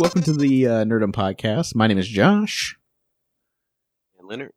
Welcome 0.00 0.22
to 0.22 0.32
the 0.32 0.66
uh, 0.66 0.84
Nerdum 0.86 1.12
Podcast. 1.12 1.74
My 1.74 1.86
name 1.86 1.98
is 1.98 2.08
Josh. 2.08 2.78
And 4.18 4.26
Leonard. 4.26 4.52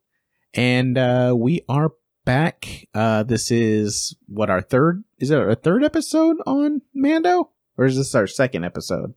And 0.54 0.96
uh, 0.96 1.34
we 1.36 1.60
are 1.68 1.90
back. 2.24 2.88
Uh, 2.94 3.24
this 3.24 3.50
is 3.50 4.16
what 4.26 4.48
our 4.48 4.62
third 4.62 5.04
is 5.18 5.30
it 5.30 5.36
our 5.38 5.54
third 5.54 5.84
episode 5.84 6.38
on 6.46 6.80
Mando? 6.94 7.50
Or 7.76 7.84
is 7.84 7.98
this 7.98 8.14
our 8.14 8.26
second 8.26 8.64
episode? 8.64 9.12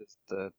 This 0.00 0.08
is 0.08 0.16
the 0.28 0.50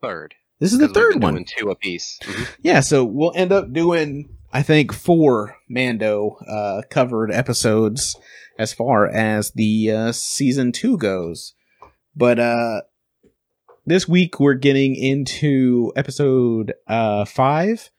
third. 0.00 0.36
This 0.58 0.72
is 0.72 0.78
the 0.78 0.88
third 0.88 1.22
one. 1.22 1.34
doing 1.34 1.46
two 1.58 1.68
apiece. 1.68 2.18
Mhm. 2.22 2.56
Yeah, 2.62 2.80
so 2.80 3.04
we'll 3.04 3.34
end 3.36 3.52
up 3.52 3.74
doing 3.74 4.38
I 4.54 4.62
think 4.62 4.90
four 4.90 5.58
Mando 5.68 6.38
uh 6.48 6.80
covered 6.88 7.30
episodes 7.30 8.16
as 8.58 8.72
far 8.72 9.06
as 9.06 9.50
the 9.50 9.90
uh 9.90 10.12
season 10.12 10.72
2 10.72 10.96
goes. 10.96 11.52
But 12.16 12.38
uh 12.38 12.80
this 13.86 14.08
week 14.08 14.38
we're 14.38 14.54
getting 14.54 14.94
into 14.94 15.92
episode 15.96 16.74
uh 16.86 17.24
5, 17.24 17.90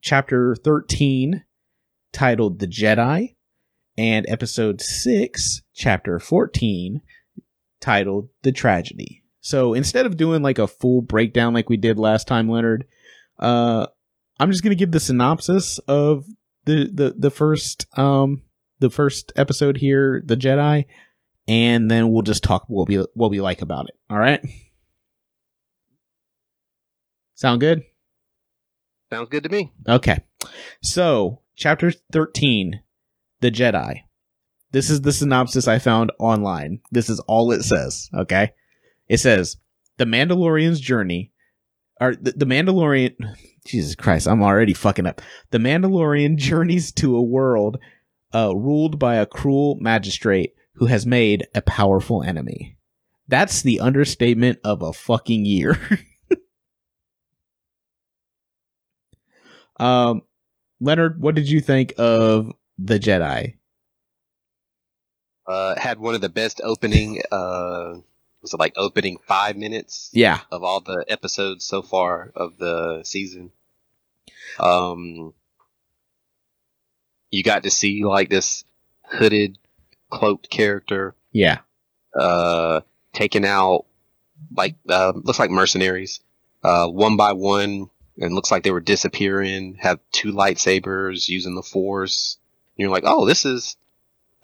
chapter 0.00 0.54
13 0.56 1.44
titled 2.12 2.58
The 2.58 2.66
Jedi 2.66 3.36
and 3.96 4.26
episode 4.28 4.80
6, 4.80 5.62
chapter 5.74 6.18
14 6.18 7.02
titled 7.80 8.28
The 8.42 8.52
Tragedy. 8.52 9.22
So 9.40 9.74
instead 9.74 10.06
of 10.06 10.16
doing 10.16 10.42
like 10.42 10.58
a 10.58 10.66
full 10.66 11.02
breakdown 11.02 11.54
like 11.54 11.68
we 11.68 11.76
did 11.76 11.98
last 11.98 12.26
time, 12.26 12.48
Leonard, 12.48 12.86
uh, 13.38 13.86
I'm 14.40 14.50
just 14.50 14.62
gonna 14.62 14.74
give 14.74 14.92
the 14.92 15.00
synopsis 15.00 15.78
of 15.88 16.26
the 16.64 16.90
the 16.92 17.14
the 17.16 17.30
first 17.30 17.86
um 17.98 18.42
the 18.78 18.90
first 18.90 19.32
episode 19.36 19.76
here, 19.76 20.22
the 20.24 20.36
Jedi, 20.36 20.86
and 21.48 21.90
then 21.90 22.10
we'll 22.10 22.22
just 22.22 22.44
talk 22.44 22.64
what 22.68 22.88
we 22.88 22.96
what 23.14 23.30
we 23.30 23.40
like 23.40 23.62
about 23.62 23.88
it. 23.88 23.94
All 24.10 24.18
right. 24.18 24.44
Sound 27.38 27.60
good? 27.60 27.84
Sounds 29.10 29.28
good 29.28 29.44
to 29.44 29.48
me. 29.48 29.72
Okay. 29.88 30.24
So, 30.82 31.42
chapter 31.54 31.92
13, 32.10 32.80
The 33.38 33.52
Jedi. 33.52 34.00
This 34.72 34.90
is 34.90 35.02
the 35.02 35.12
synopsis 35.12 35.68
I 35.68 35.78
found 35.78 36.10
online. 36.18 36.80
This 36.90 37.08
is 37.08 37.20
all 37.20 37.52
it 37.52 37.62
says, 37.62 38.10
okay? 38.12 38.54
It 39.06 39.18
says, 39.18 39.56
The 39.98 40.04
Mandalorian's 40.04 40.80
journey, 40.80 41.30
or 42.00 42.16
the, 42.16 42.32
the 42.32 42.44
Mandalorian, 42.44 43.14
Jesus 43.64 43.94
Christ, 43.94 44.26
I'm 44.26 44.42
already 44.42 44.74
fucking 44.74 45.06
up. 45.06 45.22
The 45.52 45.58
Mandalorian 45.58 46.38
journeys 46.38 46.90
to 46.94 47.14
a 47.14 47.22
world 47.22 47.78
uh, 48.34 48.52
ruled 48.56 48.98
by 48.98 49.14
a 49.14 49.26
cruel 49.26 49.78
magistrate 49.80 50.54
who 50.72 50.86
has 50.86 51.06
made 51.06 51.46
a 51.54 51.62
powerful 51.62 52.20
enemy. 52.20 52.76
That's 53.28 53.62
the 53.62 53.78
understatement 53.78 54.58
of 54.64 54.82
a 54.82 54.92
fucking 54.92 55.44
year. 55.44 55.78
um, 59.78 60.22
Leonard, 60.80 61.20
what 61.20 61.34
did 61.34 61.48
you 61.48 61.60
think 61.60 61.94
of 61.98 62.52
the 62.78 62.98
Jedi? 62.98 63.54
Uh, 65.46 65.78
had 65.78 65.98
one 65.98 66.14
of 66.14 66.20
the 66.20 66.28
best 66.28 66.60
opening, 66.62 67.22
uh, 67.32 67.94
was 68.42 68.52
it 68.52 68.60
like 68.60 68.74
opening 68.76 69.18
five 69.26 69.56
minutes 69.56 70.10
Yeah, 70.12 70.40
of 70.52 70.62
all 70.62 70.80
the 70.80 71.04
episodes 71.08 71.64
so 71.64 71.80
far 71.80 72.30
of 72.34 72.58
the 72.58 73.02
season. 73.04 73.50
Um, 74.60 75.32
you 77.30 77.42
got 77.42 77.62
to 77.62 77.70
see 77.70 78.04
like 78.04 78.28
this 78.28 78.64
hooded, 79.04 79.58
cloaked 80.10 80.50
character, 80.50 81.14
yeah, 81.32 81.58
uh, 82.14 82.82
taking 83.14 83.46
out 83.46 83.86
like, 84.54 84.76
uh, 84.88 85.12
looks 85.14 85.38
like 85.38 85.50
mercenaries, 85.50 86.20
uh, 86.62 86.88
one 86.88 87.16
by 87.16 87.32
one, 87.32 87.88
and 88.18 88.34
looks 88.34 88.50
like 88.50 88.62
they 88.62 88.70
were 88.70 88.80
disappearing, 88.80 89.76
have 89.80 90.00
two 90.12 90.32
lightsabers 90.32 91.28
using 91.28 91.54
the 91.54 91.62
force. 91.62 92.38
And 92.76 92.82
you're 92.82 92.90
like, 92.90 93.04
oh, 93.06 93.26
this 93.26 93.44
is 93.44 93.76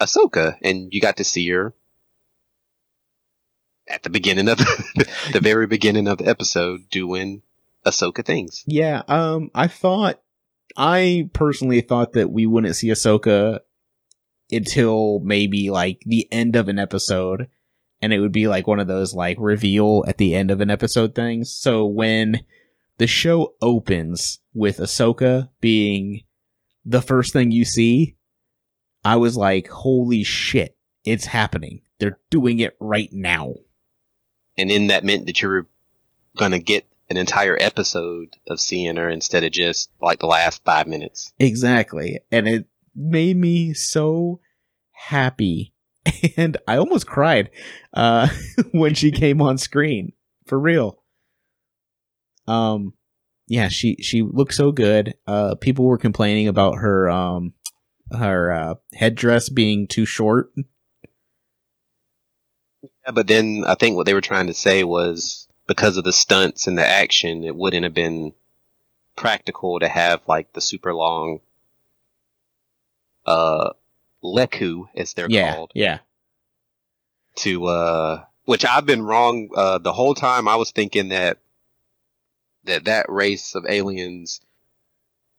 Ahsoka. 0.01 0.57
And 0.63 0.93
you 0.93 1.01
got 1.01 1.17
to 1.19 1.25
see 1.25 1.49
her 1.51 1.75
at 3.89 4.03
the 4.03 4.11
beginning 4.11 4.49
of 4.49 4.59
the, 5.33 5.41
very 5.43 5.67
beginning 5.67 6.09
of 6.09 6.19
the 6.19 6.27
episode 6.27 6.89
doing 6.91 7.43
Ahsoka 7.85 8.25
things. 8.25 8.65
yeah. 8.67 9.03
Um, 9.09 9.51
I 9.55 9.67
thought, 9.67 10.21
I 10.77 11.29
personally 11.33 11.81
thought 11.81 12.15
that 12.15 12.31
we 12.31 12.47
wouldn't 12.47 12.77
see 12.77 12.89
Ahsoka 12.89 13.61
until 14.51 15.21
maybe 15.21 15.71
like 15.71 16.01
the 16.07 16.27
end 16.33 16.57
of 16.57 16.69
an 16.69 16.79
episode, 16.79 17.49
and 18.01 18.13
it 18.13 18.21
would 18.21 18.33
be 18.33 18.49
like 18.49 18.67
one 18.67 18.81
of 18.81 18.87
those 18.87 19.15
like 19.15 19.37
reveal 19.39 20.05
at 20.07 20.19
the 20.19 20.35
end 20.35 20.51
of 20.51 20.61
an 20.61 20.71
episode 20.71 21.15
things. 21.15 21.53
So 21.53 21.87
when 21.87 22.45
the 22.99 23.07
show 23.07 23.55
opens 23.61 24.41
with 24.53 24.79
Ahsoka 24.79 25.49
being 25.61 26.23
the 26.85 27.03
first 27.03 27.33
thing 27.33 27.51
you 27.51 27.65
see, 27.65 28.17
I 29.05 29.17
was 29.17 29.37
like, 29.37 29.69
holy 29.69 30.25
shit, 30.25 30.77
it's 31.05 31.27
happening. 31.27 31.83
They're 31.99 32.19
doing 32.31 32.61
it 32.61 32.77
right 32.81 33.11
now. 33.13 33.55
And 34.57 34.71
then 34.71 34.89
that 34.89 35.05
meant 35.05 35.27
that 35.27 35.43
you 35.43 35.49
were 35.49 35.67
gonna 36.37 36.59
get 36.59 36.87
an 37.11 37.17
entire 37.17 37.57
episode 37.61 38.37
of 38.49 38.61
seeing 38.61 38.97
her 38.97 39.09
instead 39.09 39.45
of 39.45 39.53
just 39.53 39.91
like 40.01 40.21
the 40.21 40.27
last 40.27 40.65
five 40.65 40.87
minutes. 40.87 41.33
Exactly. 41.39 42.21
And 42.31 42.49
it 42.49 42.67
made 42.95 43.37
me 43.37 43.75
so 43.75 44.41
happy. 44.93 45.73
And 46.37 46.57
I 46.67 46.77
almost 46.77 47.07
cried 47.07 47.51
uh 47.93 48.29
when 48.73 48.95
she 48.95 49.11
came 49.11 49.41
on 49.41 49.59
screen. 49.59 50.13
For 50.47 50.59
real. 50.59 51.03
Um 52.47 52.95
yeah, 53.47 53.69
she 53.69 53.97
she 54.01 54.23
looked 54.23 54.55
so 54.55 54.73
good. 54.73 55.15
Uh 55.27 55.55
people 55.57 55.85
were 55.85 55.99
complaining 55.99 56.49
about 56.49 56.77
her 56.77 57.11
um 57.11 57.53
her 58.11 58.53
uh 58.53 58.75
headdress 58.95 59.49
being 59.49 59.87
too 59.87 60.07
short. 60.07 60.51
Yeah, 62.83 63.13
but 63.13 63.27
then 63.27 63.65
I 63.67 63.75
think 63.75 63.97
what 63.97 64.07
they 64.07 64.15
were 64.15 64.21
trying 64.21 64.47
to 64.47 64.55
say 64.55 64.85
was 64.85 65.47
because 65.67 65.97
of 65.97 66.05
the 66.05 66.13
stunts 66.13 66.67
and 66.67 66.77
the 66.79 66.87
action, 66.87 67.45
it 67.45 67.57
wouldn't 67.57 67.85
have 67.85 67.95
been 67.95 68.33
practical 69.17 69.79
to 69.81 69.89
have 69.89 70.21
like 70.27 70.53
the 70.53 70.61
super 70.61 70.93
long 70.93 71.41
uh 73.27 73.71
leku 74.23 74.89
as 74.97 75.15
they're 75.15 75.29
yeah. 75.31 75.55
called 75.55 75.71
Yeah. 75.75 75.99
to 77.37 77.67
uh 77.67 78.25
which 78.45 78.65
I've 78.65 78.87
been 78.87 79.03
wrong 79.03 79.51
uh 79.55 79.79
the 79.79 79.93
whole 79.93 80.15
time 80.15 80.49
I 80.49 80.57
was 80.57 80.73
thinking 80.73 81.09
that 81.11 81.39
that 82.65 82.85
that 82.85 83.07
race 83.09 83.55
of 83.55 83.65
aliens 83.69 84.41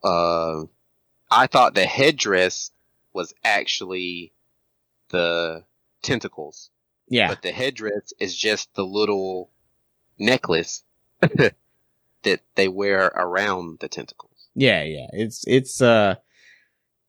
uh 0.03 0.63
I 1.31 1.47
thought 1.47 1.73
the 1.75 1.85
headdress 1.85 2.71
was 3.13 3.33
actually 3.43 4.31
the 5.09 5.63
tentacles 6.03 6.69
Yeah. 7.09 7.29
but 7.29 7.41
the 7.41 7.51
headdress 7.51 8.13
is 8.19 8.35
just 8.35 8.73
the 8.75 8.85
little 8.85 9.49
necklace 10.19 10.83
that 11.21 12.41
they 12.55 12.67
wear 12.67 13.05
around 13.07 13.79
the 13.79 13.87
tentacles. 13.87 14.47
Yeah, 14.55 14.83
yeah. 14.83 15.07
It's 15.13 15.43
it's 15.47 15.81
uh 15.81 16.15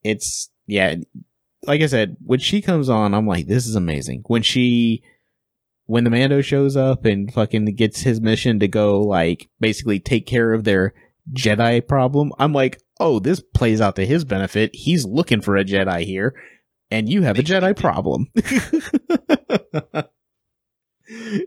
it's 0.03 0.51
yeah, 0.67 0.97
like 1.63 1.81
I 1.81 1.87
said, 1.87 2.17
when 2.25 2.39
she 2.41 2.61
comes 2.61 2.89
on, 2.89 3.15
I'm 3.15 3.27
like, 3.27 3.47
this 3.47 3.67
is 3.67 3.77
amazing. 3.77 4.25
When 4.27 4.43
she 4.43 5.03
when 5.87 6.05
the 6.05 6.11
Mando 6.11 6.41
shows 6.43 6.77
up 6.77 7.05
and 7.05 7.33
fucking 7.33 7.65
gets 7.77 8.01
his 8.01 8.21
mission 8.21 8.61
to 8.61 8.69
go 8.69 9.01
like 9.01 9.49
basically 9.61 9.99
take 10.01 10.27
care 10.27 10.53
of 10.53 10.65
their 10.65 10.93
Jedi 11.33 11.87
problem, 11.87 12.33
I'm 12.39 12.53
like, 12.53 12.81
oh, 13.01 13.19
this 13.19 13.41
plays 13.41 13.81
out 13.81 13.97
to 13.97 14.07
his 14.07 14.25
benefit. 14.25 14.71
He's 14.75 15.05
looking 15.05 15.41
for 15.41 15.57
a 15.57 15.65
Jedi 15.65 16.05
here, 16.05 16.35
and 16.91 17.09
you 17.09 17.23
have 17.23 17.39
a 17.39 17.43
Jedi 17.43 17.77
problem. 17.77 18.27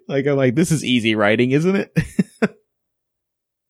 like 0.07 0.25
I'm 0.27 0.35
like, 0.35 0.55
this 0.55 0.71
is 0.71 0.83
easy 0.83 1.15
writing, 1.15 1.51
isn't 1.51 1.75
it? 1.75 1.97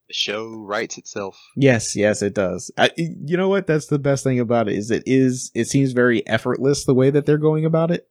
The 0.09 0.13
show 0.15 0.55
writes 0.55 0.97
itself. 0.97 1.39
Yes, 1.55 1.95
yes, 1.95 2.23
it 2.23 2.33
does. 2.33 2.71
I, 2.79 2.89
you 2.97 3.37
know 3.37 3.47
what? 3.47 3.67
That's 3.67 3.85
the 3.85 3.99
best 3.99 4.23
thing 4.23 4.39
about 4.39 4.67
it 4.67 4.75
is 4.75 4.89
it 4.89 5.03
is 5.05 5.51
it 5.53 5.65
seems 5.65 5.91
very 5.91 6.25
effortless 6.25 6.83
the 6.83 6.95
way 6.95 7.11
that 7.11 7.27
they're 7.27 7.37
going 7.37 7.63
about 7.63 7.91
it. 7.91 8.08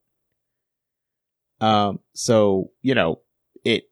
Um, 1.61 2.01
so 2.15 2.71
you 2.83 2.95
know, 2.95 3.21
it 3.65 3.85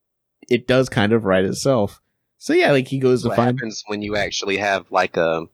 it 0.48 0.66
does 0.66 0.88
kind 0.88 1.12
of 1.12 1.24
write 1.24 1.44
itself. 1.44 2.00
So 2.38 2.52
yeah, 2.52 2.70
like 2.72 2.88
he 2.88 2.98
goes 2.98 3.22
to 3.22 3.28
What 3.28 3.36
find 3.36 3.58
happens 3.58 3.82
when 3.86 4.02
you 4.02 4.16
actually 4.16 4.58
have 4.58 4.90
like 4.90 5.16
a 5.16 5.46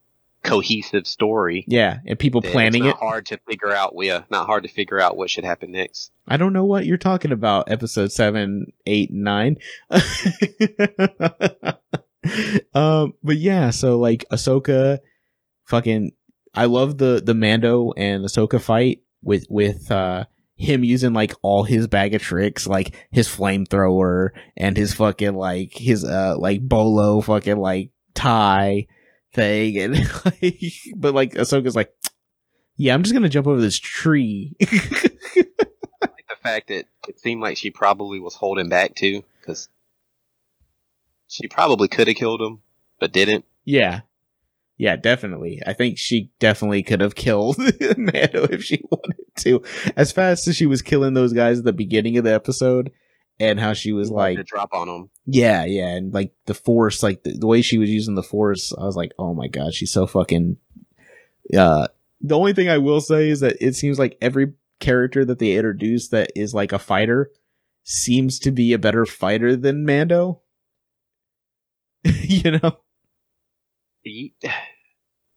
cohesive 0.44 1.06
story? 1.06 1.64
yeah, 1.68 1.98
and 2.04 2.18
people 2.18 2.42
planning 2.42 2.84
it's 2.84 2.90
it. 2.90 2.94
not 2.94 2.98
hard 2.98 3.26
to 3.26 3.38
figure 3.48 3.72
out. 3.72 3.94
Yeah, 3.96 4.24
not 4.30 4.46
hard 4.46 4.64
to 4.64 4.68
figure 4.68 5.00
out 5.00 5.16
what 5.16 5.30
should 5.30 5.44
happen 5.44 5.70
next. 5.72 6.10
I 6.26 6.36
don't 6.36 6.52
know 6.52 6.64
what 6.64 6.84
you're 6.84 6.98
talking 6.98 7.32
about. 7.32 7.70
Episode 7.70 8.12
seven, 8.12 8.72
eight, 8.86 9.10
and 9.10 9.22
nine. 9.24 9.56
um, 12.74 13.14
but 13.22 13.36
yeah, 13.36 13.70
so 13.70 13.98
like 13.98 14.24
Ahsoka, 14.30 14.98
fucking, 15.64 16.12
I 16.54 16.66
love 16.66 16.98
the 16.98 17.22
the 17.24 17.34
Mando 17.34 17.92
and 17.96 18.24
Ahsoka 18.24 18.60
fight 18.60 19.02
with 19.22 19.46
with 19.48 19.90
uh 19.90 20.24
him 20.62 20.84
using 20.84 21.12
like 21.12 21.34
all 21.42 21.64
his 21.64 21.86
bag 21.88 22.14
of 22.14 22.22
tricks, 22.22 22.66
like 22.66 22.94
his 23.10 23.28
flamethrower 23.28 24.30
and 24.56 24.76
his 24.76 24.94
fucking 24.94 25.34
like 25.34 25.72
his 25.74 26.04
uh 26.04 26.36
like 26.38 26.60
bolo 26.66 27.20
fucking 27.20 27.58
like 27.58 27.90
tie 28.14 28.86
thing, 29.34 29.78
and 29.78 29.94
like, 30.24 30.62
but 30.96 31.14
like 31.14 31.32
Ahsoka's 31.34 31.76
like, 31.76 31.92
yeah, 32.76 32.94
I'm 32.94 33.02
just 33.02 33.14
gonna 33.14 33.28
jump 33.28 33.46
over 33.46 33.60
this 33.60 33.78
tree. 33.78 34.54
like 34.60 34.70
the 36.28 36.36
fact 36.42 36.68
that 36.68 36.86
it 37.08 37.18
seemed 37.18 37.42
like 37.42 37.56
she 37.56 37.70
probably 37.70 38.20
was 38.20 38.34
holding 38.34 38.68
back 38.68 38.94
too, 38.94 39.24
because 39.40 39.68
she 41.28 41.48
probably 41.48 41.88
could 41.88 42.08
have 42.08 42.16
killed 42.16 42.40
him, 42.40 42.60
but 43.00 43.12
didn't. 43.12 43.44
yeah, 43.64 44.00
yeah, 44.82 44.96
definitely. 44.96 45.62
I 45.64 45.74
think 45.74 45.96
she 45.96 46.32
definitely 46.40 46.82
could 46.82 47.02
have 47.02 47.14
killed 47.14 47.56
Mando 47.96 48.48
if 48.50 48.64
she 48.64 48.82
wanted 48.90 49.26
to. 49.36 49.62
As 49.94 50.10
fast 50.10 50.48
as 50.48 50.56
she 50.56 50.66
was 50.66 50.82
killing 50.82 51.14
those 51.14 51.32
guys 51.32 51.60
at 51.60 51.64
the 51.64 51.72
beginning 51.72 52.18
of 52.18 52.24
the 52.24 52.34
episode, 52.34 52.90
and 53.38 53.60
how 53.60 53.74
she 53.74 53.92
was 53.92 54.10
like, 54.10 54.38
to 54.38 54.42
drop 54.42 54.70
on 54.74 54.88
them. 54.88 55.10
Yeah, 55.24 55.64
yeah, 55.66 55.86
and 55.86 56.12
like 56.12 56.32
the 56.46 56.54
force, 56.54 57.00
like 57.00 57.22
the, 57.22 57.38
the 57.38 57.46
way 57.46 57.62
she 57.62 57.78
was 57.78 57.90
using 57.90 58.16
the 58.16 58.24
force, 58.24 58.72
I 58.76 58.82
was 58.82 58.96
like, 58.96 59.12
oh 59.20 59.34
my 59.34 59.46
god, 59.46 59.72
she's 59.72 59.92
so 59.92 60.04
fucking. 60.04 60.56
Uh, 61.56 61.86
the 62.20 62.36
only 62.36 62.52
thing 62.52 62.68
I 62.68 62.78
will 62.78 63.00
say 63.00 63.28
is 63.28 63.38
that 63.38 63.58
it 63.60 63.76
seems 63.76 64.00
like 64.00 64.18
every 64.20 64.54
character 64.80 65.24
that 65.24 65.38
they 65.38 65.52
introduce 65.52 66.08
that 66.08 66.32
is 66.34 66.54
like 66.54 66.72
a 66.72 66.80
fighter 66.80 67.30
seems 67.84 68.40
to 68.40 68.50
be 68.50 68.72
a 68.72 68.80
better 68.80 69.06
fighter 69.06 69.54
than 69.54 69.86
Mando. 69.86 70.40
you 72.04 72.50
know? 72.50 72.78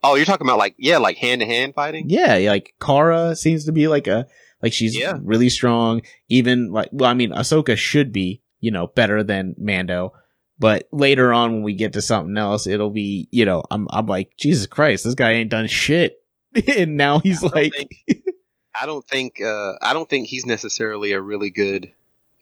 Oh, 0.06 0.16
you're 0.16 0.26
talking 0.26 0.48
about 0.48 0.58
like 0.60 0.76
yeah, 0.78 0.98
like 0.98 1.18
hand 1.18 1.42
to 1.42 1.48
hand 1.48 1.74
fighting. 1.76 2.06
Yeah, 2.08 2.36
like 2.50 2.74
Cara 2.82 3.36
seems 3.36 3.66
to 3.66 3.72
be 3.72 3.88
like 3.88 4.08
a 4.08 4.28
like 4.62 4.74
she's 4.74 4.98
Yeah. 4.98 5.18
really 5.22 5.50
strong. 5.50 6.02
Even 6.30 6.72
like 6.72 6.90
well, 6.92 7.10
I 7.10 7.14
mean, 7.14 7.32
Ahsoka 7.32 7.76
should 7.78 8.12
be 8.12 8.42
you 8.60 8.72
know 8.72 8.88
better 8.88 9.24
than 9.24 9.56
Mando, 9.58 10.14
but 10.60 10.88
later 10.92 11.34
on 11.34 11.54
when 11.54 11.64
we 11.64 11.74
get 11.74 11.94
to 11.94 12.02
something 12.02 12.38
else, 12.38 12.68
it'll 12.68 12.90
be 12.92 13.28
you 13.32 13.46
know 13.46 13.64
I'm 13.72 13.88
I'm 13.92 14.06
like 14.06 14.32
Jesus 14.38 14.68
Christ, 14.68 15.04
this 15.04 15.16
guy 15.16 15.32
ain't 15.34 15.50
done 15.52 15.68
shit, 15.68 16.22
and 16.78 16.98
now 16.98 17.20
he's 17.20 17.44
I 17.44 17.48
like 17.48 17.74
think- 17.74 18.24
I 18.80 18.86
don't 18.86 19.08
think 19.08 19.42
uh, 19.42 19.74
I 19.82 19.94
don't 19.94 20.10
think 20.10 20.28
he's 20.28 20.46
necessarily 20.46 21.14
a 21.14 21.22
really 21.22 21.50
good 21.50 21.92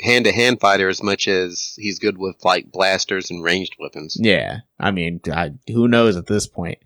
hand 0.01 0.25
to 0.25 0.31
hand 0.31 0.59
fighter 0.59 0.89
as 0.89 1.03
much 1.03 1.27
as 1.27 1.75
he's 1.77 1.99
good 1.99 2.17
with 2.17 2.35
like 2.43 2.71
blasters 2.71 3.29
and 3.29 3.43
ranged 3.43 3.75
weapons. 3.79 4.17
yeah. 4.19 4.61
I 4.79 4.89
mean, 4.89 5.21
I, 5.31 5.51
who 5.67 5.87
knows 5.87 6.17
at 6.17 6.25
this 6.25 6.47
point? 6.47 6.79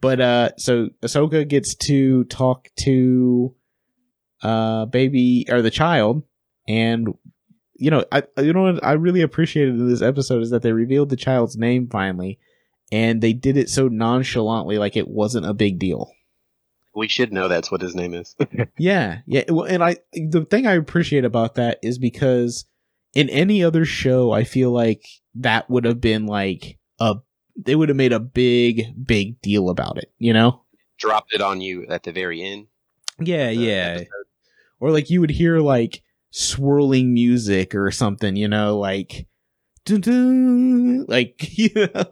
But 0.00 0.20
uh, 0.20 0.50
so 0.56 0.90
Ahsoka 1.02 1.46
gets 1.46 1.74
to 1.76 2.24
talk 2.24 2.68
to 2.80 3.54
uh 4.42 4.86
baby 4.86 5.46
or 5.48 5.62
the 5.62 5.70
child. 5.70 6.22
And 6.68 7.08
you 7.74 7.90
know 7.90 8.04
i 8.10 8.22
you 8.38 8.52
know 8.52 8.72
what 8.72 8.84
i 8.84 8.92
really 8.92 9.22
appreciated 9.22 9.74
in 9.74 9.88
this 9.88 10.02
episode 10.02 10.42
is 10.42 10.50
that 10.50 10.62
they 10.62 10.72
revealed 10.72 11.10
the 11.10 11.16
child's 11.16 11.56
name 11.56 11.88
finally. 11.88 12.38
And 12.90 13.20
they 13.20 13.32
did 13.32 13.56
it 13.56 13.68
so 13.68 13.88
nonchalantly 13.88 14.78
like 14.78 14.96
it 14.96 15.08
wasn't 15.08 15.46
a 15.46 15.52
big 15.52 15.78
deal. 15.78 16.10
We 16.94 17.06
should 17.06 17.32
know 17.32 17.46
that's 17.46 17.70
what 17.70 17.82
his 17.82 17.94
name 17.94 18.14
is. 18.14 18.34
yeah. 18.78 19.18
Yeah. 19.26 19.44
Well 19.48 19.66
and 19.66 19.82
i 19.82 19.96
the 20.12 20.46
thing 20.48 20.66
i 20.66 20.74
appreciate 20.74 21.24
about 21.24 21.56
that 21.56 21.78
is 21.82 21.98
because 21.98 22.64
in 23.14 23.28
any 23.30 23.64
other 23.64 23.84
show 23.84 24.30
i 24.30 24.44
feel 24.44 24.70
like 24.70 25.04
that 25.34 25.68
would 25.68 25.84
have 25.84 26.00
been 26.00 26.26
like 26.26 26.78
a 27.00 27.16
they 27.58 27.74
would 27.74 27.88
have 27.88 27.96
made 27.96 28.12
a 28.12 28.20
big 28.20 28.94
big 29.06 29.40
deal 29.42 29.68
about 29.68 29.98
it 29.98 30.10
you 30.18 30.32
know 30.32 30.62
Dropped 30.96 31.32
it 31.34 31.40
on 31.40 31.60
you 31.60 31.86
at 31.88 32.02
the 32.02 32.12
very 32.12 32.42
end. 32.42 32.66
yeah 33.20 33.50
yeah. 33.50 33.98
episode. 33.98 34.26
or 34.80 34.90
like 34.90 35.10
you 35.10 35.20
would 35.20 35.30
hear 35.30 35.58
like 35.60 36.02
swirling 36.30 37.14
music 37.14 37.74
or 37.74 37.90
something, 37.90 38.36
you 38.36 38.48
know, 38.48 38.78
like 38.78 39.26
dun, 39.84 41.04
like 41.06 41.36
you 41.58 41.70
know, 41.74 42.04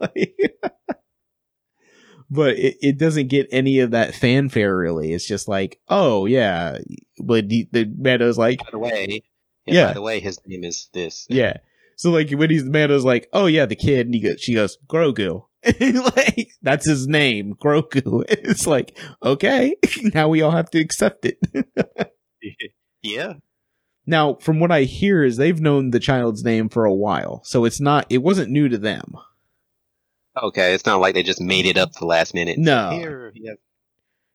but 2.29 2.57
it, 2.57 2.77
it 2.81 2.97
doesn't 2.97 3.27
get 3.27 3.47
any 3.51 3.79
of 3.79 3.91
that 3.91 4.15
fanfare 4.15 4.75
really. 4.75 5.13
It's 5.13 5.27
just 5.27 5.47
like, 5.47 5.79
oh 5.87 6.25
yeah, 6.25 6.77
but 7.19 7.47
the, 7.49 7.67
the 7.71 7.85
Mando's 7.97 8.37
like, 8.37 8.59
By 8.59 8.69
the 8.71 8.79
way, 8.79 9.23
Yeah. 9.65 9.87
By 9.87 9.93
the 9.93 10.01
way, 10.01 10.19
his 10.19 10.39
name 10.45 10.63
is 10.63 10.89
this. 10.93 11.25
yeah. 11.29 11.57
So 11.97 12.11
like 12.11 12.29
when 12.29 12.51
he's 12.51 12.63
the 12.63 12.69
man, 12.69 12.89
Mando's 12.89 13.03
like, 13.03 13.27
oh 13.33 13.47
yeah, 13.47 13.65
the 13.65 13.75
kid, 13.75 14.05
and 14.05 14.13
he 14.13 14.21
goes, 14.21 14.39
she 14.39 14.53
goes, 14.53 14.77
Grogu. 14.87 15.43
like 16.15 16.51
that's 16.61 16.87
his 16.87 17.07
name, 17.07 17.55
Grogu. 17.55 18.23
It's 18.29 18.67
like, 18.67 18.97
okay, 19.23 19.75
now 20.13 20.29
we 20.29 20.41
all 20.41 20.51
have 20.51 20.69
to 20.71 20.79
accept 20.79 21.25
it. 21.25 21.39
yeah. 23.01 23.33
Now, 24.05 24.35
from 24.35 24.59
what 24.59 24.71
I 24.71 24.83
hear, 24.83 25.23
is 25.23 25.35
they've 25.35 25.59
known 25.59 25.89
the 25.89 25.99
child's 25.99 26.43
name 26.43 26.69
for 26.69 26.85
a 26.85 26.93
while, 26.93 27.41
so 27.43 27.65
it's 27.65 27.81
not. 27.81 28.05
It 28.09 28.19
wasn't 28.19 28.51
new 28.51 28.69
to 28.69 28.77
them. 28.77 29.15
Okay, 30.41 30.73
it's 30.75 30.85
not 30.85 31.01
like 31.01 31.15
they 31.15 31.23
just 31.23 31.41
made 31.41 31.65
it 31.65 31.77
up 31.77 31.93
the 31.93 32.05
last 32.05 32.33
minute. 32.35 32.59
No. 32.59 32.91
Here, 32.91 33.31
yeah. 33.35 33.53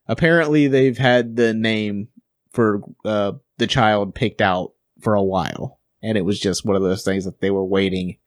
Apparently, 0.08 0.66
they've 0.66 0.98
had 0.98 1.36
the 1.36 1.54
name 1.54 2.08
for 2.50 2.82
uh, 3.04 3.32
the 3.58 3.68
child 3.68 4.14
picked 4.14 4.42
out 4.42 4.72
for 5.00 5.14
a 5.14 5.22
while, 5.22 5.78
and 6.02 6.18
it 6.18 6.24
was 6.24 6.38
just 6.40 6.64
one 6.64 6.76
of 6.76 6.82
those 6.82 7.04
things 7.04 7.24
that 7.24 7.40
they 7.40 7.50
were 7.50 7.64
waiting 7.64 8.18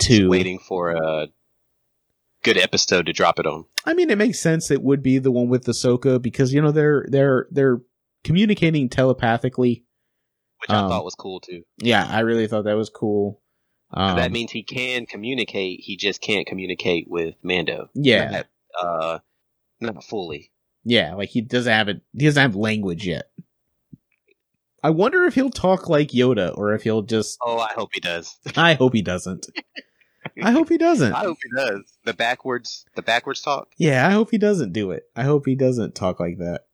to. 0.00 0.28
waiting 0.28 0.58
for 0.58 0.90
a 0.90 1.28
good 2.42 2.58
episode 2.58 3.06
to 3.06 3.12
drop 3.12 3.38
it 3.38 3.46
on. 3.46 3.64
I 3.86 3.94
mean, 3.94 4.10
it 4.10 4.18
makes 4.18 4.40
sense. 4.40 4.70
It 4.70 4.82
would 4.82 5.02
be 5.02 5.18
the 5.18 5.30
one 5.32 5.48
with 5.48 5.64
Ahsoka 5.66 6.20
because 6.20 6.52
you 6.52 6.60
know 6.60 6.70
they're 6.72 7.06
they're 7.10 7.46
they're 7.50 7.80
communicating 8.22 8.88
telepathically. 8.88 9.84
Which 10.60 10.70
I 10.70 10.80
Um, 10.80 10.88
thought 10.90 11.04
was 11.04 11.14
cool 11.14 11.40
too. 11.40 11.62
Yeah, 11.78 12.06
I 12.08 12.20
really 12.20 12.46
thought 12.46 12.64
that 12.64 12.76
was 12.76 12.90
cool. 12.90 13.40
Um, 13.92 14.16
that 14.16 14.32
means 14.32 14.50
he 14.50 14.62
can 14.62 15.06
communicate. 15.06 15.80
He 15.80 15.96
just 15.96 16.20
can't 16.20 16.46
communicate 16.46 17.06
with 17.08 17.34
Mando. 17.42 17.90
yeah, 17.94 18.30
Not, 18.30 18.46
uh, 18.82 19.18
not 19.80 20.02
fully. 20.04 20.50
Yeah, 20.84 21.14
like 21.14 21.28
he 21.28 21.40
doesn't 21.42 21.72
have 21.72 21.88
it. 21.88 22.00
He 22.12 22.24
doesn't 22.24 22.40
have 22.42 22.56
language 22.56 23.06
yet. 23.06 23.26
I 24.84 24.90
wonder 24.90 25.24
if 25.24 25.34
he'll 25.34 25.48
talk 25.48 25.88
like 25.88 26.08
Yoda 26.08 26.56
or 26.58 26.74
if 26.74 26.82
he'll 26.82 27.00
just. 27.00 27.38
Oh, 27.40 27.58
I 27.58 27.72
hope 27.72 27.94
he 27.94 28.00
does. 28.00 28.36
I 28.56 28.74
hope 28.74 28.92
he 28.92 29.00
doesn't. 29.00 29.46
I 30.42 30.50
hope 30.50 30.68
he 30.68 30.76
doesn't. 30.76 31.14
I 31.14 31.20
hope 31.20 31.38
he 31.42 31.50
does. 31.56 31.96
The 32.04 32.12
backwards, 32.12 32.84
the 32.94 33.00
backwards 33.00 33.40
talk. 33.40 33.68
Yeah, 33.78 34.06
I 34.06 34.10
hope 34.10 34.30
he 34.30 34.36
doesn't 34.36 34.74
do 34.74 34.90
it. 34.90 35.04
I 35.16 35.22
hope 35.22 35.46
he 35.46 35.54
doesn't 35.54 35.94
talk 35.94 36.20
like 36.20 36.36
that. 36.36 36.66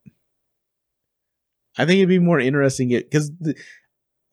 I 1.79 1.87
think 1.87 1.99
it'd 1.99 2.09
be 2.09 2.19
more 2.19 2.41
interesting 2.41 2.89
because 2.89 3.31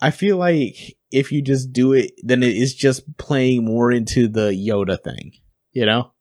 I 0.01 0.10
feel 0.10 0.38
like 0.38 0.98
if 1.12 1.31
you 1.31 1.43
just 1.43 1.72
do 1.72 1.93
it, 1.93 2.13
then 2.24 2.41
it 2.41 2.55
is 2.57 2.74
just 2.74 3.15
playing 3.17 3.63
more 3.63 3.91
into 3.91 4.27
the 4.27 4.50
Yoda 4.53 5.00
thing. 5.00 5.34
You 5.72 5.86
know? 5.86 6.13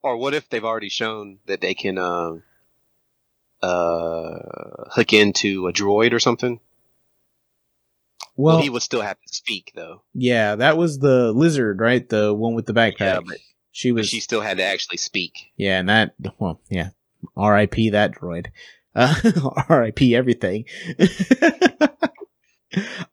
Or 0.00 0.16
what 0.16 0.32
if 0.32 0.48
they've 0.48 0.64
already 0.64 0.90
shown 0.90 1.40
that 1.46 1.60
they 1.60 1.74
can 1.74 1.98
um, 1.98 2.44
uh, 3.66 4.90
hook 4.92 5.12
into 5.12 5.66
a 5.68 5.72
droid 5.72 6.12
or 6.12 6.20
something? 6.20 6.60
Well, 8.36 8.56
Well, 8.56 8.62
he 8.62 8.70
would 8.70 8.82
still 8.82 9.00
have 9.02 9.20
to 9.20 9.28
speak 9.32 9.72
though. 9.74 10.02
yeah, 10.14 10.56
that 10.56 10.76
was 10.76 10.98
the 10.98 11.32
lizard, 11.32 11.80
right? 11.80 12.06
The 12.08 12.32
one 12.34 12.54
with 12.54 12.66
the 12.66 12.74
backpack. 12.74 13.00
Yeah, 13.00 13.20
but- 13.26 13.38
she 13.72 13.90
But 13.90 13.96
was 13.96 14.08
she 14.08 14.20
still 14.20 14.40
had 14.40 14.56
to 14.56 14.64
actually 14.64 14.96
speak. 14.96 15.32
Yeah, 15.58 15.78
and 15.80 15.88
that 15.90 16.14
well, 16.38 16.62
yeah. 16.70 16.90
R.I.P. 17.36 17.90
that 17.90 18.12
droid. 18.12 18.46
Uh, 18.94 19.14
R.I.P. 19.68 20.16
everything. 20.16 20.64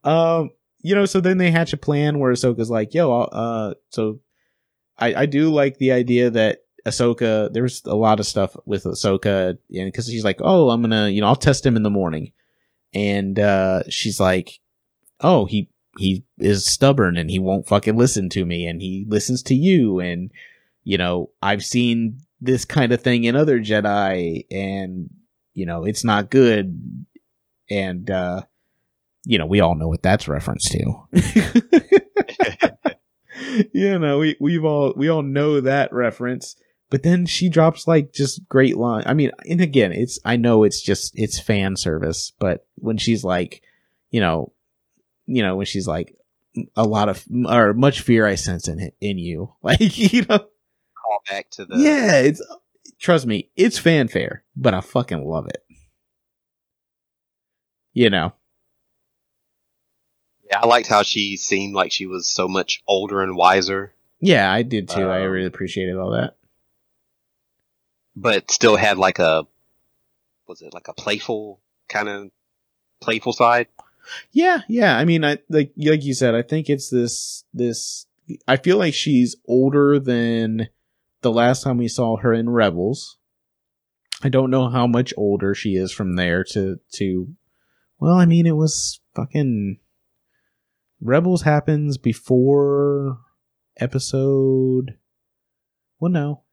um, 0.03 0.51
you 0.81 0.95
know, 0.95 1.05
so 1.05 1.22
then 1.22 1.38
they 1.38 1.51
hatch 1.51 1.74
a 1.74 1.77
plan 1.77 2.19
where 2.19 2.31
Ahsoka's 2.31 2.69
like, 2.69 2.93
"Yo, 2.93 3.12
I'll, 3.12 3.29
uh, 3.31 3.74
so 3.89 4.19
I 4.98 5.15
I 5.15 5.25
do 5.25 5.50
like 5.51 5.77
the 5.77 5.91
idea 5.91 6.29
that 6.29 6.62
Ahsoka. 6.85 7.51
There's 7.51 7.81
a 7.85 7.95
lot 7.95 8.19
of 8.19 8.25
stuff 8.25 8.55
with 8.65 8.83
Ahsoka, 8.83 9.49
and 9.49 9.59
because 9.69 10.07
she's 10.07 10.25
like, 10.25 10.39
oh, 10.41 10.69
I'm 10.69 10.81
gonna, 10.81 11.09
you 11.09 11.21
know, 11.21 11.27
I'll 11.27 11.35
test 11.35 11.65
him 11.65 11.75
in 11.75 11.83
the 11.83 11.89
morning, 11.89 12.31
and 12.93 13.39
uh, 13.39 13.83
she's 13.89 14.19
like, 14.19 14.59
oh, 15.21 15.45
he 15.45 15.69
he 15.97 16.23
is 16.39 16.65
stubborn 16.65 17.17
and 17.17 17.29
he 17.29 17.37
won't 17.37 17.67
fucking 17.67 17.95
listen 17.95 18.29
to 18.29 18.45
me, 18.45 18.65
and 18.65 18.81
he 18.81 19.05
listens 19.07 19.43
to 19.43 19.55
you, 19.55 19.99
and 19.99 20.31
you 20.83 20.97
know, 20.97 21.29
I've 21.41 21.63
seen 21.63 22.19
this 22.41 22.65
kind 22.65 22.91
of 22.91 23.01
thing 23.01 23.23
in 23.23 23.35
other 23.35 23.59
Jedi 23.59 24.45
and 24.51 25.09
you 25.53 25.65
know, 25.65 25.85
it's 25.85 26.03
not 26.03 26.29
good 26.29 27.07
and 27.69 28.09
uh 28.11 28.41
you 29.25 29.37
know, 29.37 29.45
we 29.45 29.61
all 29.61 29.75
know 29.75 29.87
what 29.87 30.03
that's 30.03 30.27
reference 30.27 30.69
to. 30.69 30.95
you 33.73 33.97
know, 33.97 34.19
we 34.19 34.35
we've 34.39 34.65
all 34.65 34.93
we 34.97 35.09
all 35.09 35.21
know 35.21 35.61
that 35.61 35.93
reference. 35.93 36.55
But 36.93 37.01
then 37.01 37.25
she 37.25 37.50
drops 37.50 37.88
like 37.88 38.13
just 38.13 38.47
great 38.47 38.77
line. 38.77 39.01
I 39.07 39.15
mean, 39.15 39.31
and 39.50 39.59
again, 39.59 39.91
it's 39.91 40.19
I 40.23 40.35
know 40.35 40.63
it's 40.63 40.79
just 40.79 41.12
it's 41.15 41.39
fan 41.39 41.75
service, 41.75 42.33
but 42.38 42.67
when 42.75 43.00
she's 43.00 43.23
like, 43.23 43.63
you 44.12 44.21
know, 44.21 44.53
you 45.25 45.41
know, 45.41 45.55
when 45.55 45.65
she's 45.65 45.88
like 45.88 46.15
a 46.75 46.83
lot 46.85 47.09
of 47.09 47.25
or 47.47 47.73
much 47.73 48.01
fear 48.01 48.27
I 48.27 48.35
sense 48.35 48.67
in 48.67 48.91
in 49.01 49.17
you, 49.17 49.55
like 49.63 49.97
you 49.97 50.21
know, 50.29 50.38
Call 50.38 51.19
back 51.27 51.50
to 51.53 51.65
the 51.65 51.77
yeah, 51.79 52.17
it's 52.17 52.43
trust 53.00 53.25
me, 53.25 53.50
it's 53.55 53.79
fanfare, 53.79 54.43
but 54.55 54.75
I 54.75 54.81
fucking 54.81 55.25
love 55.25 55.47
it. 55.47 55.65
You 57.93 58.12
know. 58.12 58.33
Yeah, 60.47 60.59
I 60.62 60.67
liked 60.67 60.89
how 60.89 61.01
she 61.01 61.38
seemed 61.38 61.73
like 61.73 61.91
she 61.91 62.05
was 62.05 62.29
so 62.29 62.47
much 62.47 62.83
older 62.88 63.23
and 63.23 63.35
wiser, 63.35 63.95
Yeah, 64.19 64.53
I 64.53 64.62
did 64.62 64.89
too. 64.89 65.01
I 65.09 65.25
Um, 65.25 65.31
really 65.31 65.47
appreciated 65.47 65.97
all 65.97 66.12
that. 66.12 66.35
But 68.15 68.51
still 68.51 68.75
had 68.75 68.98
like 68.98 69.20
a 69.20 69.46
was 70.48 70.62
it 70.62 70.74
like 70.74 70.88
a 70.88 70.93
playful 70.93 71.62
kind 71.89 72.10
of 72.10 72.32
playful 73.01 73.34
side? 73.34 73.67
Yeah, 74.32 74.62
yeah. 74.67 74.98
I 74.98 75.05
mean, 75.05 75.24
I 75.24 75.39
like 75.50 75.72
like 75.77 76.03
you 76.03 76.13
said. 76.13 76.36
I 76.36 76.41
think 76.41 76.70
it's 76.70 76.89
this 76.89 77.46
this. 77.53 78.05
I 78.48 78.58
feel 78.58 78.77
like 78.77 78.93
she's 78.93 79.36
older 79.48 80.00
than 80.00 80.70
the 81.22 81.32
last 81.32 81.63
time 81.63 81.77
we 81.77 81.88
saw 81.88 82.17
her 82.17 82.34
in 82.34 82.50
Rebels. 82.50 83.17
I 84.24 84.29
don't 84.29 84.51
know 84.51 84.70
how 84.70 84.88
much 84.88 85.13
older 85.17 85.53
she 85.53 85.75
is 85.75 85.91
from 85.91 86.15
there 86.15 86.43
to 86.51 86.79
to. 86.93 87.27
Well, 88.00 88.15
I 88.15 88.25
mean, 88.25 88.46
it 88.46 88.55
was 88.55 89.00
fucking. 89.15 89.79
Rebels 91.01 91.41
happens 91.41 91.98
before 91.98 93.20
episode. 93.77 94.98
Well, 96.00 96.12
no. 96.12 96.43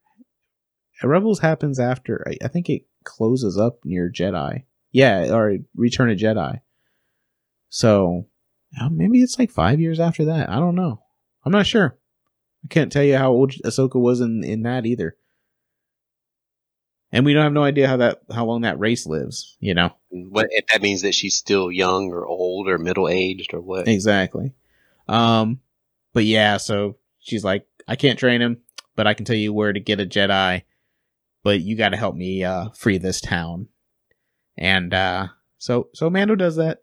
Rebels 1.09 1.41
happens 1.41 1.79
after. 1.79 2.25
I, 2.27 2.45
I 2.45 2.49
think 2.49 2.69
it 2.69 2.83
closes 3.05 3.57
up 3.59 3.79
near 3.85 4.11
Jedi. 4.11 4.65
Yeah, 4.93 5.33
or 5.33 5.57
Return 5.75 6.11
of 6.11 6.19
Jedi. 6.19 6.61
So 7.69 8.27
uh, 8.81 8.89
maybe 8.91 9.23
it's 9.23 9.39
like 9.39 9.51
five 9.51 9.81
years 9.81 10.01
after 10.01 10.27
that. 10.27 10.51
I 10.51 10.57
don't 10.57 10.75
know. 10.75 11.03
I'm 11.45 11.53
not 11.53 11.67
sure. 11.67 11.97
I 12.65 12.69
can't 12.69 12.93
tell 12.93 13.05
you 13.05 13.17
how 13.17 13.31
old 13.31 13.53
Ahsoka 13.65 13.97
was 14.01 14.21
in, 14.21 14.45
in 14.45 14.63
that 14.63 14.85
either. 14.85 15.17
And 17.13 17.25
we 17.25 17.33
don't 17.33 17.43
have 17.45 17.53
no 17.53 17.65
idea 17.65 17.89
how 17.89 17.97
that 17.97 18.21
how 18.33 18.45
long 18.45 18.61
that 18.61 18.79
race 18.79 19.05
lives. 19.07 19.57
You 19.59 19.75
know 19.75 19.91
What 20.11 20.47
if 20.51 20.67
that 20.69 20.83
means 20.83 21.03
that 21.03 21.15
she's 21.15 21.35
still 21.35 21.71
young 21.73 22.11
or 22.13 22.25
old 22.25 22.69
or 22.69 22.79
middle 22.79 23.09
aged 23.09 23.53
or 23.53 23.61
what? 23.61 23.89
exactly. 23.89 24.53
Um, 25.09 25.61
but 26.13 26.25
yeah, 26.25 26.59
so 26.59 26.99
she's 27.19 27.43
like, 27.43 27.67
I 27.89 27.97
can't 27.97 28.19
train 28.19 28.41
him, 28.41 28.59
but 28.95 29.09
I 29.09 29.15
can 29.15 29.25
tell 29.25 29.37
you 29.37 29.53
where 29.53 29.73
to 29.73 29.81
get 29.81 29.99
a 30.01 30.07
Jedi. 30.07 30.63
But 31.43 31.61
you 31.61 31.77
got 31.77 31.91
to 31.91 31.97
help 31.97 32.15
me 32.15 32.45
uh, 32.45 32.69
free 32.71 32.99
this 32.99 33.21
town. 33.21 33.69
And 34.59 34.93
uh, 34.93 35.29
so 35.59 35.89
so 35.95 36.11
Mando 36.11 36.35
does 36.35 36.57
that. 36.57 36.79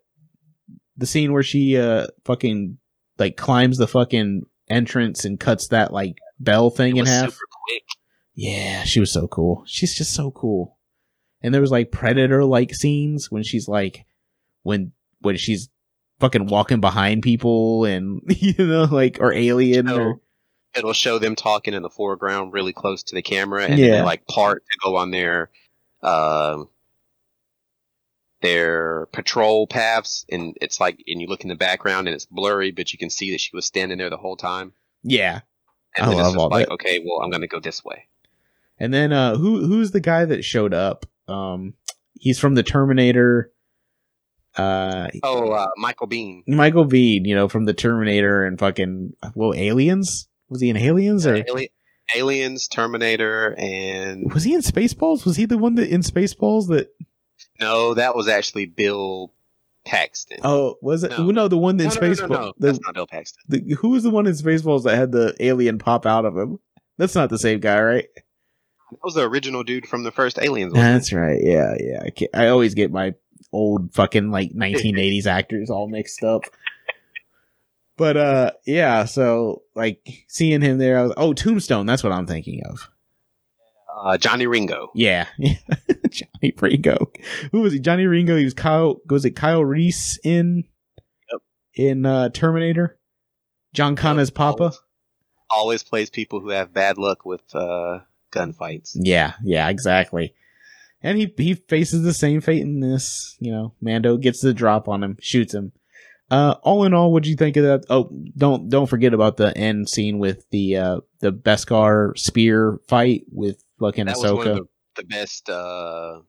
The 0.96 1.06
scene 1.06 1.32
where 1.32 1.44
she 1.44 1.76
uh 1.76 2.08
fucking 2.24 2.78
like 3.18 3.36
climbs 3.36 3.78
the 3.78 3.86
fucking 3.86 4.42
entrance 4.68 5.24
and 5.24 5.38
cuts 5.38 5.68
that 5.68 5.92
like 5.92 6.18
bell 6.40 6.70
thing 6.70 6.96
in 6.96 7.06
half. 7.06 7.38
Yeah, 8.34 8.84
she 8.84 9.00
was 9.00 9.12
so 9.12 9.28
cool. 9.28 9.64
She's 9.66 9.96
just 9.96 10.14
so 10.14 10.30
cool. 10.30 10.76
And 11.42 11.54
there 11.54 11.60
was 11.60 11.70
like 11.70 11.92
predator 11.92 12.44
like 12.44 12.74
scenes 12.74 13.30
when 13.30 13.42
she's 13.42 13.68
like 13.68 14.06
when 14.62 14.92
when 15.20 15.36
she's 15.36 15.68
fucking 16.20 16.46
walking 16.46 16.80
behind 16.80 17.22
people 17.22 17.84
and 17.84 18.20
you 18.28 18.66
know 18.66 18.84
like 18.84 19.18
or 19.20 19.32
alien 19.32 19.88
or 19.88 20.20
it'll 20.76 20.92
show 20.92 21.18
them 21.18 21.34
talking 21.34 21.74
in 21.74 21.82
the 21.82 21.90
foreground 21.90 22.52
really 22.52 22.72
close 22.72 23.02
to 23.04 23.14
the 23.14 23.22
camera 23.22 23.64
and 23.64 23.78
Yeah. 23.78 23.86
then 23.86 23.92
they 24.00 24.02
like 24.02 24.26
part 24.26 24.62
to 24.70 24.78
go 24.84 24.96
on 24.96 25.10
their 25.10 25.50
um 26.02 26.68
their 28.40 29.06
patrol 29.12 29.66
paths 29.66 30.24
and 30.30 30.56
it's 30.60 30.78
like 30.80 31.02
and 31.08 31.20
you 31.20 31.26
look 31.26 31.42
in 31.42 31.48
the 31.48 31.56
background 31.56 32.06
and 32.06 32.14
it's 32.14 32.26
blurry 32.26 32.70
but 32.70 32.92
you 32.92 32.98
can 32.98 33.10
see 33.10 33.32
that 33.32 33.40
she 33.40 33.50
was 33.54 33.66
standing 33.66 33.98
there 33.98 34.10
the 34.10 34.16
whole 34.16 34.36
time 34.36 34.72
yeah. 35.02 35.40
and 35.96 36.06
I 36.06 36.10
then 36.10 36.18
it's 36.20 36.28
love 36.28 36.36
all 36.36 36.48
like 36.50 36.66
that. 36.68 36.74
okay 36.74 37.02
well 37.04 37.20
i'm 37.22 37.30
gonna 37.30 37.48
go 37.48 37.58
this 37.60 37.84
way 37.84 38.06
And 38.78 38.94
then 38.94 39.12
uh 39.12 39.36
who 39.36 39.66
who's 39.66 39.90
the 39.90 40.00
guy 40.00 40.24
that 40.24 40.44
showed 40.44 40.72
up? 40.72 41.04
Um 41.26 41.74
he's 42.14 42.38
from 42.38 42.54
the 42.54 42.62
Terminator 42.62 43.50
uh 44.56 45.08
oh 45.24 45.50
uh 45.50 45.68
michael 45.76 46.06
biehn 46.08 46.42
Michael 46.46 46.84
Biehn, 46.86 47.26
you 47.26 47.34
know, 47.34 47.48
from 47.48 47.64
the 47.64 47.74
Terminator 47.74 48.44
and 48.44 48.56
fucking 48.58 49.14
well 49.34 49.52
aliens? 49.54 50.28
Was 50.48 50.60
he 50.60 50.70
in 50.70 50.76
Aliens 50.76 51.26
or 51.26 51.44
Ali- 51.50 51.70
aliens 52.16 52.68
terminator 52.68 53.54
and 53.58 54.32
was 54.32 54.44
he 54.44 54.54
in 54.54 54.60
Spaceballs? 54.60 55.24
Was 55.26 55.36
he 55.36 55.44
the 55.44 55.58
one 55.58 55.74
that 55.76 55.88
in 55.90 56.00
Spaceballs 56.02 56.68
that 56.68 56.88
no 57.60 57.94
that 57.94 58.14
was 58.16 58.28
actually 58.28 58.66
bill 58.66 59.32
paxton 59.84 60.38
Oh, 60.42 60.76
was 60.82 61.02
it? 61.04 61.10
No. 61.10 61.30
No, 61.30 61.48
the 61.48 61.56
one 61.58 61.78
in 61.80 61.86
no, 61.88 61.94
no, 61.94 62.00
no, 62.00 62.00
Spaceballs. 62.00 62.28
no, 62.30 62.36
no, 62.40 62.52
the- 62.58 62.66
that's 62.66 62.80
not 62.84 62.94
bill 62.94 63.06
paxton 63.06 63.42
The, 63.48 63.74
who 63.74 63.90
was 63.90 64.02
the 64.02 64.10
one 64.10 64.26
in 64.26 64.32
Spaceballs 64.32 64.84
that 64.84 64.96
had 64.96 65.12
the 65.12 65.34
alien 65.40 65.78
pop 65.78 66.06
out 66.06 66.24
of 66.24 66.36
him? 66.36 66.58
That's 66.96 67.14
not 67.14 67.30
the 67.30 67.38
same 67.38 67.60
guy, 67.60 67.80
right? 67.80 68.08
that 68.14 68.98
was 69.04 69.14
the 69.14 69.28
original 69.28 69.62
dude 69.64 69.86
from 69.86 70.02
the 70.02 70.10
first 70.10 70.38
aliens 70.38 70.72
wasn't 70.72 70.88
it? 70.88 70.92
That's 70.92 71.12
right. 71.12 71.40
Yeah, 71.42 71.74
yeah. 71.78 72.02
I, 72.06 72.10
can't, 72.10 72.30
I 72.34 72.48
always 72.48 72.72
get 72.74 72.90
my 72.90 73.14
old 73.52 73.92
fucking 73.94 74.30
like 74.30 74.52
1980s 74.52 75.26
actors 75.26 75.68
all 75.70 75.88
mixed 75.88 76.22
up. 76.22 76.42
But 77.98 78.16
uh, 78.16 78.50
yeah. 78.66 79.04
So 79.04 79.62
like 79.74 80.24
seeing 80.28 80.62
him 80.62 80.78
there, 80.78 80.98
I 80.98 81.02
was 81.02 81.12
oh 81.16 81.34
Tombstone. 81.34 81.84
That's 81.84 82.02
what 82.02 82.12
I'm 82.12 82.26
thinking 82.26 82.62
of. 82.64 82.88
uh, 84.02 84.16
johnny 84.16 84.46
ringo 84.46 84.90
Yeah, 84.94 85.26
Johnny 86.10 86.54
Ringo. 86.60 87.10
Who 87.52 87.60
was 87.60 87.72
he? 87.72 87.80
Johnny 87.80 88.06
Ringo. 88.06 88.36
He 88.36 88.44
was 88.44 88.54
Kyle. 88.54 89.00
Was 89.10 89.24
it 89.24 89.32
Kyle 89.32 89.64
Reese 89.64 90.18
in? 90.24 90.64
Yep. 91.30 91.42
In 91.74 92.06
uh, 92.06 92.28
Terminator. 92.30 92.96
John 93.74 93.96
Connor's 93.96 94.30
Papa. 94.30 94.62
Always, 94.62 94.80
always 95.50 95.82
plays 95.82 96.10
people 96.10 96.40
who 96.40 96.48
have 96.50 96.72
bad 96.72 96.96
luck 96.96 97.26
with 97.26 97.42
uh, 97.54 98.00
gunfights. 98.32 98.92
Yeah, 98.94 99.34
yeah, 99.44 99.68
exactly. 99.68 100.34
And 101.02 101.18
he 101.18 101.32
he 101.36 101.54
faces 101.54 102.02
the 102.02 102.14
same 102.14 102.40
fate 102.40 102.62
in 102.62 102.80
this. 102.80 103.36
You 103.40 103.50
know, 103.52 103.74
Mando 103.80 104.16
gets 104.16 104.40
the 104.40 104.54
drop 104.54 104.88
on 104.88 105.02
him, 105.04 105.16
shoots 105.20 105.52
him. 105.54 105.72
Uh, 106.30 106.56
all 106.62 106.84
in 106.84 106.92
all, 106.92 107.12
what'd 107.12 107.26
you 107.26 107.36
think 107.36 107.56
of 107.56 107.64
that? 107.64 107.84
Oh, 107.88 108.10
don't 108.36 108.68
don't 108.68 108.86
forget 108.86 109.14
about 109.14 109.38
the 109.38 109.56
end 109.56 109.88
scene 109.88 110.18
with 110.18 110.48
the 110.50 110.76
uh 110.76 111.00
the 111.20 111.32
Beskar 111.32 112.16
spear 112.18 112.80
fight 112.86 113.24
with 113.32 113.64
fucking 113.80 114.06
That 114.06 114.18
was 114.18 114.32
one 114.32 114.46
of 114.48 114.56
the, 114.56 114.68
the 114.96 115.04
best 115.04 115.48
uh, 115.48 116.20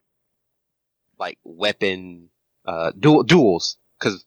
like 1.20 1.38
weapon 1.44 2.30
uh, 2.66 2.92
duel 2.98 3.24
duels 3.24 3.78
because 4.00 4.24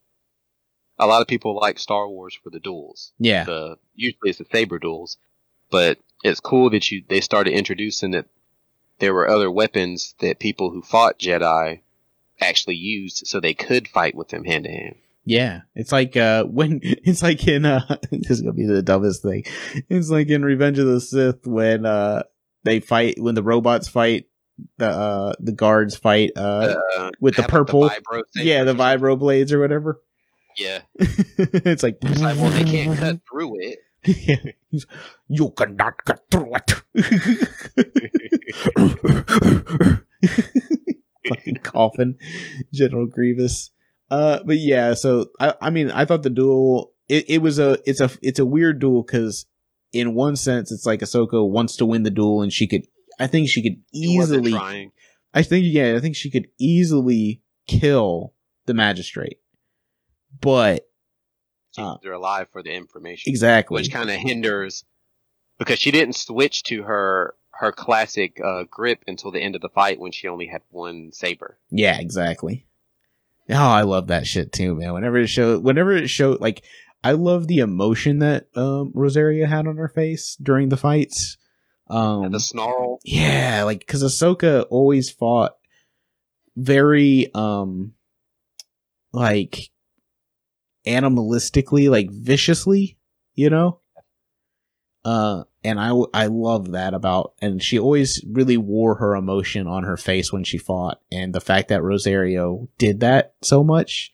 a 0.99 1.07
lot 1.07 1.23
of 1.23 1.26
people 1.29 1.57
like 1.57 1.79
Star 1.79 2.07
Wars 2.07 2.38
for 2.43 2.50
the 2.50 2.61
duels. 2.61 3.12
yeah, 3.19 3.45
The 3.45 3.79
usually 3.95 4.31
it's 4.31 4.38
the 4.38 4.47
saber 4.52 4.79
duels, 4.79 5.17
but 5.71 5.99
it's 6.23 6.41
cool 6.41 6.69
that 6.71 6.91
you 6.91 7.02
they 7.09 7.23
started 7.23 7.55
introducing 7.55 8.11
that 8.11 8.26
there 8.99 9.14
were 9.14 9.29
other 9.29 9.50
weapons 9.50 10.14
that 10.21 10.38
people 10.38 10.71
who 10.71 10.83
fought 10.83 11.19
Jedi 11.19 11.81
actually 12.41 12.76
used 12.76 13.26
so 13.26 13.41
they 13.41 13.55
could 13.55 13.88
fight 13.88 14.14
with 14.14 14.29
them 14.29 14.45
hand 14.45 14.64
to 14.64 14.71
hand. 14.71 14.97
Yeah. 15.25 15.61
It's 15.75 15.93
like 15.93 16.17
uh 16.17 16.45
when 16.50 16.81
it's 16.83 17.23
like 17.23 17.47
in 17.47 17.64
uh 17.64 17.97
this 18.11 18.31
is 18.31 18.41
gonna 18.43 18.52
be 18.52 18.67
the 18.67 18.83
dumbest 18.83 19.23
thing. 19.23 19.45
It's 19.88 20.11
like 20.11 20.29
in 20.29 20.45
Revenge 20.45 20.79
of 20.79 20.87
the 20.87 21.00
Sith 21.00 21.47
when 21.47 21.87
uh 21.87 22.23
they 22.64 22.81
fight 22.81 23.21
when 23.21 23.35
the 23.35 23.43
robots 23.43 23.88
fight 23.88 24.26
the 24.79 24.88
uh 24.88 25.33
the 25.41 25.52
guards 25.52 25.97
fight 25.97 26.33
uh 26.37 26.75
Uh, 26.97 27.11
with 27.21 27.37
the 27.37 27.43
purple 27.43 27.88
vibro 27.88 28.23
yeah 28.37 28.64
the 28.64 28.75
vibro 28.75 29.19
blades 29.19 29.52
or 29.52 29.61
whatever. 29.61 30.00
Yeah, 30.59 30.81
it's 30.99 31.83
like, 31.83 31.97
it's 32.02 32.21
like 32.21 32.37
well 32.37 32.50
they 32.50 32.64
can't 32.64 32.99
cut 32.99 33.21
through 33.31 33.57
it. 33.61 33.79
He's, 34.02 34.85
you 35.29 35.50
cannot 35.57 36.05
cut 36.05 36.21
through 36.31 36.52
it. 36.55 36.83
Fucking 41.29 41.57
coughing, 41.62 42.19
General 42.73 43.07
Grievous. 43.07 43.71
Uh, 44.12 44.40
but 44.45 44.59
yeah, 44.59 44.92
so 44.92 45.26
I, 45.40 45.54
I 45.62 45.71
mean, 45.71 45.90
I 45.90 46.04
thought 46.04 46.23
the 46.23 46.28
duel, 46.28 46.92
it, 47.09 47.31
it 47.31 47.38
was 47.38 47.59
a, 47.59 47.78
it's 47.87 48.00
a, 48.00 48.11
it's 48.21 48.38
a 48.38 48.45
weird 48.45 48.78
duel 48.78 49.02
because 49.02 49.47
in 49.92 50.14
one 50.14 50.37
sense, 50.37 50.71
it's 50.71 50.85
like 50.85 51.00
Ahsoka 51.00 51.49
wants 51.49 51.76
to 51.76 51.87
win 51.87 52.02
the 52.02 52.11
duel 52.11 52.42
and 52.42 52.52
she 52.52 52.66
could, 52.66 52.83
I 53.19 53.26
think 53.26 53.49
she 53.49 53.62
could 53.62 53.81
easily. 53.95 54.54
I 55.35 55.42
think, 55.42 55.64
yeah, 55.66 55.95
I 55.97 56.00
think 56.00 56.14
she 56.14 56.31
could 56.31 56.49
easily 56.61 57.40
kill 57.66 58.35
the 58.66 58.75
magistrate, 58.75 59.38
but 60.40 60.87
Uh, 61.78 61.97
They're 62.02 62.12
alive 62.12 62.49
for 62.52 62.62
the 62.62 62.73
information. 62.75 63.31
exactly, 63.31 63.76
which 63.76 63.90
kind 63.90 64.11
of 64.11 64.16
hinders 64.16 64.85
because 65.59 65.78
she 65.78 65.90
didn't 65.90 66.16
switch 66.16 66.64
to 66.64 66.83
her 66.83 67.35
her 67.52 67.73
classic 67.73 68.38
uh, 68.45 68.64
grip 68.71 69.04
until 69.07 69.31
the 69.31 69.40
end 69.40 69.54
of 69.54 69.62
the 69.62 69.69
fight 69.71 69.99
when 70.00 70.12
she 70.12 70.28
only 70.28 70.49
had 70.49 70.61
one 70.71 71.12
saber. 71.12 71.59
Yeah, 71.71 71.99
exactly. 71.99 72.66
Oh, 73.50 73.54
I 73.54 73.82
love 73.82 74.06
that 74.08 74.26
shit 74.26 74.52
too, 74.52 74.75
man. 74.75 74.92
Whenever 74.92 75.18
it 75.18 75.26
showed, 75.26 75.62
whenever 75.64 75.92
it 75.92 76.08
showed, 76.08 76.40
like, 76.40 76.62
I 77.04 77.12
love 77.12 77.49
the 77.49 77.58
emotion 77.58 78.20
that 78.20 78.46
um, 78.56 78.92
Rosario 78.94 79.46
had 79.46 79.66
on 79.66 79.76
her 79.76 79.88
face 79.88 80.37
during 80.40 80.68
the 80.68 80.76
fights. 80.76 81.37
Um, 81.90 82.30
the 82.30 82.40
snarl, 82.40 83.00
yeah, 83.04 83.64
like 83.64 83.80
because 83.80 84.02
Ahsoka 84.02 84.64
always 84.70 85.11
fought 85.11 85.52
very, 86.56 87.30
um, 87.34 87.92
like 89.12 89.70
animalistically, 90.87 91.90
like 91.90 92.11
viciously, 92.11 92.96
you 93.34 93.50
know. 93.50 93.80
Uh, 95.04 95.44
and 95.64 95.80
I 95.80 95.92
I 96.14 96.26
love 96.26 96.73
that 96.73 96.94
about, 96.94 97.35
and 97.40 97.62
she 97.62 97.78
always 97.78 98.23
really 98.28 98.56
wore 98.56 98.97
her 98.97 99.14
emotion 99.16 99.66
on 99.66 99.82
her 99.85 99.97
face 99.97 100.32
when 100.32 100.44
she 100.44 100.59
fought, 100.59 101.00
and 101.11 101.35
the 101.35 101.40
fact 101.40 101.68
that 101.68 101.82
Rosario 101.82 102.68
did 102.78 103.00
that 103.00 103.35
so 103.42 103.64
much, 103.64 104.12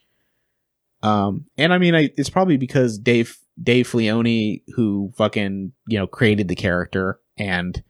Um, 1.01 1.45
and 1.57 1.71
I 1.73 1.77
mean, 1.77 1.95
I, 1.95 2.09
it's 2.17 2.29
probably 2.29 2.57
because 2.57 2.97
Dave 2.97 3.37
Dave 3.61 3.87
Filoni, 3.87 4.63
who 4.75 5.11
fucking 5.15 5.71
you 5.87 5.97
know 5.99 6.07
created 6.07 6.47
the 6.47 6.55
character 6.55 7.19
and 7.37 7.81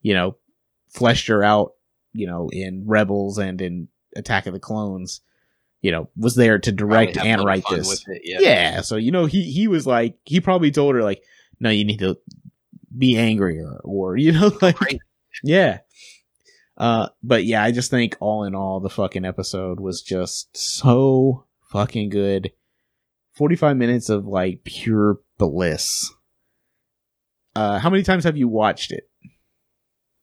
you 0.00 0.14
know 0.14 0.36
fleshed 0.90 1.26
her 1.28 1.42
out, 1.42 1.72
you 2.12 2.26
know, 2.26 2.48
in 2.52 2.84
Rebels 2.86 3.38
and 3.38 3.60
in 3.60 3.88
Attack 4.16 4.46
of 4.46 4.52
the 4.54 4.60
Clones, 4.60 5.20
you 5.82 5.90
know, 5.90 6.08
was 6.16 6.36
there 6.36 6.58
to 6.60 6.70
direct 6.72 7.14
Probably 7.14 7.30
have 7.30 7.38
a 7.38 7.40
and 7.40 7.46
write 7.48 7.64
this. 7.68 8.04
it, 8.06 8.22
Yeah. 8.24 8.38
yeah. 8.40 8.80
So, 8.82 8.94
you 8.96 9.10
know, 9.10 9.26
he, 9.26 9.50
he 9.50 9.66
was 9.66 9.86
like, 9.88 10.16
he 10.24 10.40
probably 10.40 10.70
told 10.70 10.94
her 10.94 11.02
like, 11.02 11.22
no, 11.58 11.68
you 11.70 11.84
need 11.84 11.98
to 11.98 12.16
be 12.96 13.16
angrier 13.18 13.80
or, 13.84 14.16
you 14.18 14.32
know, 14.32 14.52
like, 14.62 14.80
Right. 14.80 14.98
yeah. 15.42 15.78
Uh, 16.76 17.08
but 17.22 17.44
yeah, 17.44 17.62
I 17.62 17.70
just 17.70 17.90
think 17.90 18.16
all 18.20 18.44
in 18.44 18.54
all, 18.54 18.80
the 18.80 18.90
fucking 18.90 19.24
episode 19.24 19.78
was 19.80 20.02
just 20.02 20.56
so 20.56 21.44
fucking 21.70 22.08
good. 22.08 22.52
45 23.34 23.76
minutes 23.76 24.08
of 24.08 24.26
like 24.26 24.64
pure 24.64 25.18
bliss. 25.38 26.12
Uh, 27.56 27.78
how 27.78 27.90
many 27.90 28.02
times 28.02 28.24
have 28.24 28.36
you 28.36 28.48
watched 28.48 28.90
it? 28.92 29.08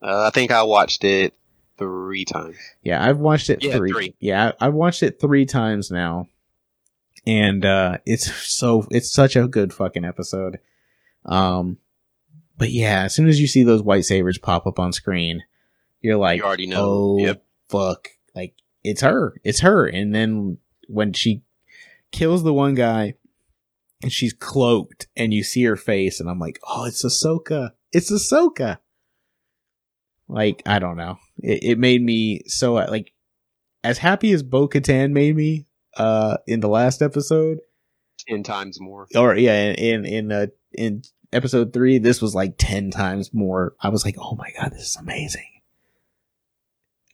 Uh, 0.01 0.27
I 0.27 0.29
think 0.31 0.51
I 0.51 0.63
watched 0.63 1.03
it 1.03 1.33
three 1.77 2.25
times. 2.25 2.57
Yeah, 2.83 3.03
I've 3.05 3.19
watched 3.19 3.49
it 3.49 3.63
Yeah, 3.63 3.75
three. 3.77 3.91
three. 3.91 4.15
Yeah, 4.19 4.51
I've 4.59 4.73
watched 4.73 5.03
it 5.03 5.19
three 5.21 5.45
times 5.45 5.89
now, 5.91 6.27
and 7.25 7.63
uh, 7.63 7.99
it's 8.05 8.31
so 8.53 8.85
it's 8.91 9.13
such 9.13 9.35
a 9.35 9.47
good 9.47 9.73
fucking 9.73 10.03
episode. 10.03 10.59
Um, 11.25 11.77
but 12.61 12.69
yeah, 12.69 13.05
as 13.05 13.15
soon 13.15 13.27
as 13.27 13.39
you 13.41 13.47
see 13.47 13.63
those 13.63 13.81
white 13.81 14.05
sabers 14.05 14.37
pop 14.37 14.67
up 14.67 14.77
on 14.77 14.93
screen, 14.93 15.41
you're 15.99 16.15
like, 16.17 16.37
You 16.37 16.43
already 16.45 16.67
know. 16.67 16.77
oh 16.83 17.17
Yep. 17.17 17.43
fuck, 17.69 18.09
like 18.35 18.53
it's 18.83 19.01
her, 19.01 19.33
it's 19.43 19.61
her. 19.61 19.87
And 19.87 20.13
then 20.13 20.59
when 20.87 21.11
she 21.13 21.41
kills 22.11 22.43
the 22.43 22.53
one 22.53 22.75
guy, 22.75 23.15
and 24.03 24.11
she's 24.11 24.33
cloaked, 24.33 25.07
and 25.15 25.33
you 25.33 25.43
see 25.43 25.63
her 25.63 25.75
face, 25.75 26.19
and 26.19 26.29
I'm 26.29 26.37
like, 26.39 26.59
oh, 26.67 26.85
it's 26.85 27.03
Ahsoka, 27.03 27.71
it's 27.91 28.11
Ahsoka. 28.11 28.77
Like 30.27 30.61
I 30.65 30.79
don't 30.79 30.97
know, 30.97 31.17
it, 31.39 31.63
it 31.63 31.79
made 31.79 32.01
me 32.03 32.41
so 32.47 32.73
like 32.73 33.11
as 33.83 33.97
happy 33.97 34.31
as 34.33 34.43
Bo 34.43 34.67
Katan 34.67 35.11
made 35.11 35.35
me 35.35 35.65
uh 35.97 36.37
in 36.47 36.59
the 36.61 36.69
last 36.69 37.01
episode, 37.01 37.59
Ten 38.27 38.43
times 38.43 38.79
more. 38.79 39.07
or 39.15 39.35
yeah, 39.35 39.71
in 39.71 39.75
in 39.75 40.05
in, 40.05 40.31
uh, 40.31 40.45
in 40.73 41.01
episode 41.33 41.73
three, 41.73 41.97
this 41.97 42.21
was 42.21 42.35
like 42.35 42.55
ten 42.57 42.91
times 42.91 43.33
more. 43.33 43.75
I 43.81 43.89
was 43.89 44.05
like, 44.05 44.15
oh 44.19 44.35
my 44.35 44.49
god, 44.59 44.71
this 44.73 44.89
is 44.89 44.97
amazing. 44.97 45.47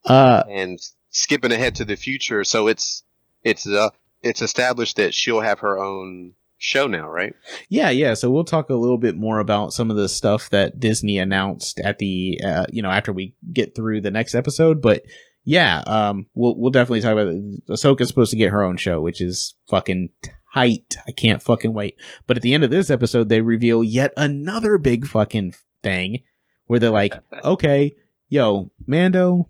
Uh, 0.06 0.44
And 0.50 0.80
skipping 1.10 1.52
ahead 1.52 1.76
to 1.76 1.86
the 1.86 1.96
future, 1.96 2.44
so 2.44 2.68
it's 2.68 3.04
it's 3.44 3.68
uh 3.68 3.90
it's 4.22 4.42
established 4.42 4.98
that 4.98 5.14
she'll 5.14 5.42
have 5.42 5.60
her 5.60 5.78
own 5.78 6.34
show 6.58 6.88
now, 6.88 7.08
right? 7.10 7.34
yeah, 7.70 7.90
yeah. 7.90 8.14
So 8.14 8.32
we'll 8.32 8.44
talk 8.44 8.70
a 8.70 8.76
little 8.76 8.98
bit 8.98 9.16
more 9.16 9.40
about 9.40 9.74
some 9.74 9.92
of 9.92 9.98
the 9.98 10.10
stuff 10.10 10.50
that 10.50 10.80
Disney 10.80 11.20
announced 11.20 11.80
at 11.80 12.00
the 12.00 12.40
uh, 12.46 12.66
you 12.72 12.82
know 12.82 12.90
after 12.90 13.14
we 13.14 13.36
get 13.54 13.76
through 13.76 14.02
the 14.02 14.12
next 14.12 14.36
episode, 14.36 14.82
but. 14.82 15.04
Yeah, 15.50 15.78
um, 15.88 16.26
we'll 16.34 16.58
we'll 16.60 16.72
definitely 16.72 17.00
talk 17.00 17.14
about 17.14 17.28
it. 17.30 17.68
Ahsoka's 17.70 18.10
supposed 18.10 18.32
to 18.32 18.36
get 18.38 18.52
her 18.52 18.64
own 18.64 18.76
show, 18.76 19.00
which 19.00 19.22
is 19.22 19.56
fucking 19.70 20.10
tight. 20.58 20.96
I 21.08 21.12
can't 21.12 21.42
fucking 21.42 21.74
wait. 21.74 21.96
But 22.26 22.38
at 22.38 22.44
the 22.44 22.54
end 22.54 22.64
of 22.64 22.72
this 22.72 22.90
episode, 22.90 23.30
they 23.30 23.42
reveal 23.42 23.84
yet 23.84 24.14
another 24.18 24.78
big 24.78 25.06
fucking 25.06 25.54
thing 25.84 26.24
where 26.66 26.80
they're 26.80 26.90
like, 26.90 27.14
okay, 27.44 27.96
yo, 28.30 28.72
Mando, 28.86 29.50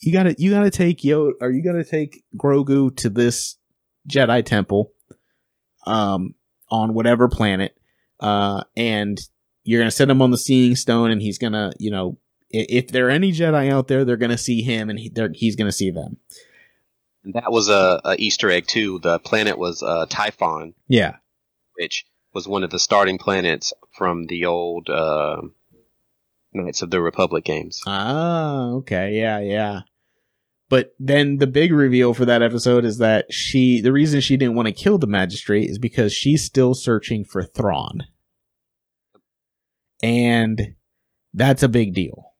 you 0.00 0.12
gotta 0.12 0.34
you 0.38 0.50
gotta 0.50 0.70
take 0.70 1.02
yo 1.02 1.32
or 1.40 1.50
you 1.50 1.62
gotta 1.62 1.84
take 1.84 2.22
Grogu 2.36 2.96
to 2.98 3.10
this 3.10 3.56
Jedi 4.08 4.44
temple, 4.44 4.92
um, 5.86 6.34
on 6.70 6.94
whatever 6.94 7.28
planet, 7.28 7.76
uh, 8.20 8.62
and 8.76 9.18
you're 9.64 9.80
gonna 9.80 9.90
set 9.90 10.08
him 10.08 10.22
on 10.22 10.30
the 10.30 10.38
Seeing 10.38 10.76
Stone, 10.76 11.10
and 11.10 11.20
he's 11.20 11.38
gonna, 11.38 11.72
you 11.78 11.90
know, 11.90 12.16
if 12.50 12.88
there 12.88 13.08
are 13.08 13.10
any 13.10 13.32
Jedi 13.32 13.70
out 13.70 13.88
there, 13.88 14.04
they're 14.04 14.16
gonna 14.16 14.38
see 14.38 14.62
him, 14.62 14.88
and 14.88 15.00
he, 15.00 15.08
they're, 15.08 15.30
he's 15.34 15.56
gonna 15.56 15.72
see 15.72 15.90
them. 15.90 16.18
And 17.24 17.34
that 17.34 17.50
was 17.50 17.68
a, 17.68 18.00
a 18.04 18.16
Easter 18.18 18.50
egg 18.50 18.66
too. 18.66 18.98
The 19.00 19.18
planet 19.18 19.58
was 19.58 19.82
uh, 19.82 20.06
Typhon, 20.08 20.74
Yeah, 20.86 21.16
which 21.74 22.04
was 22.32 22.46
one 22.46 22.62
of 22.62 22.70
the 22.70 22.78
starting 22.78 23.18
planets 23.18 23.72
from 23.96 24.26
the 24.26 24.46
old 24.46 24.88
uh, 24.88 25.42
Knights 26.52 26.82
of 26.82 26.90
the 26.90 27.00
Republic 27.00 27.44
games. 27.44 27.82
Ah, 27.86 28.68
okay, 28.70 29.18
yeah, 29.18 29.40
yeah. 29.40 29.80
But 30.70 30.94
then 30.98 31.38
the 31.38 31.46
big 31.46 31.72
reveal 31.72 32.12
for 32.12 32.26
that 32.26 32.42
episode 32.42 32.84
is 32.84 32.98
that 32.98 33.32
she, 33.32 33.80
the 33.80 33.92
reason 33.92 34.20
she 34.20 34.36
didn't 34.36 34.54
want 34.54 34.66
to 34.66 34.72
kill 34.72 34.98
the 34.98 35.06
magistrate 35.06 35.70
is 35.70 35.78
because 35.78 36.12
she's 36.12 36.44
still 36.44 36.74
searching 36.74 37.24
for 37.24 37.42
Thrawn. 37.42 38.04
And 40.02 40.74
that's 41.32 41.62
a 41.62 41.68
big 41.68 41.94
deal 41.94 42.34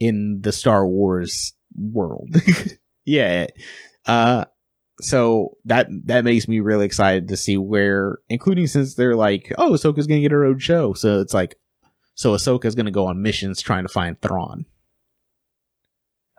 in 0.00 0.40
the 0.42 0.52
Star 0.52 0.86
Wars 0.86 1.54
world. 1.74 2.34
yeah. 3.06 3.46
Uh, 4.04 4.44
so 5.00 5.56
that, 5.64 5.88
that 6.04 6.24
makes 6.24 6.48
me 6.48 6.60
really 6.60 6.86
excited 6.86 7.28
to 7.28 7.36
see 7.36 7.56
where, 7.56 8.18
including 8.28 8.66
since 8.66 8.94
they're 8.94 9.16
like, 9.16 9.52
oh, 9.58 9.72
Ahsoka's 9.72 10.06
gonna 10.06 10.20
get 10.20 10.32
her 10.32 10.44
own 10.44 10.58
show. 10.58 10.92
So 10.92 11.20
it's 11.20 11.34
like, 11.34 11.56
so 12.14 12.34
Ahsoka's 12.34 12.74
gonna 12.74 12.90
go 12.90 13.06
on 13.06 13.22
missions 13.22 13.62
trying 13.62 13.84
to 13.84 13.92
find 13.92 14.20
Thrawn. 14.20 14.66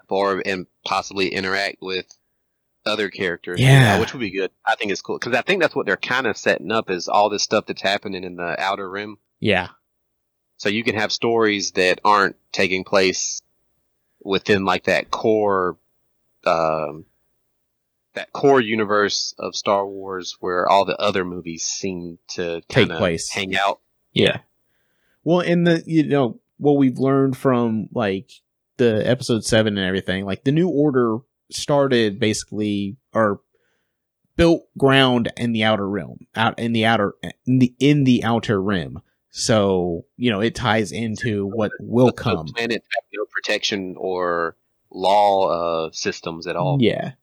or 0.09 0.41
and 0.45 0.67
possibly 0.85 1.29
interact 1.29 1.77
with 1.81 2.05
other 2.85 3.09
characters. 3.09 3.59
Yeah. 3.59 3.99
which 3.99 4.13
would 4.13 4.19
be 4.19 4.31
good. 4.31 4.51
I 4.65 4.75
think 4.75 4.91
it's 4.91 5.01
cool 5.01 5.19
because 5.19 5.33
I 5.33 5.41
think 5.41 5.61
that's 5.61 5.75
what 5.75 5.85
they're 5.85 5.97
kind 5.97 6.25
of 6.25 6.37
setting 6.37 6.71
up 6.71 6.89
is 6.89 7.07
all 7.07 7.29
this 7.29 7.43
stuff 7.43 7.65
that's 7.65 7.81
happening 7.81 8.23
in 8.23 8.37
the 8.37 8.55
outer 8.59 8.89
rim. 8.89 9.17
Yeah. 9.39 9.69
So 10.57 10.69
you 10.69 10.83
can 10.83 10.95
have 10.95 11.11
stories 11.11 11.71
that 11.73 11.99
aren't 12.03 12.35
taking 12.51 12.83
place 12.83 13.41
within 14.23 14.65
like 14.65 14.85
that 14.85 15.11
core, 15.11 15.77
um, 16.47 17.05
that 18.13 18.33
core 18.33 18.61
universe 18.61 19.35
of 19.37 19.55
Star 19.55 19.85
Wars 19.87 20.37
where 20.39 20.67
all 20.67 20.85
the 20.85 20.97
other 20.97 21.23
movies 21.23 21.63
seem 21.63 22.17
to 22.29 22.61
Take 22.67 22.89
place. 22.89 23.29
hang 23.29 23.55
out. 23.55 23.79
Yeah. 24.11 24.39
Well, 25.23 25.41
in 25.41 25.65
the 25.65 25.83
you 25.85 26.03
know 26.07 26.39
what 26.57 26.77
we've 26.77 26.97
learned 26.97 27.37
from 27.37 27.89
like 27.93 28.31
the 28.77 29.07
episode 29.07 29.43
seven 29.43 29.77
and 29.77 29.85
everything, 29.85 30.25
like 30.25 30.43
the 30.43 30.51
new 30.51 30.69
order 30.69 31.17
started 31.51 32.19
basically 32.19 32.97
or 33.13 33.41
built 34.35 34.63
ground 34.77 35.31
in 35.37 35.51
the 35.51 35.63
outer 35.63 35.87
rim, 35.87 36.27
out 36.35 36.57
in 36.57 36.71
the 36.73 36.85
outer 36.85 37.13
in 37.45 37.59
the 37.59 37.75
in 37.79 38.03
the 38.03 38.23
outer 38.23 38.61
rim. 38.61 38.99
So 39.29 40.05
you 40.15 40.31
know 40.31 40.39
it 40.39 40.55
ties 40.55 40.91
into 40.91 41.45
what 41.45 41.71
will 41.79 42.11
come. 42.11 42.47
planets 42.47 42.87
have 42.95 43.03
no 43.13 43.25
protection 43.31 43.95
or 43.97 44.55
law 44.91 45.49
uh, 45.87 45.91
systems 45.91 46.47
at 46.47 46.55
all. 46.55 46.77
Yeah, 46.79 47.13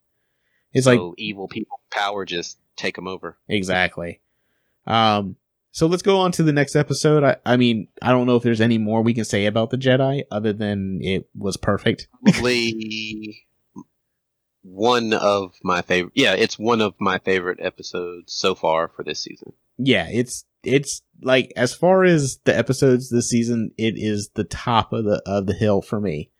it's 0.72 0.84
so 0.84 1.08
like 1.08 1.14
evil 1.18 1.48
people 1.48 1.80
power 1.90 2.24
just 2.24 2.58
take 2.76 2.96
them 2.96 3.06
over. 3.08 3.38
exactly. 3.48 4.20
Um. 4.86 5.36
So 5.72 5.88
let's 5.88 6.02
go 6.02 6.18
on 6.20 6.30
to 6.32 6.44
the 6.44 6.52
next 6.52 6.76
episode. 6.76 7.24
I, 7.24 7.36
I 7.44 7.56
mean, 7.56 7.88
I 8.00 8.12
don't 8.12 8.28
know 8.28 8.36
if 8.36 8.44
there's 8.44 8.60
any 8.60 8.78
more 8.78 9.02
we 9.02 9.12
can 9.12 9.24
say 9.24 9.46
about 9.46 9.70
the 9.70 9.76
Jedi 9.76 10.22
other 10.30 10.52
than 10.52 11.00
it 11.02 11.28
was 11.34 11.56
perfect. 11.56 12.06
Probably 12.24 13.44
one 14.62 15.12
of 15.12 15.54
my 15.64 15.82
favorite. 15.82 16.12
Yeah, 16.14 16.34
it's 16.34 16.58
one 16.58 16.80
of 16.80 16.94
my 17.00 17.18
favorite 17.18 17.58
episodes 17.60 18.32
so 18.32 18.54
far 18.54 18.88
for 18.88 19.02
this 19.02 19.20
season. 19.20 19.52
yeah, 19.76 20.06
it's 20.12 20.44
it's 20.62 21.02
like 21.22 21.52
as 21.56 21.74
far 21.74 22.04
as 22.04 22.38
the 22.44 22.56
episodes 22.56 23.10
this 23.10 23.28
season, 23.28 23.72
it 23.76 23.94
is 23.96 24.30
the 24.34 24.44
top 24.44 24.92
of 24.92 25.04
the 25.04 25.22
of 25.26 25.46
the 25.46 25.54
hill 25.54 25.82
for 25.82 26.00
me. 26.00 26.30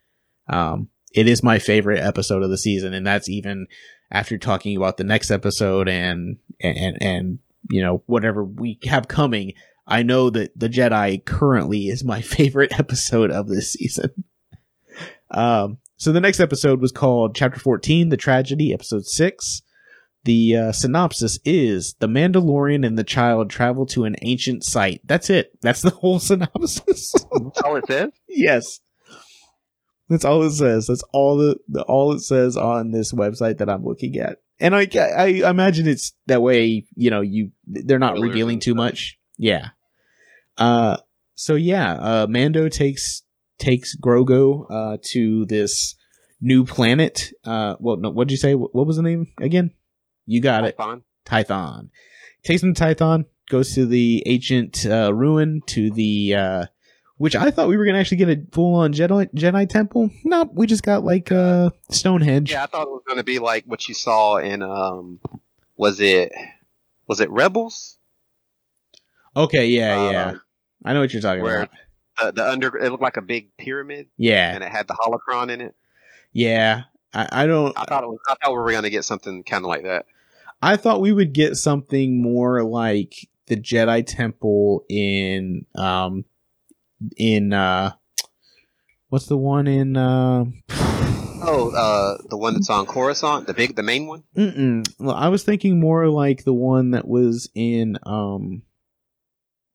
Um, 0.47 0.89
it 1.15 1.29
is 1.29 1.41
my 1.41 1.59
favorite 1.59 2.01
episode 2.01 2.43
of 2.43 2.49
the 2.49 2.57
season, 2.57 2.93
and 2.93 3.07
that's 3.07 3.29
even 3.29 3.67
after 4.11 4.37
talking 4.37 4.75
about 4.75 4.97
the 4.97 5.03
next 5.03 5.31
episode 5.31 5.87
and 5.87 6.37
and 6.59 7.01
and 7.01 7.39
you 7.69 7.81
know 7.81 8.03
whatever 8.05 8.43
we 8.43 8.77
have 8.85 9.07
coming. 9.07 9.53
I 9.87 10.03
know 10.03 10.29
that 10.31 10.59
the 10.59 10.67
Jedi 10.67 11.23
currently 11.23 11.87
is 11.87 12.03
my 12.03 12.21
favorite 12.21 12.77
episode 12.77 13.31
of 13.31 13.47
this 13.47 13.71
season. 13.71 14.25
Um, 15.31 15.77
so 15.97 16.11
the 16.11 16.21
next 16.21 16.39
episode 16.39 16.81
was 16.81 16.91
called 16.91 17.35
Chapter 17.35 17.59
14, 17.59 18.09
The 18.09 18.17
Tragedy, 18.17 18.73
Episode 18.73 19.05
6. 19.05 19.61
The 20.23 20.57
uh, 20.57 20.71
synopsis 20.71 21.39
is 21.45 21.95
The 21.99 22.07
Mandalorian 22.07 22.85
and 22.85 22.97
the 22.97 23.03
child 23.03 23.49
travel 23.49 23.85
to 23.87 24.05
an 24.05 24.15
ancient 24.21 24.63
site. 24.63 25.01
That's 25.05 25.29
it. 25.29 25.51
That's 25.61 25.81
the 25.81 25.91
whole 25.91 26.19
synopsis. 26.19 27.13
That's 27.13 27.61
all 27.61 27.75
it 27.75 27.87
says. 27.87 28.11
yes. 28.27 28.79
That's 30.09 30.25
all 30.25 30.43
it 30.43 30.51
says. 30.51 30.87
That's 30.87 31.03
all 31.11 31.37
the, 31.37 31.57
the 31.67 31.81
all 31.83 32.11
it 32.13 32.19
says 32.19 32.57
on 32.57 32.91
this 32.91 33.11
website 33.11 33.57
that 33.57 33.69
I'm 33.69 33.83
looking 33.83 34.17
at. 34.17 34.39
And 34.59 34.75
I, 34.75 34.87
I 34.95 35.49
imagine 35.49 35.87
it's 35.87 36.13
that 36.27 36.41
way, 36.41 36.85
you 36.95 37.09
know, 37.09 37.21
you 37.21 37.51
they're 37.65 37.99
not 37.99 38.15
Spoilers 38.15 38.29
revealing 38.29 38.59
too 38.59 38.75
much. 38.75 39.17
Yeah. 39.37 39.69
Uh 40.57 40.97
so 41.33 41.55
yeah, 41.55 41.93
uh 41.93 42.27
Mando 42.29 42.69
takes 42.69 43.23
takes 43.57 43.97
Grogu 43.97 44.65
uh 44.69 44.97
to 45.11 45.45
this 45.45 45.95
new 46.39 46.65
planet. 46.65 47.33
Uh 47.43 47.75
well 47.79 47.97
no 47.97 48.11
what'd 48.11 48.31
you 48.31 48.37
say? 48.37 48.55
What 48.55 48.73
what 48.73 48.87
was 48.87 48.95
the 48.95 49.03
name 49.03 49.27
again? 49.39 49.71
You 50.25 50.41
got 50.41 50.63
it. 50.65 50.77
Typhon. 50.77 51.03
Tython. 51.25 51.89
Takes 52.43 52.63
him 52.63 52.73
to 52.73 52.83
Tython, 52.83 53.25
goes 53.49 53.73
to 53.73 53.85
the 53.85 54.23
ancient 54.25 54.85
uh, 54.85 55.13
ruin, 55.13 55.61
to 55.67 55.89
the 55.91 56.35
uh, 56.35 56.65
which 57.17 57.35
I 57.35 57.51
thought 57.51 57.67
we 57.67 57.77
were 57.77 57.85
gonna 57.85 57.99
actually 57.99 58.17
get 58.17 58.29
a 58.29 58.41
full 58.51 58.75
on 58.75 58.93
Jedi 58.93 59.33
Jedi 59.33 59.67
temple. 59.69 60.09
Nope, 60.23 60.51
we 60.53 60.67
just 60.67 60.83
got 60.83 61.03
like 61.03 61.31
uh 61.31 61.69
Stonehenge. 61.89 62.51
Yeah, 62.51 62.63
I 62.63 62.65
thought 62.67 62.83
it 62.83 62.89
was 62.89 63.03
gonna 63.07 63.23
be 63.23 63.39
like 63.39 63.63
what 63.65 63.87
you 63.87 63.93
saw 63.93 64.37
in 64.37 64.61
um, 64.61 65.19
was 65.77 65.99
it 65.99 66.31
was 67.07 67.19
it 67.19 67.29
Rebels? 67.29 67.97
Okay, 69.35 69.67
yeah, 69.67 69.99
Uh, 69.99 70.11
yeah. 70.11 70.33
I 70.85 70.93
know 70.93 71.01
what 71.01 71.11
you're 71.13 71.21
talking 71.21 71.41
about. 71.41 71.69
Uh, 72.21 72.31
the 72.31 72.49
under 72.49 72.75
it 72.77 72.89
looked 72.91 73.03
like 73.03 73.17
a 73.17 73.21
big 73.21 73.55
pyramid, 73.57 74.07
Yeah, 74.17 74.53
and 74.53 74.63
it 74.63 74.71
had 74.71 74.87
the 74.87 74.93
holocron 74.93 75.49
in 75.51 75.61
it. 75.61 75.75
yeah. 76.31 76.83
I, 77.13 77.43
I 77.43 77.45
don't. 77.47 77.77
I 77.77 77.85
thought 77.85 78.03
it 78.03 78.07
was. 78.07 78.19
I 78.29 78.35
thought 78.35 78.51
we 78.51 78.57
were 78.57 78.71
gonna 78.73 78.89
get 78.89 79.05
something 79.05 79.43
kind 79.43 79.63
of 79.63 79.69
like 79.69 79.83
that. 79.83 80.05
I 80.61 80.75
thought 80.75 80.99
we 81.01 81.13
would 81.13 81.31
get 81.33 81.55
something 81.55 82.21
more 82.21 82.61
like 82.63 83.13
the 83.47 83.55
Jedi 83.55 84.03
Temple 84.05 84.83
in 84.89 85.65
um 85.75 86.25
in 87.17 87.53
uh 87.53 87.91
what's 89.09 89.27
the 89.27 89.37
one 89.37 89.67
in 89.67 89.97
uh 89.97 90.45
Oh, 91.47 91.69
uh, 91.75 92.17
the 92.29 92.37
one 92.37 92.55
that's 92.55 92.71
on 92.71 92.87
Coruscant, 92.87 93.45
the 93.45 93.53
big, 93.53 93.75
the 93.75 93.83
main 93.83 94.07
one. 94.07 94.23
Mm-mm. 94.35 94.87
Well, 94.97 95.15
I 95.15 95.27
was 95.27 95.43
thinking 95.43 95.79
more 95.79 96.07
like 96.09 96.43
the 96.43 96.53
one 96.53 96.91
that 96.91 97.07
was 97.07 97.49
in 97.53 97.99
um 98.03 98.63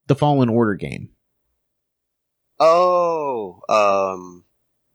the 0.08 0.16
Fallen 0.16 0.48
Order 0.48 0.74
game. 0.74 1.10
Oh, 2.58 3.60
um, 3.68 4.44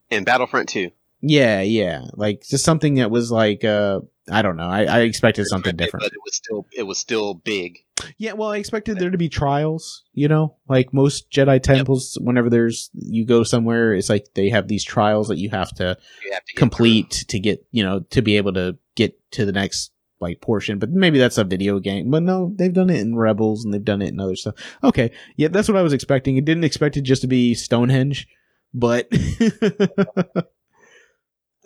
in 0.10 0.26
Battlefront 0.26 0.68
Two. 0.68 0.92
Yeah, 1.22 1.62
yeah. 1.62 2.06
Like 2.14 2.44
just 2.48 2.66
something 2.66 2.96
that 2.96 3.10
was 3.10 3.32
like 3.32 3.64
uh 3.64 4.02
I 4.30 4.42
don't 4.42 4.58
know. 4.58 4.68
I, 4.70 4.84
I 4.84 5.00
expected 5.02 5.48
something 5.48 5.76
different. 5.76 6.04
but 6.04 6.12
it 6.12 6.20
was 6.26 6.36
still 6.36 6.66
it 6.76 6.84
was 6.84 6.98
still 6.98 7.34
big. 7.36 7.85
Yeah, 8.18 8.34
well, 8.34 8.50
I 8.50 8.58
expected 8.58 9.00
there 9.00 9.10
to 9.10 9.18
be 9.18 9.30
trials, 9.30 10.04
you 10.14 10.28
know? 10.28 10.58
Like 10.68 10.94
most 10.94 11.32
Jedi 11.32 11.62
temples 11.62 12.18
whenever 12.22 12.50
there's 12.50 12.90
you 12.94 13.26
go 13.26 13.44
somewhere, 13.44 13.94
it's 13.94 14.10
like 14.10 14.26
they 14.36 14.50
have 14.50 14.68
these 14.68 14.84
trials 14.84 15.28
that 15.30 15.38
you 15.38 15.50
have 15.50 15.74
to 15.76 15.98
You 16.24 16.34
have 16.34 16.46
to 16.46 16.54
complete 16.56 17.26
to 17.30 17.40
get, 17.40 17.66
you 17.72 17.84
know, 17.84 18.02
to 18.12 18.22
be 18.22 18.38
able 18.38 18.54
to 18.54 18.78
get 18.96 19.18
to 19.32 19.46
the 19.46 19.52
next 19.52 19.92
like 20.20 20.42
portion. 20.42 20.80
But 20.80 20.92
maybe 20.92 21.20
that's 21.20 21.38
a 21.38 21.44
video 21.44 21.80
game. 21.80 22.10
But 22.10 22.24
no, 22.24 22.54
they've 22.56 22.74
done 22.74 22.90
it 22.90 23.00
in 23.00 23.16
Rebels 23.16 23.64
and 23.64 23.74
they've 23.74 23.84
done 23.84 24.02
it 24.02 24.10
in 24.10 24.20
other 24.20 24.36
stuff. 24.36 24.56
Okay. 24.84 25.12
Yeah, 25.38 25.50
that's 25.50 25.68
what 25.68 25.78
I 25.78 25.82
was 25.82 25.94
expecting. 25.94 26.38
I 26.38 26.42
didn't 26.42 26.64
expect 26.64 26.98
it 26.98 27.02
just 27.02 27.22
to 27.22 27.28
be 27.28 27.54
Stonehenge, 27.54 28.28
but 28.74 29.10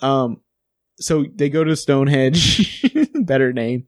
um 0.02 0.42
so 1.00 1.26
they 1.34 1.50
go 1.50 1.64
to 1.64 1.76
Stonehenge, 1.76 2.86
better 3.24 3.54
name. 3.54 3.86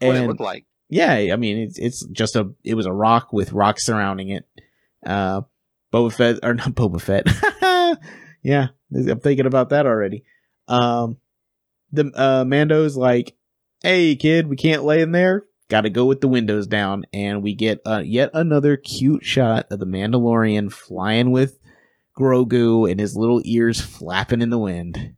through 0.00 0.08
what 0.08 0.16
it 0.16 0.28
looked 0.28 0.40
like. 0.40 0.64
Yeah, 0.88 1.12
I 1.12 1.36
mean 1.36 1.58
it's 1.58 1.78
it's 1.78 2.04
just 2.06 2.36
a 2.36 2.50
it 2.64 2.74
was 2.74 2.86
a 2.86 2.92
rock 2.92 3.32
with 3.32 3.52
rocks 3.52 3.84
surrounding 3.84 4.30
it. 4.30 4.46
Uh 5.04 5.42
Boba 5.92 6.12
Fett 6.12 6.38
or 6.42 6.54
not 6.54 6.74
Boba 6.74 7.00
Fett. 7.00 7.26
yeah, 8.42 8.68
I'm 8.92 9.20
thinking 9.20 9.46
about 9.46 9.70
that 9.70 9.86
already. 9.86 10.24
Um 10.68 11.18
the 11.92 12.10
uh 12.14 12.44
Mando's 12.44 12.96
like, 12.96 13.34
"Hey 13.82 14.16
kid, 14.16 14.48
we 14.48 14.56
can't 14.56 14.84
lay 14.84 15.00
in 15.00 15.12
there. 15.12 15.44
Got 15.68 15.82
to 15.82 15.90
go 15.90 16.04
with 16.04 16.20
the 16.20 16.28
windows 16.28 16.66
down." 16.66 17.06
And 17.12 17.42
we 17.42 17.54
get 17.54 17.80
uh, 17.86 18.02
yet 18.04 18.30
another 18.34 18.76
cute 18.76 19.24
shot 19.24 19.66
of 19.70 19.80
the 19.80 19.86
Mandalorian 19.86 20.72
flying 20.72 21.30
with 21.30 21.58
Grogu 22.16 22.90
and 22.90 22.98
his 22.98 23.16
little 23.16 23.42
ears 23.44 23.80
flapping 23.80 24.42
in 24.42 24.50
the 24.50 24.58
wind. 24.58 25.14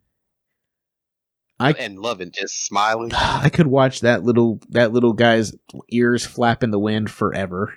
I 1.61 1.73
and 1.73 1.99
loving 1.99 2.31
just 2.33 2.65
smiling. 2.67 3.13
I 3.15 3.49
could 3.49 3.67
watch 3.67 4.01
that 4.01 4.23
little 4.23 4.61
that 4.71 4.93
little 4.93 5.13
guy's 5.13 5.55
ears 5.91 6.25
flap 6.25 6.63
in 6.63 6.71
the 6.71 6.79
wind 6.79 7.11
forever. 7.11 7.75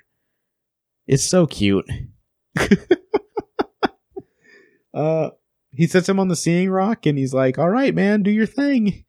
It's 1.07 1.23
so 1.23 1.47
cute. 1.47 1.89
uh 4.93 5.29
he 5.73 5.87
sets 5.87 6.09
him 6.09 6.19
on 6.19 6.27
the 6.27 6.35
seeing 6.35 6.69
rock 6.69 7.05
and 7.05 7.17
he's 7.17 7.33
like, 7.33 7.57
"All 7.57 7.69
right, 7.69 7.95
man, 7.95 8.23
do 8.23 8.31
your 8.31 8.45
thing." 8.45 9.05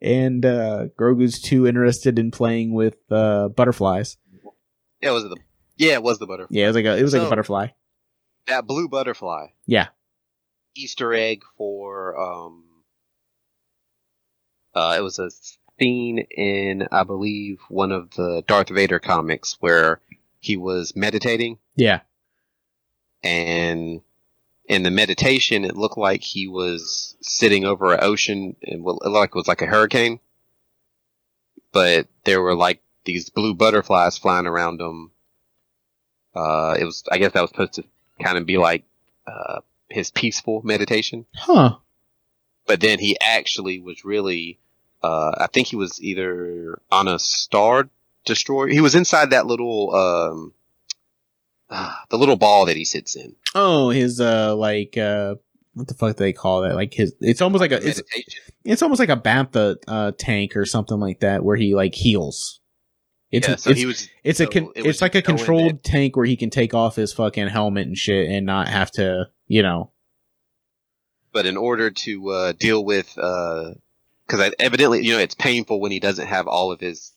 And 0.00 0.44
uh 0.46 0.86
Grogu's 0.98 1.40
too 1.40 1.66
interested 1.66 2.18
in 2.18 2.30
playing 2.30 2.72
with 2.72 2.96
uh 3.10 3.48
butterflies. 3.48 4.16
Yeah, 5.02 5.10
was 5.10 5.24
it 5.24 5.30
the? 5.30 5.36
Yeah, 5.76 5.94
it 5.94 6.02
was 6.02 6.18
the 6.18 6.26
butterfly. 6.26 6.56
Yeah, 6.56 6.64
it 6.64 6.68
was 6.68 6.76
like 6.76 6.84
a 6.86 6.96
it 6.96 7.02
was 7.02 7.12
like 7.12 7.22
a 7.22 7.28
butterfly. 7.28 7.68
That 8.46 8.66
blue 8.66 8.88
butterfly. 8.88 9.48
Yeah. 9.66 9.88
Easter 10.76 11.12
egg 11.12 11.42
for 11.56 12.18
um. 12.18 12.63
Uh, 14.74 14.94
it 14.98 15.02
was 15.02 15.18
a 15.18 15.30
scene 15.78 16.18
in, 16.18 16.88
I 16.90 17.04
believe, 17.04 17.60
one 17.68 17.92
of 17.92 18.10
the 18.10 18.42
Darth 18.46 18.68
Vader 18.70 18.98
comics 18.98 19.56
where 19.60 20.00
he 20.40 20.56
was 20.56 20.94
meditating, 20.96 21.58
Yeah. 21.76 22.00
and 23.22 24.00
in 24.66 24.82
the 24.82 24.90
meditation, 24.90 25.64
it 25.64 25.76
looked 25.76 25.98
like 25.98 26.22
he 26.22 26.48
was 26.48 27.16
sitting 27.20 27.64
over 27.64 27.92
an 27.92 28.00
ocean, 28.02 28.56
and 28.62 28.80
it 28.80 28.84
looked 28.84 29.04
like 29.06 29.30
it 29.30 29.34
was 29.34 29.48
like 29.48 29.62
a 29.62 29.66
hurricane. 29.66 30.20
But 31.72 32.06
there 32.24 32.40
were 32.40 32.54
like 32.54 32.80
these 33.04 33.28
blue 33.30 33.54
butterflies 33.54 34.16
flying 34.18 34.46
around 34.46 34.80
him. 34.80 35.10
Uh, 36.34 36.76
it 36.78 36.84
was, 36.84 37.04
I 37.10 37.18
guess, 37.18 37.32
that 37.32 37.40
was 37.42 37.50
supposed 37.50 37.74
to 37.74 37.84
kind 38.22 38.38
of 38.38 38.46
be 38.46 38.56
like 38.58 38.84
uh, 39.26 39.60
his 39.88 40.10
peaceful 40.10 40.62
meditation. 40.64 41.26
Huh. 41.34 41.76
But 42.66 42.80
then 42.80 42.98
he 42.98 43.16
actually 43.20 43.78
was 43.80 44.04
really, 44.04 44.58
uh, 45.04 45.34
I 45.38 45.48
think 45.52 45.66
he 45.66 45.76
was 45.76 46.02
either 46.02 46.80
on 46.90 47.08
a 47.08 47.18
star 47.18 47.88
destroyer. 48.24 48.68
He 48.68 48.80
was 48.80 48.94
inside 48.94 49.30
that 49.30 49.46
little, 49.46 49.94
um, 49.94 50.54
the 52.08 52.16
little 52.16 52.36
ball 52.36 52.66
that 52.66 52.76
he 52.76 52.84
sits 52.84 53.14
in. 53.14 53.36
Oh, 53.54 53.90
his 53.90 54.20
uh 54.20 54.56
like 54.56 54.96
uh 54.96 55.36
what 55.74 55.88
the 55.88 55.94
fuck 55.94 56.16
do 56.16 56.24
they 56.24 56.32
call 56.32 56.62
that? 56.62 56.74
Like 56.74 56.94
his 56.94 57.14
it's 57.20 57.40
almost 57.40 57.60
like 57.60 57.72
a 57.72 57.86
it's 57.86 58.02
it's 58.64 58.82
almost 58.82 59.00
like 59.00 59.08
a 59.08 59.16
bacta 59.16 59.76
uh 59.86 60.12
tank 60.16 60.56
or 60.56 60.64
something 60.64 60.98
like 60.98 61.20
that 61.20 61.44
where 61.44 61.56
he 61.56 61.74
like 61.74 61.94
heals. 61.94 62.60
It's 63.30 63.48
yeah, 63.48 63.56
so 63.56 63.70
it's, 63.70 63.80
he 63.80 63.86
was. 63.86 64.08
it's 64.22 64.40
a 64.40 64.46
con- 64.46 64.70
it 64.76 64.86
it's 64.86 65.02
like 65.02 65.16
a 65.16 65.22
controlled 65.22 65.82
tank 65.82 66.16
where 66.16 66.26
he 66.26 66.36
can 66.36 66.50
take 66.50 66.72
off 66.72 66.94
his 66.94 67.12
fucking 67.12 67.48
helmet 67.48 67.86
and 67.86 67.98
shit 67.98 68.30
and 68.30 68.46
not 68.46 68.68
have 68.68 68.92
to, 68.92 69.28
you 69.48 69.62
know. 69.62 69.90
But 71.32 71.46
in 71.46 71.56
order 71.56 71.90
to 71.90 72.30
uh, 72.30 72.52
deal 72.52 72.84
with, 72.84 73.18
because 74.26 74.52
evidently, 74.58 75.04
you 75.04 75.12
know, 75.12 75.18
it's 75.18 75.34
painful 75.34 75.80
when 75.80 75.92
he 75.92 76.00
doesn't 76.00 76.26
have 76.26 76.46
all 76.46 76.72
of 76.72 76.80
his 76.80 77.12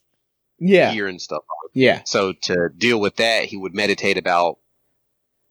Yeah. 0.59 0.93
gear 0.93 1.07
and 1.07 1.21
stuff 1.21 1.43
on. 1.49 1.69
Yeah. 1.73 2.01
So 2.05 2.33
to 2.33 2.69
deal 2.75 2.99
with 2.99 3.17
that, 3.17 3.45
he 3.45 3.57
would 3.57 3.73
meditate 3.75 4.17
about 4.17 4.59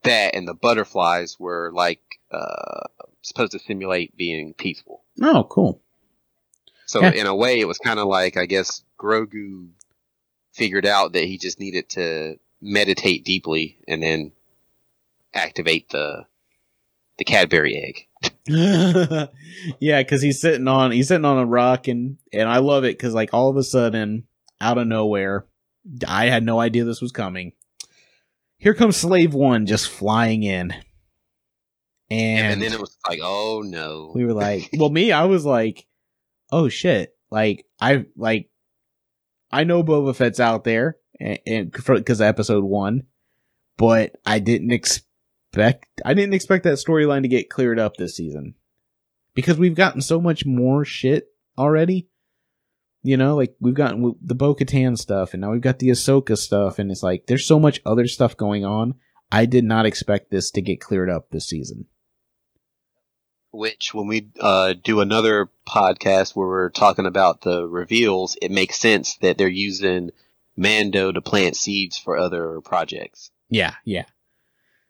that, 0.02 0.34
and 0.34 0.46
the 0.46 0.54
butterflies 0.54 1.38
were 1.38 1.70
like 1.72 2.00
uh, 2.30 2.84
supposed 3.22 3.52
to 3.52 3.58
simulate 3.58 4.16
being 4.16 4.52
peaceful. 4.54 5.02
Oh, 5.22 5.44
cool. 5.44 5.80
So 6.86 7.02
Yeah. 7.02 7.12
in 7.12 7.26
a 7.26 7.34
way, 7.34 7.58
it 7.60 7.66
was 7.68 7.78
kind 7.78 7.98
of 7.98 8.06
like 8.06 8.36
I 8.36 8.46
guess 8.46 8.82
Grogu 8.98 9.68
figured 10.52 10.86
out 10.86 11.12
that 11.12 11.24
he 11.24 11.38
just 11.38 11.60
needed 11.60 11.88
to 11.90 12.38
meditate 12.60 13.24
deeply 13.24 13.78
and 13.86 14.02
then 14.02 14.32
activate 15.34 15.88
the 15.90 16.26
the 17.18 17.24
Cadbury 17.24 17.76
egg. 17.76 18.05
yeah, 18.48 19.28
because 20.02 20.22
he's 20.22 20.40
sitting 20.40 20.68
on 20.68 20.92
he's 20.92 21.08
sitting 21.08 21.24
on 21.24 21.38
a 21.38 21.46
rock 21.46 21.88
and 21.88 22.18
and 22.32 22.48
I 22.48 22.58
love 22.58 22.84
it 22.84 22.96
because 22.96 23.14
like 23.14 23.34
all 23.34 23.50
of 23.50 23.56
a 23.56 23.62
sudden 23.62 24.24
out 24.60 24.78
of 24.78 24.86
nowhere, 24.86 25.46
I 26.06 26.26
had 26.26 26.44
no 26.44 26.60
idea 26.60 26.84
this 26.84 27.00
was 27.00 27.12
coming. 27.12 27.52
Here 28.58 28.74
comes 28.74 28.96
Slave 28.96 29.34
One 29.34 29.66
just 29.66 29.88
flying 29.88 30.42
in, 30.42 30.72
and, 32.10 32.52
And, 32.52 32.62
then 32.62 32.72
it 32.72 32.80
was 32.80 32.96
like, 33.08 33.20
oh 33.22 33.62
no. 33.64 34.12
we 34.14 34.24
were 34.24 34.32
like, 34.32 34.70
well, 34.76 34.90
me, 34.90 35.12
I 35.12 35.24
was 35.24 35.44
like, 35.44 35.86
oh 36.50 36.68
shit, 36.68 37.16
like 37.30 37.66
I 37.80 38.06
like 38.16 38.48
I 39.50 39.64
know 39.64 39.82
Boba 39.82 40.14
Fett's 40.14 40.40
out 40.40 40.64
there 40.64 40.98
and 41.20 41.70
because 41.72 42.20
episode 42.20 42.64
one, 42.64 43.04
but 43.76 44.16
I 44.24 44.38
didn't 44.38 44.72
expect 45.58 46.00
I 46.04 46.14
didn't 46.14 46.34
expect 46.34 46.64
that 46.64 46.78
storyline 46.78 47.22
to 47.22 47.28
get 47.28 47.50
cleared 47.50 47.78
up 47.78 47.96
this 47.96 48.16
season 48.16 48.54
because 49.34 49.58
we've 49.58 49.74
gotten 49.74 50.00
so 50.00 50.20
much 50.20 50.44
more 50.44 50.84
shit 50.84 51.28
already. 51.56 52.08
You 53.02 53.16
know, 53.16 53.36
like 53.36 53.54
we've 53.60 53.74
gotten 53.74 54.16
the 54.20 54.34
Bo 54.34 54.54
Katan 54.56 54.98
stuff, 54.98 55.32
and 55.32 55.40
now 55.40 55.52
we've 55.52 55.60
got 55.60 55.78
the 55.78 55.90
Ahsoka 55.90 56.36
stuff, 56.36 56.80
and 56.80 56.90
it's 56.90 57.04
like 57.04 57.26
there's 57.26 57.46
so 57.46 57.60
much 57.60 57.80
other 57.86 58.08
stuff 58.08 58.36
going 58.36 58.64
on. 58.64 58.94
I 59.30 59.46
did 59.46 59.64
not 59.64 59.86
expect 59.86 60.30
this 60.30 60.50
to 60.52 60.62
get 60.62 60.80
cleared 60.80 61.10
up 61.10 61.30
this 61.30 61.46
season. 61.46 61.86
Which, 63.52 63.94
when 63.94 64.08
we 64.08 64.30
uh, 64.40 64.74
do 64.82 65.00
another 65.00 65.50
podcast 65.68 66.34
where 66.34 66.48
we're 66.48 66.70
talking 66.70 67.06
about 67.06 67.42
the 67.42 67.66
reveals, 67.66 68.36
it 68.42 68.50
makes 68.50 68.78
sense 68.78 69.16
that 69.18 69.38
they're 69.38 69.48
using 69.48 70.10
Mando 70.56 71.12
to 71.12 71.20
plant 71.20 71.56
seeds 71.56 71.96
for 71.96 72.18
other 72.18 72.60
projects. 72.60 73.30
Yeah, 73.48 73.74
yeah. 73.84 74.06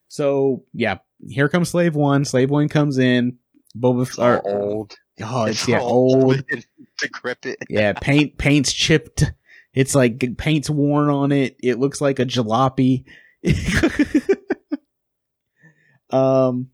So 0.08 0.64
yeah, 0.72 0.98
here 1.28 1.48
comes 1.48 1.70
Slave 1.70 1.94
One. 1.94 2.24
Slave 2.24 2.50
One 2.50 2.68
comes 2.68 2.98
in. 2.98 3.38
Boba 3.78 4.02
It's 4.02 4.18
F- 4.18 4.24
or, 4.24 4.38
all 4.40 4.62
old. 4.62 4.96
Oh, 5.22 5.44
it's, 5.44 5.60
It's 5.60 5.68
yeah, 5.68 5.80
old. 5.80 6.44
decrepit. 6.98 7.58
yeah, 7.68 7.92
paint 7.92 8.38
paint's 8.38 8.72
chipped. 8.72 9.24
It's 9.74 9.94
like 9.94 10.36
paint's 10.38 10.70
worn 10.70 11.10
on 11.10 11.32
it. 11.32 11.56
It 11.62 11.78
looks 11.78 12.00
like 12.00 12.18
a 12.18 12.24
jalopy. 12.24 13.04
um, 16.10 16.68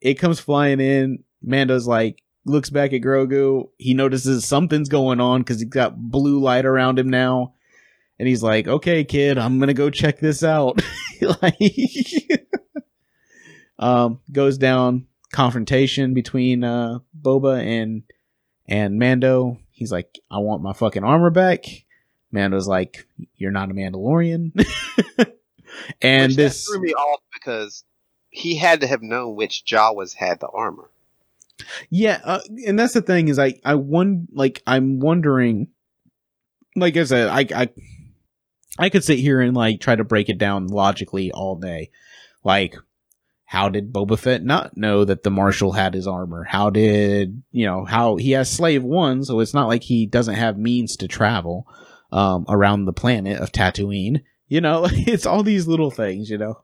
it 0.00 0.14
comes 0.14 0.40
flying 0.40 0.80
in. 0.80 1.24
Mando's 1.42 1.86
like 1.86 2.22
looks 2.44 2.70
back 2.70 2.92
at 2.92 3.00
Grogu. 3.00 3.70
He 3.78 3.94
notices 3.94 4.44
something's 4.44 4.88
going 4.88 5.20
on 5.20 5.40
because 5.40 5.60
he's 5.60 5.68
got 5.68 5.96
blue 5.96 6.40
light 6.40 6.66
around 6.66 6.98
him 6.98 7.08
now, 7.08 7.54
and 8.18 8.28
he's 8.28 8.42
like, 8.42 8.68
"Okay, 8.68 9.04
kid, 9.04 9.38
I'm 9.38 9.58
gonna 9.58 9.74
go 9.74 9.88
check 9.90 10.20
this 10.20 10.44
out." 10.44 10.82
like, 11.42 11.58
um, 13.78 14.20
goes 14.30 14.58
down 14.58 15.06
confrontation 15.32 16.14
between 16.14 16.62
uh 16.62 17.00
Boba 17.20 17.60
and 17.60 18.04
and 18.66 18.98
Mando. 18.98 19.58
He's 19.70 19.92
like, 19.92 20.18
"I 20.30 20.38
want 20.38 20.62
my 20.62 20.72
fucking 20.72 21.04
armor 21.04 21.30
back." 21.30 21.64
Mando's 22.30 22.68
like, 22.68 23.06
"You're 23.36 23.50
not 23.50 23.70
a 23.70 23.74
Mandalorian." 23.74 24.52
and 26.02 26.30
Which 26.30 26.36
this 26.36 26.66
threw 26.66 26.80
me 26.80 26.92
off 26.92 27.20
because 27.32 27.84
he 28.30 28.56
had 28.56 28.80
to 28.80 28.86
have 28.86 29.02
known 29.02 29.36
which 29.36 29.64
Jawas 29.64 30.14
had 30.14 30.40
the 30.40 30.48
armor. 30.48 30.90
Yeah, 31.90 32.20
uh, 32.24 32.40
and 32.66 32.78
that's 32.78 32.94
the 32.94 33.02
thing 33.02 33.28
is 33.28 33.38
I 33.38 33.54
I 33.64 33.76
won 33.76 34.28
like 34.32 34.62
I'm 34.66 35.00
wondering 35.00 35.68
like 36.76 36.96
I 36.96 37.04
said 37.04 37.28
I 37.28 37.46
I 37.62 37.68
I 38.78 38.88
could 38.88 39.04
sit 39.04 39.18
here 39.18 39.40
and 39.40 39.56
like 39.56 39.80
try 39.80 39.94
to 39.94 40.04
break 40.04 40.28
it 40.28 40.38
down 40.38 40.66
logically 40.66 41.30
all 41.30 41.56
day. 41.56 41.90
Like 42.42 42.76
how 43.46 43.68
did 43.68 43.92
Boba 43.92 44.18
Fett 44.18 44.42
not 44.42 44.76
know 44.76 45.04
that 45.04 45.22
the 45.22 45.30
marshal 45.30 45.72
had 45.72 45.94
his 45.94 46.06
armor? 46.06 46.44
How 46.44 46.70
did, 46.70 47.42
you 47.52 47.66
know, 47.66 47.84
how 47.84 48.16
he 48.16 48.32
has 48.32 48.50
slave 48.50 48.82
1 48.82 49.24
so 49.24 49.40
it's 49.40 49.54
not 49.54 49.68
like 49.68 49.82
he 49.84 50.06
doesn't 50.06 50.34
have 50.34 50.56
means 50.58 50.96
to 50.96 51.08
travel 51.08 51.66
um 52.12 52.44
around 52.48 52.84
the 52.84 52.92
planet 52.92 53.40
of 53.40 53.52
Tatooine. 53.52 54.22
You 54.48 54.60
know, 54.60 54.86
it's 54.90 55.26
all 55.26 55.42
these 55.42 55.66
little 55.66 55.90
things, 55.90 56.30
you 56.30 56.38
know. 56.38 56.62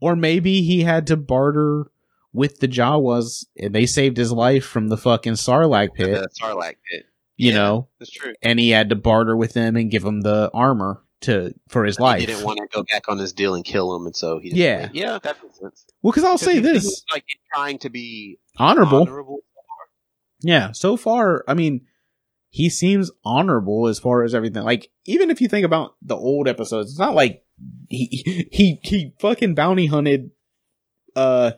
Or 0.00 0.16
maybe 0.16 0.62
he 0.62 0.82
had 0.82 1.06
to 1.08 1.16
barter 1.16 1.90
with 2.32 2.60
the 2.60 2.68
Jawas 2.68 3.44
and 3.58 3.74
they 3.74 3.86
saved 3.86 4.16
his 4.16 4.32
life 4.32 4.64
from 4.64 4.88
the 4.88 4.96
fucking 4.96 5.34
Sarlacc 5.34 5.94
pit, 5.94 6.06
The 6.14 6.28
Sarlacc 6.42 6.76
pit. 6.90 7.04
you 7.36 7.50
Yeah, 7.50 7.54
know, 7.56 7.88
That's 7.98 8.10
true. 8.10 8.32
and 8.42 8.58
he 8.60 8.70
had 8.70 8.88
to 8.90 8.96
barter 8.96 9.36
with 9.36 9.52
them 9.52 9.76
and 9.76 9.90
give 9.90 10.02
them 10.04 10.20
the 10.22 10.50
armor 10.54 11.02
to 11.22 11.54
for 11.68 11.84
his 11.84 11.98
life. 12.00 12.20
He 12.20 12.26
didn't 12.26 12.44
want 12.44 12.58
to 12.58 12.66
go 12.72 12.84
back 12.84 13.08
on 13.08 13.18
his 13.18 13.32
deal 13.32 13.54
and 13.54 13.64
kill 13.64 13.94
him, 13.94 14.06
and 14.06 14.16
so 14.16 14.38
he. 14.38 14.50
Yeah. 14.50 14.88
yeah, 14.92 15.18
that 15.22 15.42
makes 15.42 15.58
sense. 15.58 15.86
well, 16.02 16.12
because 16.12 16.24
I'll 16.24 16.38
say 16.38 16.58
this 16.58 17.04
like 17.12 17.24
trying 17.54 17.78
to 17.78 17.90
be 17.90 18.38
honorable. 18.56 19.02
honorable. 19.02 19.38
Yeah, 20.42 20.72
so 20.72 20.96
far, 20.96 21.44
I 21.46 21.54
mean, 21.54 21.82
he 22.48 22.70
seems 22.70 23.10
honorable 23.24 23.86
as 23.88 23.98
far 23.98 24.22
as 24.22 24.34
everything. 24.34 24.62
Like, 24.62 24.90
even 25.04 25.30
if 25.30 25.40
you 25.40 25.48
think 25.48 25.66
about 25.66 25.96
the 26.02 26.16
old 26.16 26.48
episodes, 26.48 26.90
it's 26.90 26.98
not 26.98 27.14
like 27.14 27.44
he 27.88 28.48
he 28.52 28.80
he 28.82 29.14
fucking 29.20 29.54
bounty 29.54 29.86
hunted 29.86 30.30
uh 31.14 31.52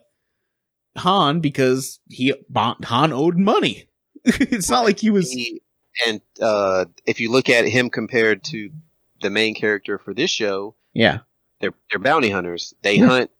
Han 0.96 1.40
because 1.40 2.00
he 2.08 2.34
Han 2.50 3.12
owed 3.12 3.38
money. 3.38 3.88
it's 4.24 4.70
not 4.70 4.84
like 4.84 4.98
he 4.98 5.10
was 5.10 5.30
He- 5.30 5.62
and 6.06 6.22
uh, 6.40 6.86
if 7.04 7.20
you 7.20 7.30
look 7.30 7.50
at 7.50 7.66
him 7.66 7.90
compared 7.90 8.44
to 8.44 8.70
the 9.22 9.30
main 9.30 9.54
character 9.54 9.98
for 9.98 10.12
this 10.14 10.30
show, 10.30 10.74
yeah 10.92 11.20
they're 11.60 11.74
they're 11.90 12.00
bounty 12.00 12.28
hunters. 12.30 12.74
They 12.82 12.96
Yeah. 12.96 13.06
hunt 13.06 13.30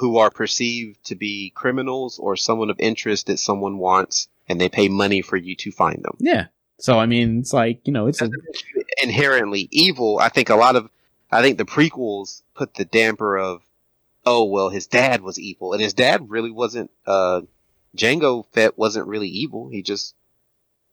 who 0.00 0.16
are 0.18 0.30
perceived 0.30 1.04
to 1.04 1.14
be 1.16 1.50
criminals 1.54 2.18
or 2.18 2.36
someone 2.36 2.70
of 2.70 2.76
interest 2.80 3.26
that 3.26 3.38
someone 3.38 3.78
wants, 3.78 4.28
and 4.48 4.60
they 4.60 4.68
pay 4.68 4.88
money 4.88 5.20
for 5.22 5.36
you 5.36 5.54
to 5.56 5.70
find 5.72 6.02
them. 6.02 6.16
yeah. 6.20 6.46
So 6.80 6.98
I 6.98 7.06
mean, 7.06 7.40
it's 7.40 7.52
like 7.52 7.80
you 7.86 7.92
know, 7.92 8.06
it's 8.06 8.20
a 8.20 8.24
Doesn't 8.28 8.42
make 8.44 8.62
you 8.74 8.84
inherently 9.02 9.68
evil. 9.72 10.18
I 10.20 10.28
think 10.28 10.48
a 10.48 10.54
lot 10.56 10.76
of, 10.76 10.88
I 11.30 11.42
think 11.42 11.58
the 11.58 11.64
prequels 11.64 12.42
put 12.54 12.74
the 12.74 12.84
damper 12.84 13.36
of, 13.36 13.62
oh 14.24 14.44
well, 14.44 14.68
his 14.70 14.86
dad 14.86 15.20
was 15.22 15.38
evil, 15.40 15.72
and 15.72 15.82
his 15.82 15.92
dad 15.94 16.30
really 16.30 16.50
wasn't. 16.52 16.90
Uh, 17.06 17.42
Jango 17.96 18.44
Fett 18.52 18.78
wasn't 18.78 19.08
really 19.08 19.28
evil. 19.28 19.68
He 19.70 19.82
just 19.82 20.14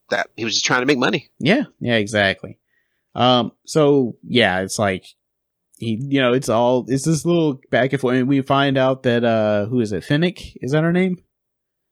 that 0.10 0.30
he 0.36 0.44
was 0.44 0.54
just 0.56 0.66
trying 0.66 0.82
to 0.82 0.86
make 0.88 0.98
money. 0.98 1.30
Yeah, 1.40 1.64
yeah, 1.80 1.96
exactly. 1.96 2.58
Um, 3.16 3.52
so 3.66 4.18
yeah, 4.24 4.60
it's 4.60 4.78
like 4.78 5.06
he, 5.78 5.98
you 6.02 6.22
know, 6.22 6.34
it's 6.34 6.50
all 6.50 6.86
it's 6.88 7.06
this 7.06 7.26
little 7.26 7.60
back 7.72 7.94
and 7.94 8.02
forth. 8.02 8.18
And 8.18 8.28
we 8.28 8.42
find 8.42 8.78
out 8.78 9.04
that 9.04 9.24
uh, 9.24 9.66
who 9.68 9.80
is 9.80 9.92
it? 9.92 10.04
Fennec 10.04 10.56
is 10.62 10.72
that 10.72 10.84
her 10.84 10.92
name? 10.94 11.18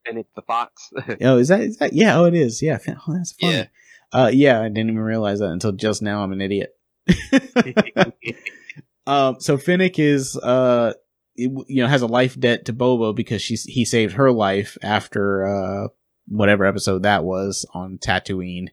And 0.06 0.18
it's 0.18 0.32
the 0.36 0.42
fox. 0.42 0.92
Oh, 1.22 1.38
is 1.38 1.48
that 1.48 1.62
is 1.62 1.78
that? 1.78 1.94
Yeah, 1.94 2.20
oh, 2.20 2.26
it 2.26 2.34
is. 2.34 2.62
Yeah, 2.62 2.78
oh, 2.88 3.14
that's 3.14 3.34
funny. 3.34 3.54
Yeah. 3.54 3.66
Uh, 4.12 4.30
yeah, 4.34 4.60
I 4.62 4.68
didn't 4.68 4.90
even 4.90 5.00
realize 5.00 5.40
that 5.40 5.50
until 5.50 5.72
just 5.72 6.02
now. 6.02 6.24
I'm 6.24 6.34
an 6.34 6.42
idiot. 6.42 6.76
um, 9.08 9.40
so 9.40 9.58
Fennec 9.58 10.00
is 10.00 10.38
uh, 10.38 10.94
it- 11.36 11.52
you 11.68 11.82
know, 11.82 11.88
has 11.88 12.02
a 12.02 12.08
life 12.08 12.40
debt 12.40 12.66
to 12.66 12.74
Bobo 12.74 13.14
because 13.14 13.42
she's 13.42 13.64
he 13.64 13.86
saved 13.86 14.14
her 14.16 14.32
life 14.32 14.78
after 14.84 15.46
uh 15.48 15.88
whatever 16.28 16.66
episode 16.66 17.04
that 17.04 17.24
was 17.24 17.66
on 17.74 17.98
Tatooine. 17.98 18.68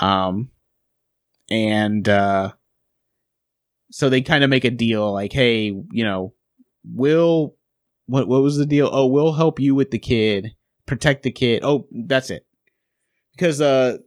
Um, 0.00 0.50
and 1.50 2.08
uh, 2.08 2.52
so 3.90 4.08
they 4.08 4.22
kind 4.22 4.44
of 4.44 4.50
make 4.50 4.64
a 4.64 4.70
deal 4.70 5.12
like, 5.12 5.32
hey, 5.32 5.64
you 5.90 6.04
know, 6.04 6.34
we'll 6.84 7.54
what 8.06 8.28
what 8.28 8.42
was 8.42 8.56
the 8.56 8.66
deal? 8.66 8.88
Oh, 8.92 9.06
we'll 9.06 9.32
help 9.32 9.60
you 9.60 9.74
with 9.74 9.90
the 9.90 9.98
kid, 9.98 10.54
protect 10.86 11.22
the 11.22 11.32
kid. 11.32 11.62
Oh, 11.64 11.86
that's 11.90 12.30
it. 12.30 12.46
Because 13.32 13.60
uh, 13.60 13.98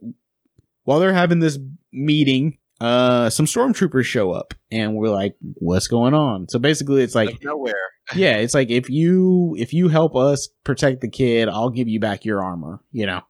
while 0.84 0.98
they're 0.98 1.12
having 1.12 1.38
this 1.38 1.58
meeting, 1.92 2.58
uh, 2.80 3.30
some 3.30 3.46
stormtroopers 3.46 4.04
show 4.04 4.32
up, 4.32 4.54
and 4.70 4.96
we're 4.96 5.08
like, 5.08 5.36
what's 5.54 5.86
going 5.86 6.14
on? 6.14 6.48
So 6.48 6.58
basically, 6.58 7.02
it's 7.02 7.14
like 7.14 7.42
nowhere. 7.42 7.74
yeah, 8.14 8.36
it's 8.36 8.54
like 8.54 8.70
if 8.70 8.90
you 8.90 9.54
if 9.58 9.72
you 9.72 9.88
help 9.88 10.16
us 10.16 10.48
protect 10.64 11.00
the 11.00 11.10
kid, 11.10 11.48
I'll 11.48 11.70
give 11.70 11.88
you 11.88 12.00
back 12.00 12.24
your 12.24 12.42
armor, 12.42 12.80
you 12.92 13.06
know. 13.06 13.20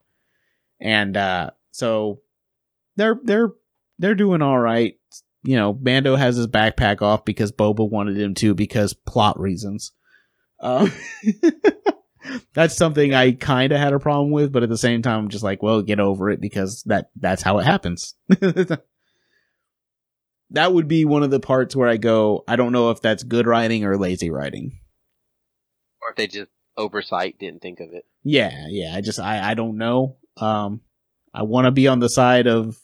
And 0.81 1.17
uh 1.17 1.51
so 1.73 2.21
they're 2.97 3.19
they're 3.23 3.51
they're 4.01 4.15
doing 4.15 4.43
all 4.43 4.59
right. 4.59 4.95
You 5.43 5.57
know, 5.57 5.79
Mando 5.81 6.17
has 6.17 6.37
his 6.37 6.47
backpack 6.49 7.03
off 7.03 7.25
because 7.25 7.53
Boba 7.53 7.89
wanted 7.89 8.19
him 8.19 8.35
to 8.37 8.55
because 8.55 8.95
plot 8.95 9.39
reasons. 9.39 9.93
Um 10.61 10.93
That's 12.55 12.77
something 12.77 13.15
I 13.15 13.33
kind 13.33 13.73
of 13.73 13.79
had 13.79 13.93
a 13.93 13.99
problem 13.99 14.31
with, 14.31 14.53
but 14.53 14.63
at 14.63 14.69
the 14.69 14.77
same 14.77 15.03
time, 15.03 15.19
I'm 15.21 15.29
just 15.29 15.43
like, 15.43 15.63
well, 15.63 15.83
get 15.83 16.01
over 16.01 16.31
it 16.31 16.41
because 16.41 16.83
that 16.85 17.11
that's 17.17 17.43
how 17.43 17.59
it 17.59 17.65
happens. 17.65 18.15
that 20.51 20.73
would 20.73 20.89
be 20.89 21.05
one 21.05 21.23
of 21.23 21.31
the 21.31 21.41
parts 21.41 21.75
where 21.75 21.89
I 21.89 21.97
go, 21.97 22.45
I 22.47 22.57
don't 22.57 22.73
know 22.73 22.91
if 22.91 23.01
that's 23.01 23.23
good 23.23 23.47
writing 23.47 23.85
or 23.85 23.97
lazy 23.97 24.31
writing. 24.31 24.79
Or 26.03 26.11
if 26.11 26.17
they 26.17 26.27
just 26.27 26.51
oversight 26.77 27.39
didn't 27.39 27.63
think 27.63 27.81
of 27.81 27.93
it. 27.93 28.05
Yeah, 28.23 28.67
yeah. 28.69 28.95
I 28.95 29.01
just 29.01 29.19
I 29.21 29.51
I 29.51 29.55
don't 29.55 29.79
know. 29.79 30.17
Um 30.37 30.83
I 31.33 31.45
want 31.45 31.67
to 31.67 31.71
be 31.71 31.89
on 31.89 32.01
the 32.01 32.09
side 32.09 32.47
of 32.47 32.77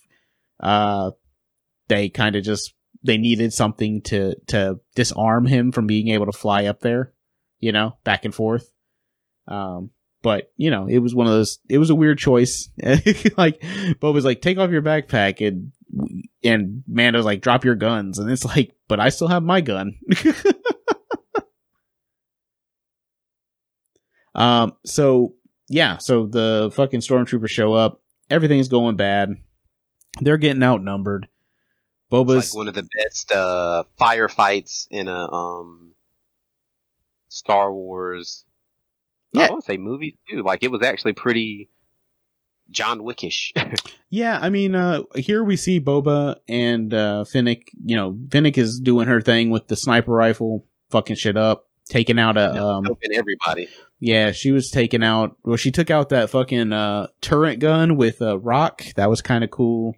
uh 0.61 1.11
they 1.88 2.09
kind 2.09 2.37
of 2.37 2.45
just 2.45 2.75
they 3.03 3.19
needed 3.19 3.53
something 3.53 4.03
to 4.03 4.35
to 4.49 4.81
disarm 4.95 5.47
him 5.47 5.73
from 5.73 5.87
being 5.87 6.09
able 6.09 6.27
to 6.27 6.33
fly 6.33 6.64
up 6.64 6.81
there, 6.81 7.12
you 7.59 7.73
know, 7.73 7.97
back 8.05 8.25
and 8.25 8.35
forth. 8.35 8.73
Um 9.49 9.90
but 10.23 10.51
you 10.57 10.71
know, 10.71 10.87
it 10.88 10.99
was 10.99 11.14
one 11.14 11.27
of 11.27 11.33
those 11.33 11.59
it 11.69 11.79
was 11.79 11.90
a 11.90 11.95
weird 11.95 12.19
choice. 12.19 12.69
like 13.37 13.62
Bob 14.01 14.14
was 14.14 14.25
like 14.25 14.40
take 14.40 14.59
off 14.59 14.71
your 14.71 14.83
backpack 14.83 15.47
and 15.47 15.73
and 16.42 16.83
Mando's 16.88 17.25
like 17.25 17.42
drop 17.42 17.64
your 17.64 17.77
guns 17.77 18.19
and 18.19 18.31
it's 18.31 18.45
like 18.45 18.75
but 18.88 19.01
I 19.01 19.11
still 19.11 19.29
have 19.29 19.42
my 19.42 19.61
gun. 19.61 19.95
Um, 24.37 24.75
so 24.85 25.35
yeah, 25.69 25.97
so 25.97 26.27
the 26.27 26.71
fucking 26.75 27.01
stormtroopers 27.01 27.49
show 27.49 27.73
up. 27.73 28.03
Everything's 28.31 28.69
going 28.69 28.97
bad. 28.97 29.31
They're 30.20 30.38
getting 30.38 30.62
outnumbered. 30.62 31.29
Boba's 32.11 32.55
like 32.55 32.59
one 32.59 32.68
of 32.68 32.74
the 32.74 32.88
best 33.02 33.33
uh, 33.33 33.85
firefights 34.00 34.87
in 34.90 35.09
a 35.09 35.31
um, 35.31 35.92
Star 37.29 37.72
Wars. 37.72 38.44
Yeah. 39.33 39.46
I 39.46 39.50
want 39.50 39.64
to 39.64 39.72
say 39.72 39.76
movie 39.76 40.18
too. 40.29 40.42
Like 40.42 40.62
it 40.62 40.70
was 40.70 40.83
actually 40.83 41.14
pretty 41.14 41.68
John 42.70 43.00
Wickish. 43.00 43.52
yeah. 44.11 44.38
I 44.40 44.50
mean, 44.50 44.74
uh, 44.74 45.02
here 45.14 45.42
we 45.42 45.57
see 45.57 45.81
Boba 45.81 46.37
and 46.48 46.94
uh, 46.94 47.24
Fennec. 47.24 47.70
You 47.85 47.96
know, 47.96 48.18
Fennec 48.31 48.57
is 48.57 48.81
doing 48.81 49.09
her 49.09 49.20
thing 49.20 49.50
with 49.50 49.66
the 49.68 49.76
sniper 49.76 50.12
rifle, 50.12 50.64
fucking 50.90 51.16
shit 51.16 51.37
up, 51.37 51.66
taking 51.88 52.18
out 52.18 52.37
a 52.37 52.62
um. 52.62 52.87
Everybody. 53.12 53.68
Yeah, 53.98 54.33
she 54.33 54.52
was 54.52 54.70
taking 54.70 55.02
out. 55.02 55.37
Well, 55.42 55.57
she 55.57 55.70
took 55.70 55.90
out 55.90 56.11
that 56.11 56.31
fucking 56.31 56.72
uh, 56.72 57.09
turret 57.20 57.59
gun 57.59 57.96
with 57.96 58.20
a 58.20 58.38
rock. 58.38 58.85
That 58.96 59.11
was 59.11 59.22
kind 59.22 59.42
of 59.42 59.50
cool. 59.50 59.96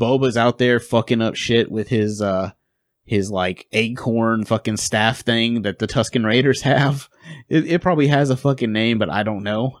Boba's 0.00 0.36
out 0.36 0.58
there 0.58 0.80
fucking 0.80 1.20
up 1.20 1.34
shit 1.36 1.70
with 1.70 1.88
his 1.88 2.22
uh 2.22 2.52
his 3.04 3.30
like 3.30 3.66
acorn 3.72 4.44
fucking 4.44 4.78
staff 4.78 5.20
thing 5.20 5.62
that 5.62 5.78
the 5.78 5.86
Tusken 5.86 6.24
Raiders 6.24 6.62
have. 6.62 7.08
It, 7.48 7.66
it 7.70 7.82
probably 7.82 8.06
has 8.08 8.30
a 8.30 8.36
fucking 8.36 8.72
name, 8.72 8.98
but 8.98 9.10
I 9.10 9.22
don't 9.22 9.42
know. 9.42 9.80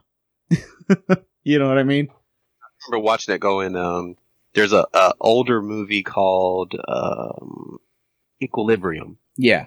you 1.42 1.58
know 1.58 1.68
what 1.68 1.78
I 1.78 1.84
mean? 1.84 2.08
I 2.10 2.66
remember 2.88 3.04
watching 3.04 3.34
it 3.34 3.40
going. 3.40 3.76
Um, 3.76 4.16
there's 4.54 4.72
a, 4.72 4.86
a 4.92 5.14
older 5.20 5.62
movie 5.62 6.02
called 6.02 6.74
um, 6.88 7.78
Equilibrium, 8.42 9.18
Yeah. 9.36 9.66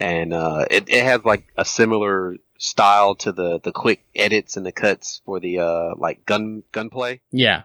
and 0.00 0.32
uh, 0.32 0.66
it 0.70 0.88
it 0.88 1.04
has 1.04 1.24
like 1.24 1.46
a 1.56 1.64
similar 1.64 2.36
style 2.58 3.14
to 3.16 3.32
the 3.32 3.60
the 3.60 3.70
quick 3.72 4.04
edits 4.14 4.56
and 4.56 4.64
the 4.66 4.72
cuts 4.72 5.20
for 5.24 5.38
the 5.40 5.58
uh 5.60 5.90
like 5.96 6.24
gun 6.26 6.62
gunplay. 6.72 7.20
Yeah. 7.30 7.62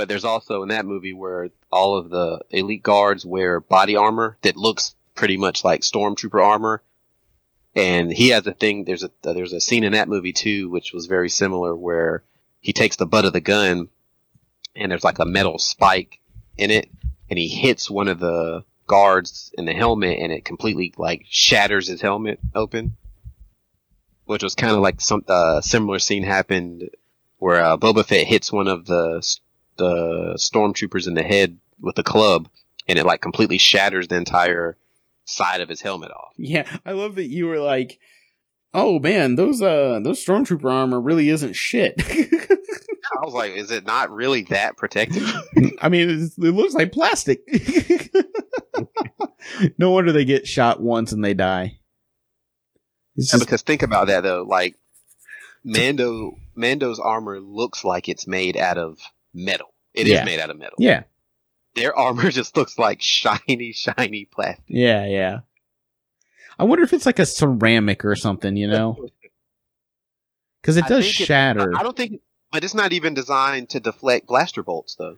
But 0.00 0.08
there's 0.08 0.24
also 0.24 0.62
in 0.62 0.70
that 0.70 0.86
movie 0.86 1.12
where 1.12 1.50
all 1.70 1.98
of 1.98 2.08
the 2.08 2.40
elite 2.48 2.82
guards 2.82 3.26
wear 3.26 3.60
body 3.60 3.96
armor 3.96 4.38
that 4.40 4.56
looks 4.56 4.94
pretty 5.14 5.36
much 5.36 5.62
like 5.62 5.82
stormtrooper 5.82 6.42
armor. 6.42 6.82
And 7.76 8.10
he 8.10 8.30
has 8.30 8.46
a 8.46 8.54
thing. 8.54 8.84
There's 8.84 9.02
a 9.02 9.10
there's 9.20 9.52
a 9.52 9.60
scene 9.60 9.84
in 9.84 9.92
that 9.92 10.08
movie 10.08 10.32
too, 10.32 10.70
which 10.70 10.94
was 10.94 11.04
very 11.04 11.28
similar, 11.28 11.76
where 11.76 12.22
he 12.62 12.72
takes 12.72 12.96
the 12.96 13.04
butt 13.04 13.26
of 13.26 13.34
the 13.34 13.42
gun, 13.42 13.90
and 14.74 14.90
there's 14.90 15.04
like 15.04 15.18
a 15.18 15.26
metal 15.26 15.58
spike 15.58 16.18
in 16.56 16.70
it, 16.70 16.88
and 17.28 17.38
he 17.38 17.48
hits 17.48 17.90
one 17.90 18.08
of 18.08 18.20
the 18.20 18.64
guards 18.86 19.52
in 19.58 19.66
the 19.66 19.74
helmet, 19.74 20.18
and 20.18 20.32
it 20.32 20.46
completely 20.46 20.94
like 20.96 21.26
shatters 21.28 21.88
his 21.88 22.00
helmet 22.00 22.40
open. 22.54 22.96
Which 24.24 24.42
was 24.42 24.54
kind 24.54 24.74
of 24.74 24.80
like 24.80 25.02
some 25.02 25.26
uh, 25.28 25.60
similar 25.60 25.98
scene 25.98 26.22
happened 26.22 26.88
where 27.36 27.62
uh, 27.62 27.76
Boba 27.76 28.06
Fett 28.06 28.26
hits 28.26 28.50
one 28.50 28.66
of 28.66 28.86
the 28.86 29.20
the 29.80 30.34
stormtroopers 30.38 31.06
in 31.08 31.14
the 31.14 31.22
head 31.22 31.58
with 31.80 31.98
a 31.98 32.02
club, 32.02 32.48
and 32.86 32.98
it 32.98 33.06
like 33.06 33.20
completely 33.20 33.58
shatters 33.58 34.08
the 34.08 34.16
entire 34.16 34.76
side 35.24 35.60
of 35.60 35.68
his 35.68 35.80
helmet 35.80 36.10
off. 36.10 36.32
Yeah. 36.36 36.66
I 36.84 36.92
love 36.92 37.14
that 37.16 37.28
you 37.28 37.46
were 37.46 37.58
like, 37.58 37.98
oh 38.74 38.98
man, 38.98 39.36
those 39.36 39.62
uh 39.62 40.00
those 40.02 40.24
stormtrooper 40.24 40.70
armor 40.70 41.00
really 41.00 41.28
isn't 41.28 41.54
shit. 41.54 41.94
I 41.98 43.24
was 43.24 43.34
like, 43.34 43.52
is 43.52 43.70
it 43.70 43.86
not 43.86 44.10
really 44.10 44.42
that 44.44 44.76
protective? 44.76 45.28
I 45.80 45.88
mean, 45.88 46.10
it's, 46.10 46.38
it 46.38 46.54
looks 46.54 46.74
like 46.74 46.92
plastic. 46.92 47.40
no 49.78 49.90
wonder 49.90 50.12
they 50.12 50.24
get 50.24 50.46
shot 50.46 50.80
once 50.80 51.12
and 51.12 51.24
they 51.24 51.34
die. 51.34 51.78
It's 53.16 53.32
Yeah, 53.32 53.38
just, 53.38 53.46
because 53.46 53.62
think 53.62 53.82
about 53.82 54.08
that 54.08 54.22
though, 54.22 54.42
like 54.42 54.76
Mando 55.64 56.36
Mando's 56.54 56.98
armor 56.98 57.40
looks 57.40 57.84
like 57.84 58.08
it's 58.08 58.26
made 58.26 58.56
out 58.56 58.78
of 58.78 58.98
metal. 59.34 59.69
It 59.94 60.06
is 60.06 60.12
Yeah. 60.12 60.24
made 60.24 60.40
out 60.40 60.50
of 60.50 60.58
metal. 60.58 60.76
yeah, 60.78 61.02
Their 61.74 61.94
armor 61.96 62.30
just 62.32 62.56
looks 62.56 62.78
like 62.78 63.00
shiny, 63.02 63.72
shiny 63.72 64.26
plastic. 64.26 64.64
yeah, 64.68 65.04
yeah. 65.06 65.38
I 66.58 66.64
wonder 66.64 66.84
if 66.84 66.92
it's 66.92 67.06
like 67.06 67.18
a 67.18 67.26
ceramic 67.26 68.04
or 68.04 68.14
something, 68.16 68.56
you 68.56 68.68
know? 68.68 68.96
Because 70.60 70.76
it 70.76 70.84
does 70.86 71.04
think 71.06 71.20
it- 71.22 71.24
shatter. 71.24 71.72
I 71.74 71.82
don't 71.82 71.96
think, 71.96 72.20
but 72.52 72.64
it's 72.64 72.74
not 72.74 72.92
even 72.92 73.14
designed 73.14 73.70
to 73.70 73.80
deflect 73.80 74.26
blaster 74.26 74.62
bolts 74.62 74.94
though. 74.96 75.16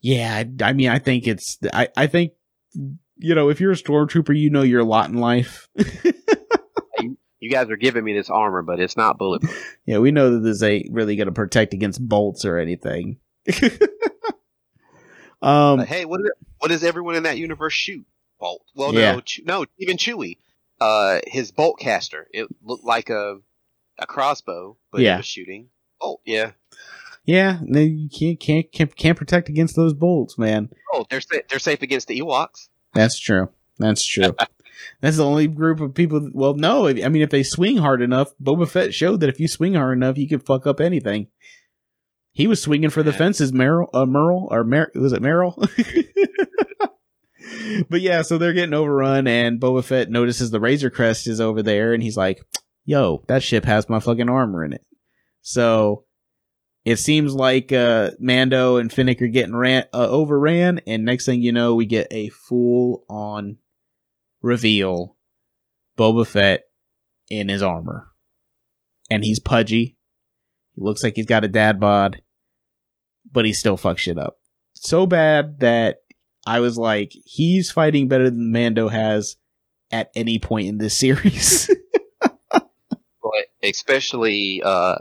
Yeah, 0.00 0.34
I, 0.34 0.64
I 0.64 0.72
mean, 0.72 0.88
I 0.88 0.98
think 0.98 1.26
it's. 1.26 1.58
I, 1.70 1.88
I 1.98 2.06
think, 2.06 2.32
you 3.18 3.34
know, 3.34 3.50
if 3.50 3.60
you're 3.60 3.72
a 3.72 3.76
stormtrooper, 3.76 4.34
you 4.34 4.48
know 4.48 4.62
your 4.62 4.82
lot 4.82 5.10
in 5.10 5.16
life. 5.18 5.68
You 7.42 7.48
guys 7.48 7.70
are 7.70 7.76
giving 7.76 8.04
me 8.04 8.12
this 8.12 8.28
armor, 8.28 8.60
but 8.60 8.80
it's 8.80 8.98
not 8.98 9.16
bulletproof. 9.16 9.78
yeah, 9.86 9.96
we 9.98 10.10
know 10.10 10.30
that 10.32 10.40
this 10.40 10.62
ain't 10.62 10.92
really 10.92 11.16
going 11.16 11.26
to 11.26 11.32
protect 11.32 11.72
against 11.72 12.06
bolts 12.06 12.44
or 12.44 12.58
anything. 12.58 13.16
um, 15.42 15.80
hey, 15.80 16.04
what, 16.04 16.20
is, 16.20 16.30
what 16.58 16.68
does 16.68 16.84
everyone 16.84 17.14
in 17.16 17.22
that 17.24 17.38
universe 17.38 17.72
shoot? 17.72 18.04
Bolt. 18.38 18.62
Well, 18.74 18.94
Yeah. 18.94 19.12
no, 19.12 19.20
Chew- 19.20 19.42
no, 19.44 19.64
even 19.78 19.96
Chewie. 19.96 20.38
Uh, 20.80 21.20
his 21.26 21.50
bolt 21.52 21.78
caster. 21.78 22.26
It 22.32 22.48
looked 22.62 22.84
like 22.84 23.10
a 23.10 23.36
a 23.98 24.06
crossbow, 24.06 24.78
but 24.90 25.02
Yeah. 25.02 25.14
it 25.14 25.18
was 25.18 25.26
shooting 25.26 25.68
bolt. 26.00 26.22
Yeah. 26.24 26.52
yeah, 27.26 27.58
no, 27.62 27.80
you 27.80 28.08
can't, 28.08 28.40
can't 28.40 28.72
can't 28.72 28.96
can't 28.96 29.18
protect 29.18 29.50
against 29.50 29.76
those 29.76 29.92
bolts, 29.92 30.38
man. 30.38 30.70
Oh, 30.94 31.04
they're 31.10 31.20
sa- 31.20 31.40
they're 31.50 31.58
safe 31.58 31.82
against 31.82 32.08
the 32.08 32.18
Ewoks. 32.20 32.68
That's 32.94 33.18
true. 33.18 33.50
That's 33.78 34.06
true. 34.06 34.34
That's 35.02 35.18
the 35.18 35.26
only 35.26 35.46
group 35.46 35.80
of 35.82 35.92
people. 35.92 36.30
Well, 36.32 36.54
no, 36.54 36.88
I 36.88 36.94
mean, 36.94 37.20
if 37.20 37.28
they 37.28 37.42
swing 37.42 37.76
hard 37.76 38.00
enough, 38.00 38.32
Boba 38.42 38.66
Fett 38.66 38.94
showed 38.94 39.20
that 39.20 39.28
if 39.28 39.38
you 39.38 39.46
swing 39.48 39.74
hard 39.74 39.94
enough, 39.98 40.16
you 40.16 40.26
can 40.26 40.40
fuck 40.40 40.66
up 40.66 40.80
anything. 40.80 41.26
He 42.32 42.46
was 42.46 42.62
swinging 42.62 42.90
for 42.90 43.02
the 43.02 43.12
fences, 43.12 43.52
Merrill, 43.52 43.90
uh, 43.92 44.06
Merle, 44.06 44.48
or 44.50 44.64
Mer- 44.64 44.92
was 44.94 45.12
it 45.12 45.22
Merrill? 45.22 45.56
but 47.88 48.00
yeah, 48.00 48.22
so 48.22 48.38
they're 48.38 48.52
getting 48.52 48.74
overrun, 48.74 49.26
and 49.26 49.60
Boba 49.60 49.84
Fett 49.84 50.10
notices 50.10 50.50
the 50.50 50.60
Razor 50.60 50.90
Crest 50.90 51.26
is 51.26 51.40
over 51.40 51.62
there, 51.62 51.92
and 51.92 52.02
he's 52.02 52.16
like, 52.16 52.40
"Yo, 52.84 53.24
that 53.28 53.42
ship 53.42 53.64
has 53.64 53.88
my 53.88 54.00
fucking 54.00 54.28
armor 54.28 54.64
in 54.64 54.72
it." 54.72 54.84
So 55.42 56.04
it 56.84 56.96
seems 56.96 57.34
like 57.34 57.72
uh, 57.72 58.12
Mando 58.18 58.76
and 58.76 58.92
Fennec 58.92 59.20
are 59.22 59.28
getting 59.28 59.56
ran 59.56 59.84
uh, 59.92 60.08
overran, 60.08 60.80
and 60.86 61.04
next 61.04 61.26
thing 61.26 61.42
you 61.42 61.52
know, 61.52 61.74
we 61.74 61.86
get 61.86 62.06
a 62.10 62.28
full 62.28 63.04
on 63.08 63.58
reveal: 64.40 65.16
Boba 65.98 66.26
Fett 66.26 66.62
in 67.28 67.48
his 67.48 67.62
armor, 67.62 68.08
and 69.10 69.24
he's 69.24 69.40
pudgy. 69.40 69.96
Looks 70.80 71.04
like 71.04 71.14
he's 71.14 71.26
got 71.26 71.44
a 71.44 71.48
dad 71.48 71.78
bod, 71.78 72.22
but 73.30 73.44
he 73.44 73.52
still 73.52 73.76
fucks 73.76 73.98
shit 73.98 74.18
up 74.18 74.40
so 74.80 75.06
bad 75.06 75.60
that 75.60 76.02
I 76.46 76.60
was 76.60 76.78
like, 76.78 77.12
he's 77.24 77.70
fighting 77.70 78.08
better 78.08 78.30
than 78.30 78.50
Mando 78.50 78.88
has 78.88 79.36
at 79.90 80.10
any 80.14 80.38
point 80.38 80.68
in 80.68 80.78
this 80.78 80.96
series. 80.96 81.70
But 83.22 83.46
especially 83.62 84.60
uh, 84.64 84.96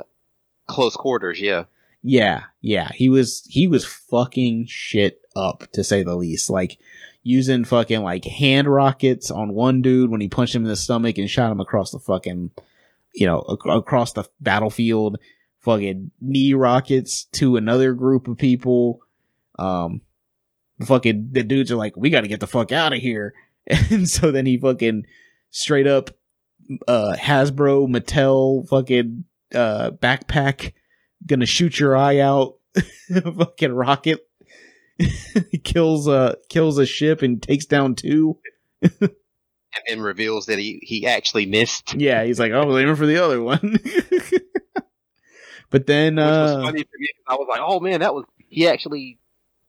close 0.68 0.96
quarters. 0.96 1.42
Yeah. 1.42 1.64
Yeah, 2.04 2.44
yeah. 2.62 2.90
He 2.94 3.10
was 3.10 3.44
he 3.50 3.66
was 3.66 3.86
fucking 3.86 4.68
shit 4.68 5.22
up 5.36 5.64
to 5.72 5.84
say 5.84 6.04
the 6.04 6.16
least. 6.16 6.50
Like 6.50 6.78
using 7.24 7.64
fucking 7.64 8.04
like 8.04 8.26
hand 8.26 8.68
rockets 8.68 9.32
on 9.32 9.54
one 9.54 9.82
dude 9.82 10.12
when 10.12 10.22
he 10.22 10.28
punched 10.28 10.54
him 10.54 10.64
in 10.64 10.68
the 10.68 10.76
stomach 10.76 11.18
and 11.18 11.30
shot 11.30 11.52
him 11.52 11.60
across 11.60 11.90
the 11.90 11.98
fucking 11.98 12.52
you 13.16 13.26
know, 13.26 13.44
ac- 13.50 13.76
across 13.76 14.14
the 14.14 14.26
battlefield. 14.40 15.18
Fucking 15.60 16.12
knee 16.22 16.54
rockets 16.54 17.26
to 17.34 17.58
another 17.58 17.94
group 17.94 18.28
of 18.28 18.38
people. 18.38 19.02
Um 19.58 20.02
fucking 20.86 21.30
the 21.32 21.44
dudes 21.44 21.72
are 21.72 21.76
like, 21.76 21.98
we 21.98 22.10
gotta 22.10 22.28
get 22.28 22.40
the 22.40 22.48
fuck 22.48 22.72
out 22.72 22.94
of 22.94 23.00
here. 23.00 23.34
And 23.92 24.10
so 24.10 24.32
then 24.32 24.48
he 24.48 24.58
fucking 24.58 25.06
straight 25.52 25.86
up 25.86 26.10
uh 26.88 27.16
Hasbro 27.20 27.88
Mattel 27.88 28.68
fucking 28.68 29.26
uh 29.54 29.92
backpack 29.92 30.74
gonna 31.26 31.46
shoot 31.46 31.80
your 31.80 31.96
eye 31.98 32.20
out 32.20 32.56
fucking 33.38 33.72
rocket 33.72 34.28
kills 35.64 36.08
uh 36.08 36.36
kills 36.50 36.78
a 36.78 36.86
ship 36.86 37.22
and 37.22 37.42
takes 37.42 37.66
down 37.66 37.96
two 37.96 38.38
And 38.82 39.12
then 39.88 40.02
reveals 40.02 40.48
that 40.48 40.58
he, 40.58 40.80
he 40.82 41.06
actually 41.06 41.46
missed. 41.46 41.94
Yeah 41.94 42.24
he's 42.24 42.40
like 42.40 42.52
oh, 42.52 42.62
i 42.62 42.66
was 42.66 42.82
aiming 42.82 42.96
for 42.96 43.06
the 43.06 43.24
other 43.24 43.42
one 43.42 43.78
but 45.70 45.88
then 45.88 46.16
was 46.16 46.52
uh 46.52 46.62
funny 46.64 46.84
for 46.84 46.98
me. 47.00 47.08
I 47.28 47.36
was 47.36 47.48
like, 47.50 47.62
oh 47.64 47.80
man, 47.80 48.02
that 48.02 48.14
was 48.14 48.26
he 48.48 48.68
actually 48.68 49.18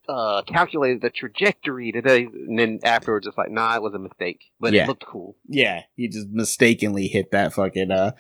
uh, 0.09 0.43
calculated 0.43 1.03
the 1.03 1.11
trajectory 1.11 1.93
today. 1.93 2.25
And 2.25 2.59
then 2.59 2.81
afterwards, 2.83 3.27
it's 3.29 3.39
like, 3.39 3.51
nah, 3.51 3.77
it 3.77 3.83
was 3.83 3.95
a 3.95 3.99
mistake, 3.99 4.41
but 4.59 4.73
Yeah. 4.73 4.85
it 4.85 4.89
looked 4.89 5.07
cool. 5.07 5.37
yeah 5.47 5.83
he 5.97 6.09
just 6.09 6.29
mistakenly 6.31 7.07
hit 7.07 7.31
that 7.31 7.53
fucking 7.53 7.91
uh 7.91 8.13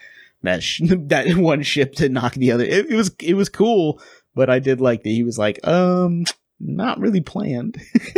that 0.42 0.62
sh- 0.62 0.82
that 0.84 1.26
one 1.36 1.62
ship 1.62 1.94
to 1.96 2.08
knock 2.08 2.34
the 2.34 2.52
other 2.52 2.64
it, 2.64 2.90
it 2.90 2.94
was 2.96 3.10
it 3.20 3.34
was 3.34 3.48
cool 3.48 4.00
but 4.34 4.48
i 4.48 4.58
did 4.58 4.80
like 4.80 5.02
that 5.02 5.10
he 5.10 5.24
was 5.24 5.38
like 5.38 5.66
um 5.66 6.24
not 6.60 6.98
really 7.00 7.20
planned 7.20 7.76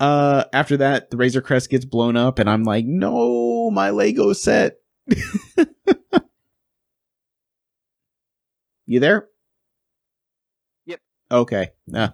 uh 0.00 0.44
after 0.52 0.76
that 0.76 1.10
the 1.10 1.16
razor 1.16 1.40
crest 1.40 1.70
gets 1.70 1.84
blown 1.84 2.16
up 2.16 2.38
and 2.38 2.48
i'm 2.50 2.62
like 2.62 2.84
no 2.86 3.70
my 3.70 3.90
lego 3.90 4.32
set 4.32 4.78
you 8.88 8.98
there 9.00 9.28
Yep. 10.86 11.00
okay 11.30 11.70
uh, 11.94 12.08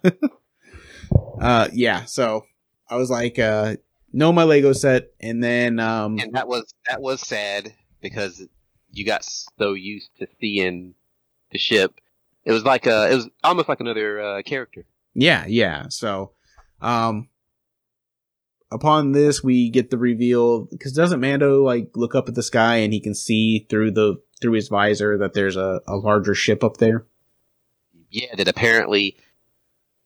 uh 1.40 1.68
yeah 1.72 2.04
so 2.04 2.44
i 2.90 2.96
was 2.96 3.08
like 3.10 3.38
uh 3.38 3.76
no 4.12 4.32
my 4.32 4.44
lego 4.44 4.72
set 4.72 5.12
and 5.20 5.42
then 5.42 5.80
um 5.80 6.18
And 6.18 6.34
that 6.34 6.46
was 6.48 6.72
that 6.88 7.00
was 7.00 7.20
sad 7.20 7.72
because 8.02 8.46
you 8.92 9.04
got 9.04 9.24
so 9.58 9.72
used 9.72 10.10
to 10.18 10.26
seeing 10.40 10.94
the 11.50 11.58
ship. 11.58 12.00
It 12.44 12.52
was 12.52 12.64
like 12.64 12.86
a, 12.86 13.10
it 13.10 13.14
was 13.14 13.28
almost 13.42 13.68
like 13.68 13.80
another 13.80 14.20
uh, 14.20 14.42
character. 14.42 14.84
Yeah, 15.14 15.44
yeah. 15.48 15.86
So, 15.88 16.32
um, 16.80 17.28
upon 18.70 19.12
this, 19.12 19.42
we 19.42 19.70
get 19.70 19.90
the 19.90 19.98
reveal 19.98 20.66
because 20.66 20.92
doesn't 20.92 21.20
Mando 21.20 21.64
like 21.64 21.90
look 21.96 22.14
up 22.14 22.28
at 22.28 22.34
the 22.34 22.42
sky 22.42 22.76
and 22.76 22.92
he 22.92 23.00
can 23.00 23.14
see 23.14 23.66
through 23.68 23.92
the 23.92 24.22
through 24.40 24.52
his 24.52 24.68
visor 24.68 25.18
that 25.18 25.34
there's 25.34 25.56
a, 25.56 25.80
a 25.86 25.96
larger 25.96 26.34
ship 26.34 26.62
up 26.64 26.78
there? 26.78 27.06
Yeah, 28.10 28.34
that 28.36 28.48
apparently, 28.48 29.16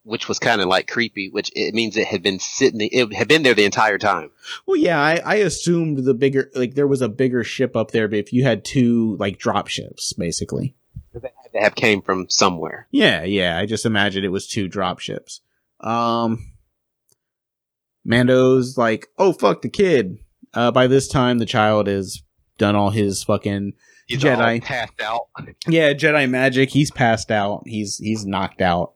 which 0.03 0.29
was 0.29 0.39
kind 0.39 0.61
of 0.61 0.68
like 0.68 0.89
creepy. 0.89 1.29
Which 1.29 1.51
it 1.55 1.74
means 1.74 1.97
it 1.97 2.07
had 2.07 2.22
been 2.22 2.39
sitting, 2.39 2.81
it 2.81 3.12
had 3.14 3.29
been 3.29 3.43
there 3.43 3.55
the 3.55 3.64
entire 3.64 3.99
time. 3.99 4.31
Well, 4.66 4.76
yeah, 4.76 5.01
I, 5.01 5.20
I 5.24 5.35
assumed 5.37 6.05
the 6.05 6.14
bigger 6.14 6.51
like 6.55 6.74
there 6.74 6.87
was 6.87 7.03
a 7.03 7.09
bigger 7.09 7.45
ship 7.45 7.76
up 7.76 7.91
there, 7.91 8.09
but 8.09 8.18
if 8.18 8.33
you 8.33 8.45
had 8.45 8.64
two 8.64 9.16
like 9.18 9.39
drop 9.39 9.68
ships, 9.68 10.12
basically. 10.12 10.74
They 11.12 11.31
had 11.43 11.53
to 11.53 11.61
have 11.61 11.74
came 11.74 12.03
from 12.03 12.29
somewhere. 12.29 12.87
Yeah, 12.91 13.24
yeah. 13.24 13.59
I 13.59 13.66
just 13.66 13.87
imagined 13.87 14.24
it 14.24 14.31
was 14.31 14.47
two 14.47 14.68
drop 14.68 15.01
ships. 15.01 15.41
Um, 15.81 16.53
Mando's 18.05 18.79
like, 18.79 19.09
oh 19.18 19.33
fuck 19.33 19.62
the 19.62 19.68
kid. 19.68 20.18
Uh, 20.55 20.70
by 20.70 20.87
this 20.87 21.09
time, 21.09 21.39
the 21.39 21.47
child 21.47 21.87
has 21.87 22.22
done 22.57 22.74
all 22.74 22.91
his 22.91 23.22
fucking 23.22 23.74
He's 24.09 24.23
Jedi. 24.23 24.55
all 24.55 24.61
passed 24.67 25.01
out. 25.03 25.27
yeah 25.69 25.93
Jedi 25.93 26.29
magic. 26.29 26.71
He's 26.71 26.91
passed 26.91 27.31
out. 27.31 27.63
He's 27.67 27.99
he's 27.99 28.25
knocked 28.27 28.61
out. 28.61 28.95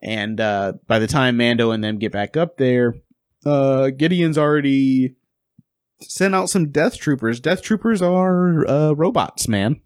And 0.00 0.40
uh, 0.40 0.74
by 0.86 0.98
the 0.98 1.06
time 1.06 1.36
Mando 1.36 1.70
and 1.72 1.82
them 1.84 1.98
get 1.98 2.10
back 2.12 2.36
up 2.36 2.56
there, 2.56 2.94
uh, 3.44 3.90
Gideon's 3.90 4.38
already 4.38 5.14
sent 6.00 6.34
out 6.34 6.48
some 6.50 6.70
Death 6.70 6.96
Troopers. 6.98 7.38
Death 7.40 7.62
Troopers 7.62 8.02
are 8.02 8.66
uh, 8.68 8.92
robots, 8.92 9.46
man. 9.46 9.80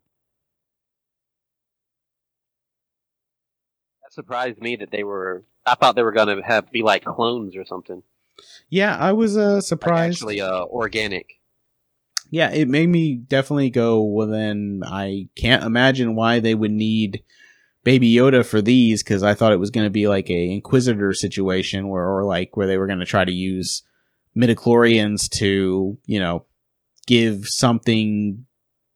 That 4.02 4.12
surprised 4.12 4.60
me 4.60 4.76
that 4.76 4.90
they 4.90 5.04
were. 5.04 5.44
I 5.64 5.74
thought 5.74 5.96
they 5.96 6.02
were 6.02 6.12
gonna 6.12 6.42
have 6.46 6.70
be 6.70 6.82
like 6.82 7.04
clones 7.04 7.56
or 7.56 7.64
something. 7.64 8.02
Yeah, 8.68 8.96
I 8.96 9.12
was 9.12 9.36
uh, 9.36 9.54
Like 9.54 9.62
surprised. 9.64 10.16
actually, 10.18 10.40
uh, 10.40 10.64
organic. 10.64 11.38
Yeah, 12.30 12.50
it 12.50 12.68
made 12.68 12.88
me 12.88 13.14
definitely 13.14 13.70
go, 13.70 14.02
well, 14.02 14.26
then 14.26 14.82
I 14.84 15.28
can't 15.36 15.64
imagine 15.64 16.14
why 16.14 16.40
they 16.40 16.54
would 16.54 16.72
need 16.72 17.22
Baby 17.84 18.12
Yoda 18.12 18.44
for 18.44 18.60
these 18.60 19.02
because 19.02 19.22
I 19.22 19.34
thought 19.34 19.52
it 19.52 19.60
was 19.60 19.70
going 19.70 19.86
to 19.86 19.90
be 19.90 20.08
like 20.08 20.28
a 20.30 20.50
Inquisitor 20.50 21.12
situation 21.12 21.88
where, 21.88 22.04
or 22.04 22.24
like 22.24 22.56
where 22.56 22.66
they 22.66 22.78
were 22.78 22.86
going 22.86 22.98
to 22.98 23.04
try 23.04 23.24
to 23.24 23.32
use 23.32 23.82
midichlorians 24.36 25.28
to, 25.38 25.96
you 26.04 26.20
know, 26.20 26.44
give 27.06 27.46
something 27.46 28.44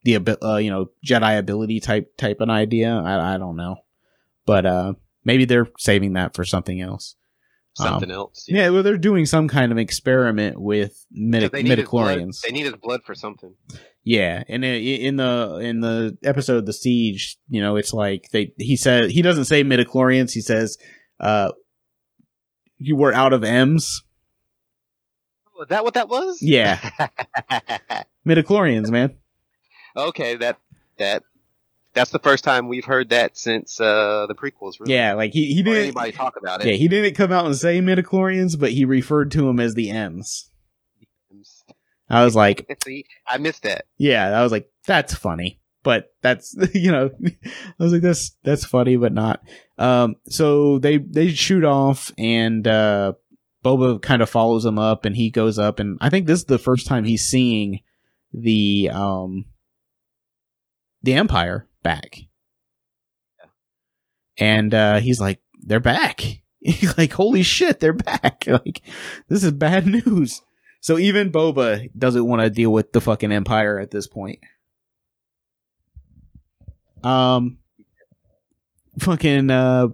the 0.02 0.38
uh, 0.42 0.56
you 0.56 0.70
know 0.70 0.90
Jedi 1.04 1.38
ability 1.38 1.80
type 1.80 2.16
type 2.16 2.40
an 2.40 2.50
idea. 2.50 2.94
I 2.94 3.34
I 3.34 3.38
don't 3.38 3.56
know, 3.56 3.76
but 4.46 4.66
uh 4.66 4.94
maybe 5.24 5.44
they're 5.44 5.68
saving 5.78 6.14
that 6.14 6.34
for 6.34 6.44
something 6.44 6.80
else. 6.80 7.14
Something 7.74 8.10
else. 8.10 8.44
Yeah, 8.48 8.68
well, 8.70 8.82
they're 8.82 8.98
doing 8.98 9.26
some 9.26 9.48
kind 9.48 9.72
of 9.72 9.78
experiment 9.78 10.60
with 10.60 11.04
midi- 11.10 11.48
they 11.48 11.62
need 11.62 11.78
his 11.78 11.88
blood-. 11.88 12.30
They 12.44 12.50
need 12.50 12.64
his 12.64 12.74
blood 12.74 13.02
for 13.04 13.14
something. 13.14 13.54
Yeah, 14.02 14.42
and 14.48 14.64
in 14.64 15.16
the 15.16 15.58
in 15.62 15.80
the 15.80 16.16
episode 16.24 16.66
the 16.66 16.72
siege, 16.72 17.38
you 17.48 17.60
know, 17.60 17.76
it's 17.76 17.92
like 17.92 18.28
they 18.32 18.52
he 18.58 18.76
said 18.76 19.10
he 19.10 19.22
doesn't 19.22 19.44
say 19.44 19.62
midichlorians, 19.62 20.32
he 20.32 20.40
says 20.40 20.78
uh 21.20 21.52
you 22.78 22.96
were 22.96 23.12
out 23.12 23.32
of 23.32 23.44
M's. 23.44 24.02
Oh, 25.56 25.62
is 25.62 25.68
that 25.68 25.84
what 25.84 25.94
that 25.94 26.08
was? 26.08 26.38
Yeah. 26.40 26.78
Midichlorians, 28.26 28.90
man. 28.90 29.16
okay, 29.96 30.36
that 30.36 30.58
that 30.98 31.22
that's 31.94 32.10
the 32.10 32.18
first 32.18 32.44
time 32.44 32.68
we've 32.68 32.84
heard 32.84 33.10
that 33.10 33.36
since 33.36 33.80
uh, 33.80 34.26
the 34.28 34.34
prequels. 34.34 34.80
Really. 34.80 34.94
Yeah, 34.94 35.14
like 35.14 35.32
he 35.32 35.54
he 35.54 35.62
didn't 35.62 35.82
anybody 35.82 36.12
talk 36.12 36.36
about 36.36 36.60
it. 36.60 36.68
Yeah, 36.68 36.74
he 36.74 36.88
didn't 36.88 37.14
come 37.14 37.32
out 37.32 37.46
and 37.46 37.56
say 37.56 37.80
midichlorians, 37.80 38.58
but 38.58 38.72
he 38.72 38.84
referred 38.84 39.30
to 39.32 39.42
them 39.42 39.60
as 39.60 39.74
the 39.74 39.90
M's. 39.90 40.50
I 42.08 42.24
was 42.24 42.34
like, 42.34 42.66
See, 42.84 43.04
I 43.26 43.38
missed 43.38 43.62
that. 43.62 43.86
yeah, 43.96 44.38
I 44.38 44.42
was 44.42 44.52
like, 44.52 44.68
that's 44.86 45.14
funny. 45.14 45.60
But 45.82 46.12
that's 46.22 46.54
you 46.74 46.92
know, 46.92 47.10
I 47.24 47.82
was 47.82 47.92
like, 47.92 48.02
that's 48.02 48.36
that's 48.44 48.64
funny, 48.64 48.96
but 48.96 49.12
not. 49.12 49.42
Um, 49.78 50.16
so 50.28 50.78
they 50.78 50.98
they 50.98 51.30
shoot 51.30 51.64
off, 51.64 52.12
and 52.18 52.66
uh, 52.66 53.14
Boba 53.64 54.00
kind 54.02 54.22
of 54.22 54.28
follows 54.28 54.64
him 54.64 54.78
up, 54.78 55.04
and 55.04 55.16
he 55.16 55.30
goes 55.30 55.58
up, 55.58 55.78
and 55.78 55.98
I 56.00 56.10
think 56.10 56.26
this 56.26 56.40
is 56.40 56.44
the 56.44 56.58
first 56.58 56.86
time 56.86 57.04
he's 57.04 57.24
seeing 57.24 57.80
the 58.32 58.90
um 58.92 59.46
the 61.02 61.14
Empire 61.14 61.66
back, 61.82 62.16
and 64.38 64.72
uh, 64.74 65.00
he's 65.00 65.20
like, 65.20 65.40
they're 65.60 65.80
back. 65.80 66.22
He's 66.62 66.98
like, 66.98 67.12
holy 67.12 67.42
shit, 67.42 67.80
they're 67.80 67.94
back! 67.94 68.44
Like, 68.46 68.82
this 69.28 69.42
is 69.42 69.52
bad 69.52 69.86
news. 69.86 70.42
So 70.80 70.98
even 70.98 71.32
Boba 71.32 71.88
doesn't 71.96 72.26
want 72.26 72.42
to 72.42 72.50
deal 72.50 72.70
with 72.70 72.92
the 72.92 73.00
fucking 73.00 73.32
Empire 73.32 73.78
at 73.78 73.90
this 73.90 74.06
point. 74.06 74.40
Um, 77.02 77.58
fucking 78.98 79.50
uh, 79.50 79.88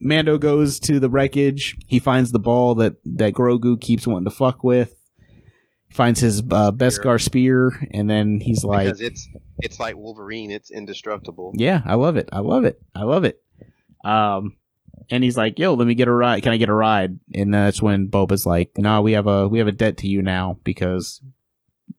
Mando 0.00 0.38
goes 0.38 0.78
to 0.80 1.00
the 1.00 1.08
wreckage. 1.08 1.76
He 1.86 1.98
finds 1.98 2.32
the 2.32 2.38
ball 2.38 2.74
that 2.76 2.96
that 3.04 3.34
Grogu 3.34 3.80
keeps 3.80 4.06
wanting 4.06 4.24
to 4.24 4.30
fuck 4.30 4.62
with. 4.64 4.94
Finds 5.90 6.20
his 6.20 6.40
uh, 6.40 6.72
Beskar 6.72 7.22
spear, 7.22 7.72
and 7.92 8.10
then 8.10 8.40
he's 8.40 8.64
like, 8.64 8.86
because 8.86 9.00
it's 9.00 9.28
it's 9.58 9.78
like 9.80 9.96
Wolverine. 9.96 10.50
It's 10.50 10.70
indestructible. 10.70 11.52
"Yeah, 11.56 11.82
I 11.84 11.94
love 11.94 12.16
it. 12.16 12.28
I 12.32 12.40
love 12.40 12.64
it. 12.64 12.80
I 12.94 13.02
love 13.04 13.24
it." 13.24 13.42
Um, 14.04 14.56
and 15.10 15.22
he's 15.24 15.36
like, 15.36 15.58
"Yo, 15.58 15.74
let 15.74 15.86
me 15.86 15.94
get 15.94 16.08
a 16.08 16.12
ride. 16.12 16.42
Can 16.42 16.52
I 16.52 16.56
get 16.56 16.68
a 16.68 16.74
ride?" 16.74 17.18
And 17.34 17.52
that's 17.54 17.80
when 17.82 18.08
Boba's 18.08 18.46
like, 18.46 18.72
"No, 18.78 19.02
we 19.02 19.12
have 19.12 19.26
a 19.26 19.48
we 19.48 19.58
have 19.58 19.68
a 19.68 19.72
debt 19.72 19.98
to 19.98 20.08
you 20.08 20.22
now 20.22 20.58
because 20.64 21.20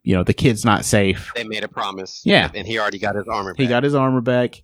you 0.03 0.15
know 0.15 0.23
the 0.23 0.33
kid's 0.33 0.65
not 0.65 0.85
safe." 0.85 1.31
They 1.35 1.43
made 1.43 1.63
a 1.63 1.67
promise. 1.67 2.21
Yeah. 2.25 2.49
and 2.53 2.67
he 2.67 2.77
already 2.79 2.99
got 2.99 3.15
his 3.15 3.27
armor. 3.27 3.53
He 3.57 3.63
back. 3.63 3.69
got 3.69 3.83
his 3.83 3.95
armor 3.95 4.21
back. 4.21 4.63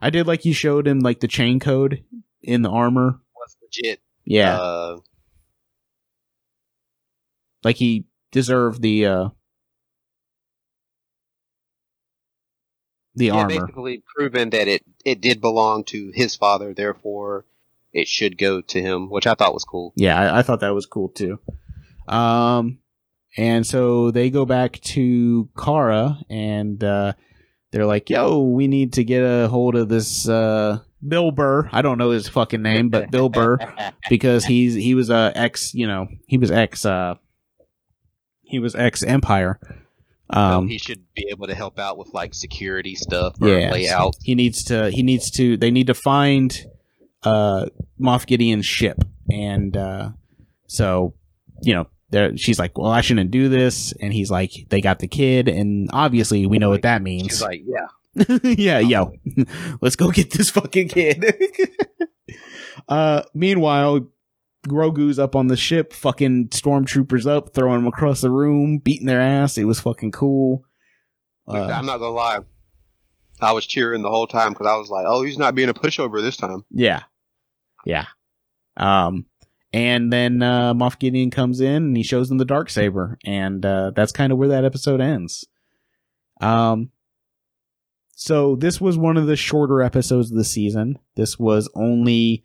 I 0.00 0.10
did 0.10 0.26
like 0.26 0.44
you 0.44 0.52
showed 0.52 0.86
him 0.88 1.00
like 1.00 1.20
the 1.20 1.28
chain 1.28 1.60
code 1.60 2.02
in 2.42 2.62
the 2.62 2.70
armor. 2.70 3.20
was 3.36 3.56
legit. 3.62 4.00
Yeah, 4.24 4.58
Uh, 4.58 4.96
like 7.64 7.76
he 7.76 8.06
deserved 8.30 8.80
the 8.82 9.06
uh 9.06 9.28
the 13.14 13.26
yeah, 13.26 13.34
armor. 13.34 13.48
basically 13.48 14.02
proven 14.14 14.50
that 14.50 14.68
it 14.68 14.82
it 15.04 15.20
did 15.20 15.40
belong 15.40 15.84
to 15.84 16.10
his 16.14 16.36
father. 16.36 16.74
Therefore, 16.74 17.44
it 17.92 18.08
should 18.08 18.38
go 18.38 18.60
to 18.60 18.80
him, 18.80 19.10
which 19.10 19.26
I 19.26 19.34
thought 19.34 19.54
was 19.54 19.64
cool. 19.64 19.92
Yeah, 19.96 20.18
I, 20.18 20.38
I 20.38 20.42
thought 20.42 20.60
that 20.60 20.74
was 20.74 20.86
cool 20.86 21.08
too. 21.08 21.38
Um, 22.08 22.78
and 23.36 23.66
so 23.66 24.10
they 24.10 24.30
go 24.30 24.44
back 24.44 24.80
to 24.80 25.48
Cara, 25.56 26.18
and 26.28 26.82
uh, 26.82 27.12
they're 27.70 27.86
like, 27.86 28.10
"Yo, 28.10 28.40
we 28.40 28.66
need 28.66 28.94
to 28.94 29.04
get 29.04 29.20
a 29.22 29.48
hold 29.48 29.74
of 29.74 29.88
this 29.88 30.28
uh, 30.28 30.80
Bill 31.06 31.32
Burr. 31.32 31.68
I 31.72 31.82
don't 31.82 31.98
know 31.98 32.10
his 32.10 32.28
fucking 32.28 32.62
name, 32.62 32.88
but 32.88 33.10
Bill 33.10 33.28
Burr 33.28 33.58
because 34.08 34.44
he's 34.44 34.74
he 34.74 34.94
was 34.94 35.10
a 35.10 35.32
ex, 35.34 35.74
you 35.74 35.86
know, 35.86 36.08
he 36.26 36.38
was 36.38 36.50
ex, 36.50 36.84
uh, 36.84 37.14
he 38.42 38.58
was 38.58 38.74
ex 38.74 39.02
Empire. 39.02 39.58
Um, 40.32 40.68
he 40.68 40.78
should 40.78 41.04
be 41.14 41.28
able 41.30 41.46
to 41.46 41.54
help 41.54 41.78
out 41.78 41.98
with 41.98 42.08
like 42.14 42.34
security 42.34 42.94
stuff 42.94 43.36
or 43.40 43.48
yeah, 43.48 43.70
layout. 43.70 44.16
he 44.22 44.34
needs 44.34 44.64
to. 44.64 44.90
He 44.90 45.02
needs 45.02 45.30
to. 45.32 45.56
They 45.56 45.70
need 45.70 45.88
to 45.88 45.94
find 45.94 46.58
uh, 47.22 47.66
Moff 48.00 48.26
Gideon's 48.26 48.66
ship, 48.66 48.98
and 49.30 49.76
uh, 49.76 50.10
so 50.66 51.14
you 51.62 51.74
know, 51.74 51.86
there. 52.10 52.36
She's 52.36 52.58
like, 52.58 52.78
"Well, 52.78 52.90
I 52.90 53.00
shouldn't 53.00 53.30
do 53.30 53.48
this," 53.48 53.92
and 54.00 54.12
he's 54.12 54.30
like, 54.30 54.52
"They 54.68 54.80
got 54.80 55.00
the 55.00 55.08
kid," 55.08 55.48
and 55.48 55.90
obviously, 55.92 56.46
we 56.46 56.58
know 56.58 56.70
what 56.70 56.82
that 56.82 57.02
means. 57.02 57.28
She's 57.28 57.42
like, 57.42 57.62
yeah, 57.66 57.88
yeah, 58.42 58.78
yo, 58.78 59.12
let's 59.80 59.96
go 59.96 60.10
get 60.10 60.30
this 60.30 60.50
fucking 60.50 60.88
kid. 60.88 61.24
uh, 62.88 63.22
meanwhile, 63.34 64.06
Grogu's 64.68 65.18
up 65.18 65.34
on 65.34 65.48
the 65.48 65.56
ship, 65.56 65.92
fucking 65.92 66.48
stormtroopers 66.48 67.26
up, 67.26 67.52
throwing 67.54 67.80
them 67.80 67.86
across 67.86 68.20
the 68.20 68.30
room, 68.30 68.78
beating 68.78 69.06
their 69.06 69.20
ass. 69.20 69.58
It 69.58 69.64
was 69.64 69.80
fucking 69.80 70.12
cool. 70.12 70.64
Uh, 71.48 71.64
I'm 71.64 71.86
not 71.86 71.98
gonna 71.98 72.14
lie. 72.14 72.38
I 73.40 73.52
was 73.52 73.66
cheering 73.66 74.02
the 74.02 74.10
whole 74.10 74.28
time 74.28 74.52
because 74.52 74.68
I 74.68 74.76
was 74.76 74.88
like, 74.88 75.04
"Oh, 75.06 75.22
he's 75.22 75.38
not 75.38 75.54
being 75.56 75.68
a 75.68 75.74
pushover 75.74 76.22
this 76.22 76.36
time." 76.36 76.64
Yeah. 76.70 77.02
Yeah. 77.84 78.06
Um 78.76 79.26
and 79.72 80.12
then 80.12 80.42
uh 80.42 80.74
Moff 80.74 80.98
Gideon 80.98 81.30
comes 81.30 81.60
in 81.60 81.82
and 81.82 81.96
he 81.96 82.02
shows 82.04 82.28
them 82.28 82.38
the 82.38 82.44
dark 82.44 82.70
saber 82.70 83.18
and 83.24 83.64
uh 83.66 83.90
that's 83.94 84.12
kind 84.12 84.32
of 84.32 84.38
where 84.38 84.48
that 84.48 84.64
episode 84.64 85.00
ends. 85.00 85.44
Um 86.40 86.90
so 88.14 88.54
this 88.54 88.80
was 88.80 88.96
one 88.96 89.16
of 89.16 89.26
the 89.26 89.34
shorter 89.34 89.82
episodes 89.82 90.30
of 90.30 90.36
the 90.36 90.44
season. 90.44 90.98
This 91.16 91.38
was 91.40 91.68
only 91.74 92.44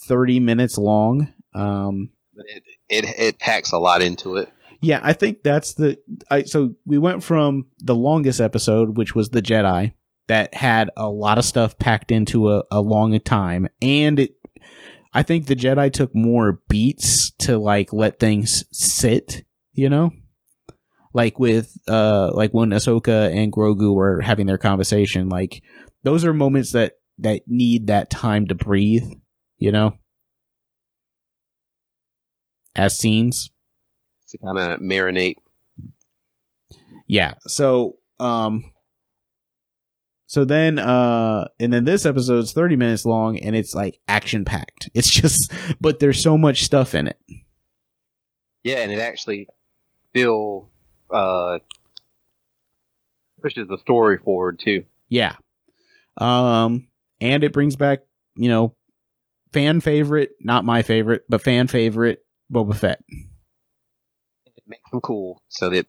30 0.00 0.40
minutes 0.40 0.76
long. 0.76 1.32
Um 1.58 2.10
it 2.34 2.62
it 2.88 3.04
it 3.18 3.38
packs 3.38 3.72
a 3.72 3.78
lot 3.78 4.02
into 4.02 4.36
it. 4.36 4.48
yeah, 4.80 5.00
I 5.02 5.12
think 5.12 5.42
that's 5.42 5.74
the 5.74 5.98
I 6.30 6.44
so 6.44 6.74
we 6.86 6.98
went 6.98 7.22
from 7.24 7.66
the 7.78 7.94
longest 7.96 8.40
episode 8.40 8.96
which 8.96 9.14
was 9.14 9.30
the 9.30 9.42
Jedi 9.42 9.92
that 10.28 10.54
had 10.54 10.90
a 10.96 11.08
lot 11.08 11.38
of 11.38 11.44
stuff 11.44 11.78
packed 11.78 12.12
into 12.12 12.52
a, 12.52 12.62
a 12.70 12.80
long 12.80 13.18
time 13.20 13.66
and 13.82 14.20
it 14.20 14.34
I 15.12 15.22
think 15.22 15.46
the 15.46 15.56
Jedi 15.56 15.92
took 15.92 16.14
more 16.14 16.60
beats 16.68 17.30
to 17.38 17.58
like 17.58 17.92
let 17.92 18.18
things 18.18 18.64
sit, 18.70 19.44
you 19.72 19.88
know? 19.88 20.12
Like 21.14 21.38
with 21.38 21.76
uh 21.88 22.30
like 22.34 22.52
when 22.52 22.70
Ahsoka 22.70 23.34
and 23.34 23.52
Grogu 23.52 23.94
were 23.94 24.20
having 24.20 24.46
their 24.46 24.58
conversation, 24.58 25.28
like 25.28 25.62
those 26.04 26.24
are 26.24 26.34
moments 26.34 26.72
that 26.72 26.92
that 27.18 27.42
need 27.46 27.86
that 27.86 28.10
time 28.10 28.46
to 28.48 28.54
breathe, 28.54 29.10
you 29.56 29.72
know? 29.72 29.94
As 32.78 32.96
scenes. 32.96 33.50
to 34.28 34.38
kind 34.38 34.56
of 34.56 34.80
marinate. 34.80 35.36
Yeah. 37.08 37.34
So, 37.46 37.96
um, 38.20 38.70
so 40.26 40.44
then 40.44 40.78
uh 40.78 41.48
and 41.58 41.72
then 41.72 41.84
this 41.84 42.04
episode's 42.04 42.52
30 42.52 42.76
minutes 42.76 43.06
long 43.06 43.38
and 43.38 43.56
it's 43.56 43.74
like 43.74 43.98
action 44.06 44.44
packed. 44.44 44.90
It's 44.94 45.10
just 45.10 45.52
but 45.80 45.98
there's 45.98 46.22
so 46.22 46.38
much 46.38 46.64
stuff 46.64 46.94
in 46.94 47.08
it. 47.08 47.18
Yeah, 48.62 48.76
and 48.76 48.92
it 48.92 49.00
actually 49.00 49.48
still 50.10 50.68
uh 51.10 51.58
pushes 53.42 53.68
the 53.68 53.78
story 53.78 54.18
forward 54.18 54.60
too. 54.60 54.84
Yeah. 55.08 55.34
Um 56.18 56.88
and 57.22 57.42
it 57.42 57.54
brings 57.54 57.76
back, 57.76 58.00
you 58.36 58.50
know, 58.50 58.76
fan 59.54 59.80
favorite, 59.80 60.32
not 60.40 60.64
my 60.64 60.82
favorite, 60.82 61.24
but 61.28 61.40
fan 61.42 61.68
favorite 61.68 62.22
Boba 62.52 62.76
Fett. 62.76 63.02
It 63.08 64.64
makes 64.66 64.90
him 64.92 65.00
cool 65.00 65.42
so 65.48 65.70
that 65.70 65.86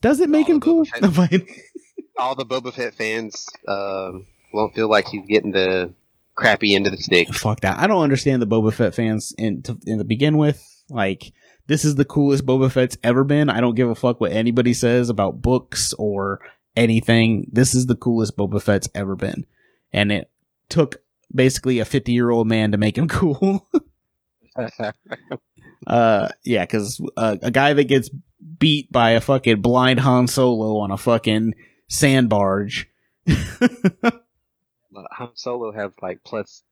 Does 0.00 0.20
it 0.20 0.28
make 0.28 0.48
him 0.48 0.60
cool? 0.60 0.84
Boba 0.84 1.48
all 2.18 2.34
the 2.34 2.46
Boba 2.46 2.72
Fett 2.72 2.94
fans 2.94 3.46
um 3.66 4.26
won't 4.52 4.74
feel 4.74 4.88
like 4.88 5.08
he's 5.08 5.26
getting 5.26 5.52
the 5.52 5.92
crappy 6.34 6.74
end 6.74 6.86
of 6.86 6.92
the 6.92 6.98
stick. 6.98 7.34
Fuck 7.34 7.60
that. 7.60 7.78
I 7.78 7.86
don't 7.86 8.02
understand 8.02 8.40
the 8.40 8.46
Boba 8.46 8.72
Fett 8.72 8.94
fans 8.94 9.34
in 9.36 9.62
to, 9.62 9.78
in 9.86 9.98
the 9.98 10.04
begin 10.04 10.38
with. 10.38 10.64
Like, 10.88 11.32
this 11.66 11.84
is 11.84 11.96
the 11.96 12.04
coolest 12.04 12.46
Boba 12.46 12.70
Fett's 12.70 12.96
ever 13.02 13.24
been. 13.24 13.50
I 13.50 13.60
don't 13.60 13.74
give 13.74 13.90
a 13.90 13.94
fuck 13.94 14.20
what 14.20 14.32
anybody 14.32 14.72
says 14.72 15.10
about 15.10 15.42
books 15.42 15.92
or 15.94 16.40
anything. 16.76 17.50
This 17.52 17.74
is 17.74 17.86
the 17.86 17.96
coolest 17.96 18.36
Boba 18.36 18.62
Fett's 18.62 18.88
ever 18.94 19.16
been. 19.16 19.44
And 19.92 20.10
it 20.10 20.30
took 20.68 21.02
basically 21.34 21.78
a 21.78 21.84
50 21.84 22.12
year 22.12 22.30
old 22.30 22.46
man 22.46 22.72
to 22.72 22.78
make 22.78 22.96
him 22.96 23.08
cool. 23.08 23.68
Uh, 25.86 26.28
yeah, 26.44 26.66
cause 26.66 27.00
uh, 27.16 27.36
a 27.42 27.50
guy 27.50 27.72
that 27.72 27.84
gets 27.84 28.10
beat 28.58 28.90
by 28.90 29.10
a 29.10 29.20
fucking 29.20 29.60
blind 29.60 30.00
Han 30.00 30.26
Solo 30.26 30.78
on 30.78 30.90
a 30.90 30.96
fucking 30.96 31.54
sand 31.88 32.28
barge. 32.28 32.88
Han 33.26 34.10
Solo 35.34 35.72
has 35.72 35.92
like 36.02 36.24
plus 36.24 36.62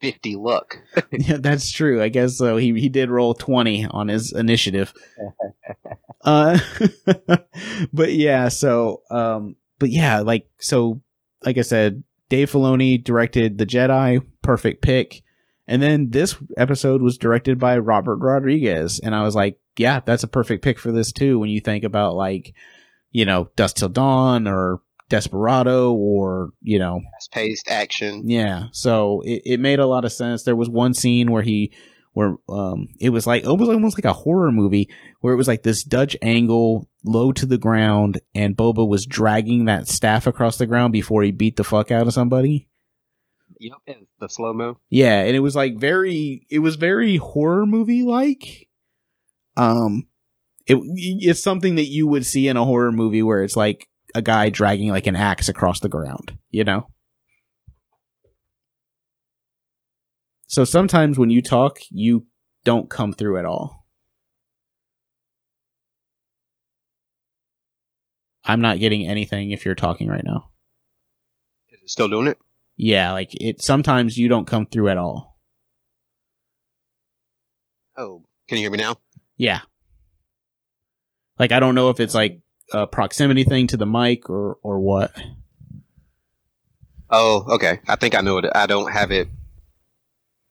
fifty 0.00 0.36
luck. 0.36 0.78
yeah, 1.12 1.36
that's 1.38 1.70
true. 1.70 2.02
I 2.02 2.08
guess 2.08 2.36
so. 2.36 2.56
He 2.56 2.78
he 2.78 2.88
did 2.88 3.10
roll 3.10 3.34
twenty 3.34 3.86
on 3.86 4.08
his 4.08 4.32
initiative. 4.32 4.92
uh, 6.24 6.58
but 7.92 8.12
yeah. 8.12 8.48
So 8.48 9.02
um, 9.10 9.56
but 9.78 9.90
yeah, 9.90 10.20
like 10.20 10.48
so, 10.58 11.00
like 11.44 11.58
I 11.58 11.62
said, 11.62 12.02
Dave 12.28 12.50
Filoni 12.50 13.02
directed 13.02 13.58
the 13.58 13.66
Jedi. 13.66 14.24
Perfect 14.42 14.82
pick. 14.82 15.22
And 15.70 15.80
then 15.80 16.10
this 16.10 16.34
episode 16.56 17.00
was 17.00 17.16
directed 17.16 17.60
by 17.60 17.78
Robert 17.78 18.16
Rodriguez, 18.16 18.98
and 18.98 19.14
I 19.14 19.22
was 19.22 19.36
like, 19.36 19.60
yeah, 19.78 20.00
that's 20.04 20.24
a 20.24 20.28
perfect 20.28 20.64
pick 20.64 20.80
for 20.80 20.90
this 20.90 21.12
too. 21.12 21.38
When 21.38 21.48
you 21.48 21.60
think 21.60 21.84
about 21.84 22.16
like, 22.16 22.54
you 23.12 23.24
know, 23.24 23.50
Dusk 23.54 23.76
Till 23.76 23.88
Dawn 23.88 24.48
or 24.48 24.80
Desperado 25.08 25.92
or 25.92 26.50
you 26.60 26.80
know 26.80 27.00
Fast 27.12 27.32
paced 27.32 27.70
action. 27.70 28.28
yeah, 28.28 28.64
so 28.72 29.22
it, 29.24 29.42
it 29.44 29.60
made 29.60 29.78
a 29.78 29.86
lot 29.86 30.04
of 30.04 30.12
sense. 30.12 30.42
There 30.42 30.56
was 30.56 30.68
one 30.68 30.92
scene 30.92 31.30
where 31.30 31.42
he, 31.42 31.72
where 32.14 32.34
um, 32.48 32.88
it 32.98 33.10
was 33.10 33.28
like 33.28 33.46
almost 33.46 33.70
almost 33.70 33.96
like 33.96 34.04
a 34.04 34.12
horror 34.12 34.50
movie 34.50 34.88
where 35.20 35.32
it 35.32 35.36
was 35.36 35.46
like 35.46 35.62
this 35.62 35.84
Dutch 35.84 36.16
angle, 36.20 36.88
low 37.04 37.30
to 37.30 37.46
the 37.46 37.58
ground, 37.58 38.20
and 38.34 38.56
Boba 38.56 38.88
was 38.88 39.06
dragging 39.06 39.66
that 39.66 39.86
staff 39.86 40.26
across 40.26 40.58
the 40.58 40.66
ground 40.66 40.92
before 40.92 41.22
he 41.22 41.30
beat 41.30 41.54
the 41.54 41.62
fuck 41.62 41.92
out 41.92 42.08
of 42.08 42.12
somebody. 42.12 42.66
Yep, 43.60 43.76
and 43.86 44.06
the 44.18 44.28
slow 44.28 44.54
mo. 44.54 44.78
Yeah, 44.88 45.20
and 45.20 45.36
it 45.36 45.40
was 45.40 45.54
like 45.54 45.76
very, 45.76 46.46
it 46.48 46.60
was 46.60 46.76
very 46.76 47.18
horror 47.18 47.66
movie 47.66 48.02
like. 48.02 48.68
Um, 49.54 50.08
it 50.66 50.78
it's 51.20 51.42
something 51.42 51.74
that 51.74 51.88
you 51.88 52.06
would 52.06 52.24
see 52.24 52.48
in 52.48 52.56
a 52.56 52.64
horror 52.64 52.90
movie 52.90 53.22
where 53.22 53.44
it's 53.44 53.56
like 53.56 53.86
a 54.14 54.22
guy 54.22 54.48
dragging 54.48 54.88
like 54.88 55.06
an 55.06 55.14
axe 55.14 55.50
across 55.50 55.80
the 55.80 55.90
ground, 55.90 56.38
you 56.50 56.64
know. 56.64 56.86
So 60.46 60.64
sometimes 60.64 61.18
when 61.18 61.28
you 61.28 61.42
talk, 61.42 61.80
you 61.90 62.26
don't 62.64 62.88
come 62.88 63.12
through 63.12 63.38
at 63.38 63.44
all. 63.44 63.86
I'm 68.42 68.62
not 68.62 68.80
getting 68.80 69.06
anything 69.06 69.50
if 69.50 69.66
you're 69.66 69.74
talking 69.74 70.08
right 70.08 70.24
now. 70.24 70.48
Is 71.68 71.80
it 71.82 71.90
still 71.90 72.08
doing 72.08 72.26
it? 72.26 72.38
Yeah, 72.82 73.12
like 73.12 73.28
it 73.32 73.60
sometimes 73.60 74.16
you 74.16 74.28
don't 74.28 74.46
come 74.46 74.64
through 74.64 74.88
at 74.88 74.96
all. 74.96 75.36
Oh, 77.94 78.24
can 78.48 78.56
you 78.56 78.62
hear 78.64 78.70
me 78.70 78.78
now? 78.78 78.96
Yeah. 79.36 79.60
Like 81.38 81.52
I 81.52 81.60
don't 81.60 81.74
know 81.74 81.90
if 81.90 82.00
it's 82.00 82.14
like 82.14 82.40
a 82.72 82.86
proximity 82.86 83.44
thing 83.44 83.66
to 83.66 83.76
the 83.76 83.84
mic 83.84 84.30
or 84.30 84.56
or 84.62 84.80
what. 84.80 85.12
Oh, 87.10 87.44
okay. 87.56 87.80
I 87.86 87.96
think 87.96 88.14
I 88.14 88.22
know 88.22 88.38
it. 88.38 88.46
I 88.54 88.66
don't 88.66 88.90
have 88.90 89.10
it. 89.10 89.28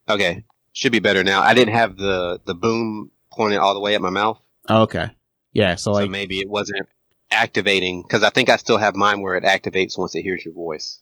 Okay, 0.07 0.45
should 0.71 0.91
be 0.91 0.99
better 0.99 1.23
now. 1.23 1.41
I 1.41 1.55
didn't 1.55 1.73
have 1.73 1.97
the 1.97 2.39
the 2.45 2.53
boom 2.53 3.09
pointed 3.31 3.57
all 3.57 3.73
the 3.73 3.79
way 3.79 3.95
at 3.95 4.01
my 4.01 4.11
mouth, 4.11 4.39
Oh, 4.67 4.83
okay. 4.83 5.09
Yeah, 5.53 5.73
so 5.75 5.93
so 5.93 6.01
like 6.01 6.11
maybe 6.11 6.41
it 6.41 6.49
wasn't 6.49 6.87
activating 7.31 8.03
because 8.03 8.21
I 8.21 8.29
think 8.29 8.49
I 8.49 8.57
still 8.57 8.77
have 8.77 8.95
mine 8.95 9.23
where 9.23 9.35
it 9.35 9.43
activates 9.43 9.97
once 9.97 10.13
it 10.13 10.21
hears 10.21 10.45
your 10.45 10.53
voice. 10.53 11.01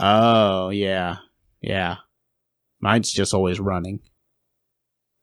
Oh, 0.00 0.70
yeah. 0.70 1.16
Yeah. 1.60 1.96
Mine's 2.80 3.10
just 3.12 3.34
always 3.34 3.60
running. 3.60 4.00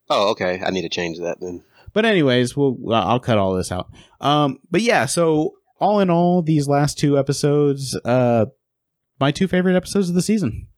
Oh, 0.08 0.30
okay. 0.30 0.60
I 0.64 0.70
need 0.70 0.82
to 0.82 0.88
change 0.88 1.18
that 1.18 1.40
then. 1.40 1.64
But 1.92 2.04
anyways, 2.04 2.56
we'll 2.56 2.78
I'll 2.92 3.20
cut 3.20 3.38
all 3.38 3.54
this 3.54 3.72
out. 3.72 3.90
Um 4.20 4.58
but 4.70 4.82
yeah, 4.82 5.06
so 5.06 5.54
all 5.80 6.00
in 6.00 6.10
all 6.10 6.42
these 6.42 6.68
last 6.68 6.98
two 6.98 7.18
episodes 7.18 7.98
uh 8.04 8.46
my 9.20 9.32
two 9.32 9.48
favorite 9.48 9.76
episodes 9.76 10.08
of 10.08 10.14
the 10.14 10.22
season. 10.22 10.68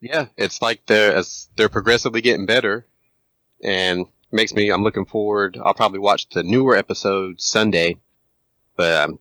Yeah, 0.00 0.26
it's 0.36 0.62
like 0.62 0.86
they're 0.86 1.14
as 1.14 1.48
they're 1.56 1.68
progressively 1.68 2.22
getting 2.22 2.46
better, 2.46 2.86
and 3.62 4.06
makes 4.32 4.54
me. 4.54 4.70
I'm 4.70 4.82
looking 4.82 5.04
forward. 5.04 5.58
I'll 5.62 5.74
probably 5.74 5.98
watch 5.98 6.28
the 6.30 6.42
newer 6.42 6.74
episode 6.74 7.40
Sunday, 7.40 7.98
but 8.76 8.96
I'm 8.96 9.18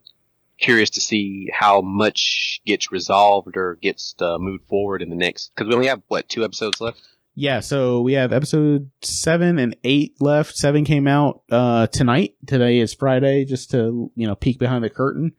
curious 0.60 0.90
to 0.92 1.02
see 1.02 1.50
how 1.54 1.82
much 1.82 2.62
gets 2.66 2.92
resolved 2.92 3.56
or 3.56 3.76
gets 3.82 4.16
uh, 4.20 4.38
moved 4.40 4.66
forward 4.68 5.02
in 5.02 5.10
the 5.10 5.16
next. 5.16 5.52
Because 5.56 5.68
we 5.68 5.76
only 5.76 5.88
have 5.88 6.02
what 6.08 6.30
two 6.30 6.44
episodes 6.44 6.82
left. 6.82 7.02
Yeah, 7.36 7.62
so 7.62 8.02
we 8.02 8.14
have 8.14 8.34
episode 8.34 8.92
seven 9.02 9.60
and 9.60 9.78
eight 9.84 10.16
left. 10.20 10.56
Seven 10.58 10.84
came 10.84 11.08
out 11.08 11.44
uh 11.50 11.88
tonight. 11.88 12.36
Today 12.46 12.80
is 12.80 12.94
Friday, 12.94 13.46
just 13.46 13.72
to 13.72 14.12
you 14.16 14.28
know 14.28 14.36
peek 14.36 14.60
behind 14.60 14.84
the 14.84 14.90
curtain. 14.90 15.34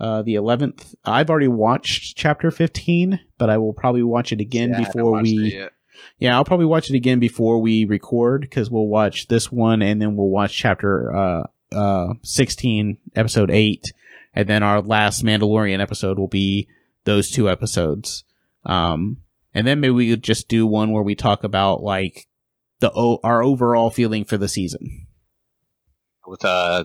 Uh, 0.00 0.22
the 0.22 0.34
eleventh. 0.34 0.94
I've 1.04 1.30
already 1.30 1.48
watched 1.48 2.16
chapter 2.16 2.50
fifteen, 2.50 3.20
but 3.38 3.50
I 3.50 3.58
will 3.58 3.74
probably 3.74 4.02
watch 4.02 4.32
it 4.32 4.40
again 4.40 4.70
Yeah, 4.70 4.84
before 4.84 5.20
we. 5.20 5.68
Yeah, 6.18 6.34
I'll 6.36 6.44
probably 6.44 6.66
watch 6.66 6.90
it 6.90 6.96
again 6.96 7.20
before 7.20 7.60
we 7.60 7.84
record 7.84 8.40
because 8.40 8.70
we'll 8.70 8.88
watch 8.88 9.28
this 9.28 9.52
one 9.52 9.82
and 9.82 10.00
then 10.00 10.16
we'll 10.16 10.30
watch 10.30 10.56
chapter 10.56 11.14
uh 11.14 11.42
uh 11.72 12.14
sixteen, 12.22 12.96
episode 13.14 13.50
eight, 13.50 13.92
and 14.34 14.48
then 14.48 14.62
our 14.62 14.80
last 14.80 15.24
Mandalorian 15.24 15.80
episode 15.80 16.18
will 16.18 16.28
be 16.28 16.68
those 17.04 17.30
two 17.30 17.48
episodes. 17.50 18.24
Um, 18.64 19.18
and 19.54 19.66
then 19.66 19.80
maybe 19.80 19.92
we 19.92 20.10
could 20.10 20.22
just 20.22 20.48
do 20.48 20.66
one 20.66 20.92
where 20.92 21.02
we 21.02 21.14
talk 21.14 21.44
about 21.44 21.82
like 21.82 22.26
the 22.80 22.90
o- 22.94 23.20
our 23.22 23.42
overall 23.42 23.90
feeling 23.90 24.24
for 24.24 24.36
the 24.36 24.48
season. 24.48 25.06
with 26.26 26.44
uh 26.44 26.84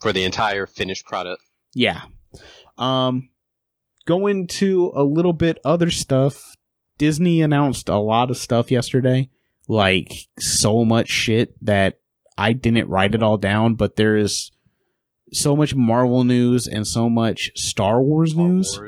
for 0.00 0.12
the 0.12 0.24
entire 0.24 0.66
finished 0.66 1.06
product. 1.06 1.42
Yeah. 1.74 2.02
Um, 2.76 3.30
going 4.06 4.46
to 4.48 4.92
a 4.94 5.02
little 5.02 5.32
bit 5.32 5.58
other 5.64 5.90
stuff. 5.90 6.56
Disney 6.98 7.40
announced 7.42 7.88
a 7.88 7.96
lot 7.98 8.30
of 8.30 8.36
stuff 8.36 8.70
yesterday, 8.70 9.30
like 9.68 10.12
so 10.38 10.84
much 10.84 11.08
shit 11.08 11.54
that 11.64 11.98
I 12.36 12.52
didn't 12.52 12.88
write 12.88 13.14
it 13.14 13.22
all 13.22 13.36
down, 13.38 13.74
but 13.74 13.96
there 13.96 14.16
is 14.16 14.50
so 15.34 15.56
much 15.56 15.74
Marvel 15.74 16.24
news 16.24 16.66
and 16.66 16.86
so 16.86 17.10
much 17.10 17.50
Star 17.54 18.00
Wars 18.00 18.36
news. 18.36 18.80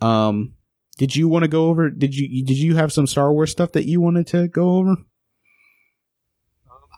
Um, 0.00 0.54
did 0.96 1.14
you 1.14 1.28
want 1.28 1.44
to 1.44 1.48
go 1.48 1.68
over? 1.68 1.90
Did 1.90 2.14
you 2.14 2.44
did 2.44 2.58
you 2.58 2.76
have 2.76 2.92
some 2.92 3.06
Star 3.06 3.32
Wars 3.32 3.50
stuff 3.50 3.72
that 3.72 3.86
you 3.86 4.00
wanted 4.00 4.26
to 4.28 4.48
go 4.48 4.76
over? 4.76 4.96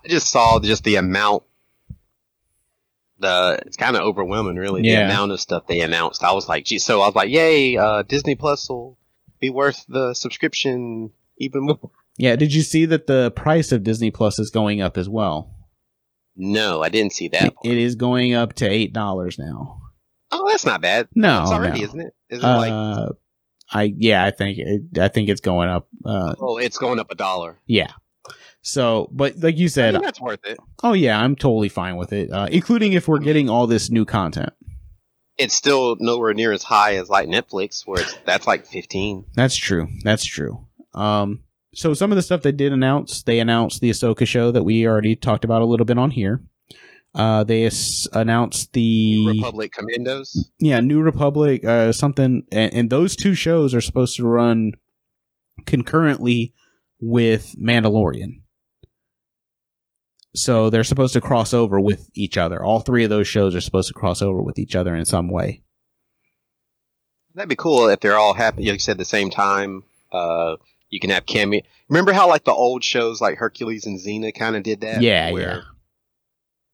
I 0.05 0.09
just 0.09 0.29
saw 0.29 0.59
just 0.61 0.85
the 0.85 0.97
amount. 0.97 1.43
The 3.19 3.61
it's 3.67 3.77
kind 3.77 3.97
of 3.97 4.03
overwhelming, 4.03 4.57
really. 4.57 4.83
Yeah. 4.83 5.01
The 5.01 5.13
amount 5.13 5.33
of 5.33 5.41
stuff 5.41 5.67
they 5.67 5.81
announced. 5.81 6.25
I 6.25 6.33
was 6.33 6.49
like, 6.49 6.65
gee. 6.65 6.79
So 6.79 7.03
I 7.03 7.07
was 7.07 7.15
like, 7.15 7.29
yay! 7.29 7.77
Uh, 7.77 8.03
Disney 8.03 8.35
Plus 8.35 8.69
will 8.69 8.97
be 9.41 9.51
worth 9.51 9.85
the 9.89 10.15
subscription 10.15 11.11
even 11.37 11.63
more. 11.63 11.91
Yeah. 12.17 12.37
Did 12.37 12.55
you 12.55 12.63
see 12.63 12.87
that 12.87 13.07
the 13.07 13.31
price 13.31 13.73
of 13.73 13.85
Disney 13.85 14.11
Plus 14.11 14.39
is 14.39 14.51
going 14.51 14.81
up 14.81 14.97
as 14.97 15.09
well? 15.09 15.55
No, 16.37 16.83
I 16.83 16.89
didn't 16.89 17.13
see 17.13 17.29
that. 17.29 17.45
It- 17.45 17.55
it 17.71 17.79
is 17.79 17.95
going 17.97 18.35
up 18.35 18.55
to 18.55 18.69
eight 18.69 18.93
dollars 18.93 19.39
now. 19.39 19.81
oh, 20.33 20.49
that's 20.51 20.65
not 20.65 20.81
bad. 20.81 21.09
No, 21.15 21.43
it's 21.43 21.51
already, 21.51 21.81
no. 21.81 21.85
isn't 21.87 22.01
it? 22.01 22.15
Is 22.31 22.39
it 22.43 22.47
like? 22.47 22.71
Uh, 22.73 23.09
I 23.73 23.95
yeah, 23.97 24.25
I 24.25 24.31
think 24.31 24.59
it, 24.59 24.99
I 24.99 25.09
think 25.09 25.29
it's 25.29 25.41
going 25.41 25.69
up. 25.69 25.89
Uh, 26.05 26.35
Oh, 26.41 26.59
it's 26.59 26.79
going 26.79 26.99
up 26.99 27.11
a 27.11 27.15
dollar. 27.15 27.59
yeah. 27.67 27.93
So, 28.63 29.09
but 29.13 29.39
like 29.39 29.57
you 29.57 29.69
said, 29.69 29.95
that's 30.03 30.21
worth 30.21 30.45
it. 30.45 30.59
oh 30.83 30.93
yeah, 30.93 31.19
I'm 31.19 31.35
totally 31.35 31.69
fine 31.71 31.97
with 31.97 32.13
it, 32.13 32.31
uh, 32.31 32.47
including 32.51 32.93
if 32.93 33.09
we're 33.09 33.19
getting 33.19 33.49
all 33.49 33.67
this 33.67 33.89
new 33.91 34.05
content. 34.05 34.53
it's 35.39 35.55
still 35.55 35.97
nowhere 35.99 36.35
near 36.35 36.53
as 36.53 36.63
high 36.63 36.97
as 36.97 37.09
like 37.09 37.27
Netflix, 37.29 37.87
where 37.87 38.03
it's 38.03 38.15
that's 38.27 38.47
like 38.47 38.67
fifteen. 38.67 39.25
That's 39.35 39.57
true. 39.57 39.89
That's 40.05 40.25
true. 40.25 40.67
Um, 40.95 41.43
so 41.75 41.95
some 41.95 42.11
of 42.13 42.17
the 42.17 42.23
stuff 42.23 42.43
they 42.43 42.53
did 42.53 42.73
announce, 42.73 43.23
they 43.23 43.39
announced 43.41 43.81
the 43.81 43.91
Ahsoka 43.91 44.27
show 44.27 44.51
that 44.51 44.65
we 44.65 44.87
already 44.87 45.17
talked 45.17 45.45
about 45.45 45.63
a 45.63 45.67
little 45.67 45.87
bit 45.87 45.99
on 45.99 46.11
here. 46.11 46.43
Uh, 47.15 47.43
they 47.43 47.65
s- 47.65 48.07
announced 48.13 48.73
the 48.73 49.27
Republic 49.27 49.73
Commandos. 49.73 50.51
yeah 50.61 50.81
New 50.81 51.01
Republic, 51.01 51.65
uh, 51.65 51.91
something, 51.93 52.45
and, 52.53 52.73
and 52.73 52.91
those 52.91 53.17
two 53.17 53.35
shows 53.35 53.75
are 53.75 53.81
supposed 53.81 54.17
to 54.17 54.25
run 54.27 54.73
concurrently 55.67 56.55
with 57.01 57.55
Mandalorian. 57.61 58.43
So 60.37 60.71
they're 60.71 60.85
supposed 60.85 61.15
to 61.15 61.21
cross 61.21 61.53
over 61.53 61.81
with 61.81 62.09
each 62.15 62.37
other. 62.39 62.63
All 62.63 62.79
three 62.81 63.03
of 63.03 63.11
those 63.11 63.27
shows 63.27 63.57
are 63.57 63.61
supposed 63.61 63.89
to 63.89 63.95
cross 63.95 64.23
over 64.23 64.41
with 64.41 64.59
each 64.61 64.77
other 64.77 64.95
in 64.95 65.05
some 65.05 65.29
way. 65.29 65.63
That'd 67.35 67.49
be 67.49 67.57
cool 67.57 67.89
if 67.89 67.99
they're 68.01 68.17
all 68.17 68.35
happening. 68.35 68.67
Like 68.67 68.75
you 68.75 68.79
said, 68.79 68.93
at 68.93 68.99
the 68.99 69.05
same 69.05 69.31
time. 69.31 69.83
Uh, 70.13 70.57
you 70.91 71.01
can 71.01 71.11
have 71.11 71.25
cameo. 71.27 71.63
Remember 71.89 72.13
how 72.13 72.29
like 72.29 72.45
the 72.45 72.53
old 72.53 72.85
shows 72.85 73.21
like 73.21 73.39
Hercules 73.39 73.87
and 73.87 73.99
Xena 73.99 74.35
kind 74.35 74.57
of 74.57 74.63
did 74.63 74.83
that? 74.83 75.01
Yeah, 75.03 75.31
Where 75.33 75.41
yeah. 75.57 75.61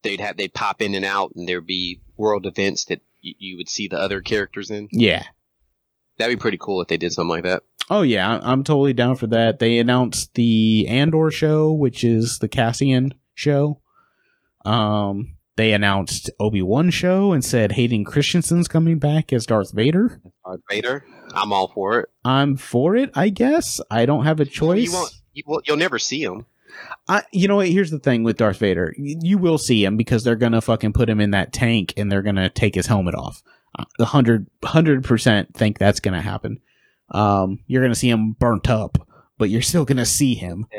They'd 0.03 0.21
have 0.21 0.37
they'd 0.37 0.53
pop 0.55 0.83
in 0.83 0.95
and 0.95 1.05
out, 1.05 1.33
and 1.35 1.49
there'd 1.49 1.67
be 1.67 2.01
world 2.17 2.47
events 2.47 2.85
that 2.87 3.01
y- 3.25 3.35
you 3.39 3.57
would 3.57 3.69
see 3.69 3.89
the 3.89 3.99
other 3.99 4.21
characters 4.21 4.71
in. 4.71 4.89
Yeah. 4.93 5.25
That'd 6.19 6.37
be 6.39 6.41
pretty 6.41 6.59
cool 6.59 6.81
if 6.81 6.89
they 6.89 6.97
did 6.97 7.12
something 7.12 7.29
like 7.31 7.45
that. 7.45 7.62
Oh 7.91 8.03
yeah, 8.03 8.41
I'm 8.43 8.64
totally 8.64 8.93
down 8.93 9.17
for 9.17 9.27
that. 9.29 9.59
They 9.59 9.79
announced 9.79 10.35
the 10.35 10.87
Andor 10.89 11.31
show, 11.31 11.73
which 11.73 12.03
is 12.05 12.39
the 12.39 12.49
Cassian 12.49 13.14
show. 13.35 13.81
Um, 14.64 15.36
they 15.57 15.72
announced 15.72 16.30
Obi 16.38 16.62
Wan 16.62 16.90
show 16.90 17.32
and 17.32 17.44
said 17.44 17.72
Hayden 17.72 18.04
Christensen's 18.04 18.68
coming 18.68 18.98
back 18.98 19.32
as 19.32 19.46
Darth 19.46 19.72
Vader. 19.72 20.20
Darth 20.44 20.61
Vader, 20.70 21.04
I'm 21.34 21.52
all 21.52 21.68
for 21.68 22.00
it. 22.00 22.09
I'm 22.24 22.57
for 22.57 22.96
it, 22.96 23.11
I 23.14 23.28
guess. 23.30 23.80
I 23.90 24.07
don't 24.07 24.24
have 24.24 24.40
a 24.40 24.44
choice. 24.44 24.86
You 24.86 24.92
won't. 24.92 25.12
You, 25.32 25.42
will, 25.46 25.62
you'll 25.66 25.76
never 25.76 25.98
see 25.98 26.22
him. 26.22 26.46
I, 27.09 27.22
you 27.32 27.48
know 27.48 27.57
what? 27.57 27.68
Here's 27.68 27.90
the 27.90 27.98
thing 27.98 28.22
with 28.22 28.36
Darth 28.36 28.59
Vader. 28.59 28.94
Y- 28.98 29.14
You 29.22 29.38
will 29.38 29.59
see 29.59 29.84
him 29.84 29.96
because 29.96 30.24
they're 30.24 30.36
gonna 30.36 30.61
fucking 30.61 30.92
put 30.92 31.09
him 31.09 31.20
in 31.20 31.30
that 31.32 31.52
tank 31.52 31.94
and 31.96 32.11
they're 32.12 32.22
gonna 32.22 32.48
take 32.50 32.74
his 32.74 32.86
helmet 32.86 33.14
off. 33.14 33.42
A 33.98 34.04
hundred 34.07 34.46
hundred 34.64 35.04
percent 35.04 35.54
think 35.54 35.78
that's 35.78 36.00
gonna 36.00 36.22
happen. 36.22 36.61
Um, 37.11 37.61
you're 37.66 37.82
gonna 37.82 37.94
see 37.94 38.09
him 38.11 38.32
burnt 38.32 38.68
up, 38.70 38.98
but 39.38 39.48
you're 39.50 39.62
still 39.62 39.84
gonna 39.84 40.07
see 40.07 40.34
him. 40.34 40.66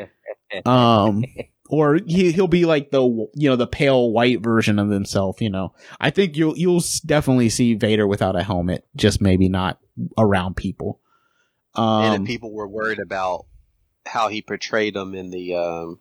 Um, 0.64 1.24
or 1.68 1.98
he, 2.06 2.32
he'll 2.32 2.48
be 2.48 2.64
like 2.64 2.90
the 2.90 3.02
you 3.34 3.48
know 3.48 3.56
the 3.56 3.66
pale 3.66 4.10
white 4.10 4.40
version 4.40 4.78
of 4.78 4.90
himself. 4.90 5.40
You 5.40 5.50
know, 5.50 5.74
I 6.00 6.10
think 6.10 6.36
you'll 6.36 6.56
you'll 6.56 6.82
definitely 7.04 7.50
see 7.50 7.74
Vader 7.74 8.06
without 8.06 8.36
a 8.36 8.42
helmet, 8.42 8.86
just 8.96 9.20
maybe 9.20 9.48
not 9.48 9.78
around 10.16 10.56
people. 10.56 11.00
and 11.76 12.14
Um, 12.14 12.22
if 12.22 12.26
people 12.26 12.52
were 12.52 12.68
worried 12.68 12.98
about 12.98 13.46
how 14.06 14.28
he 14.28 14.42
portrayed 14.42 14.96
him 14.96 15.14
in 15.14 15.30
the 15.30 15.54
um, 15.54 16.00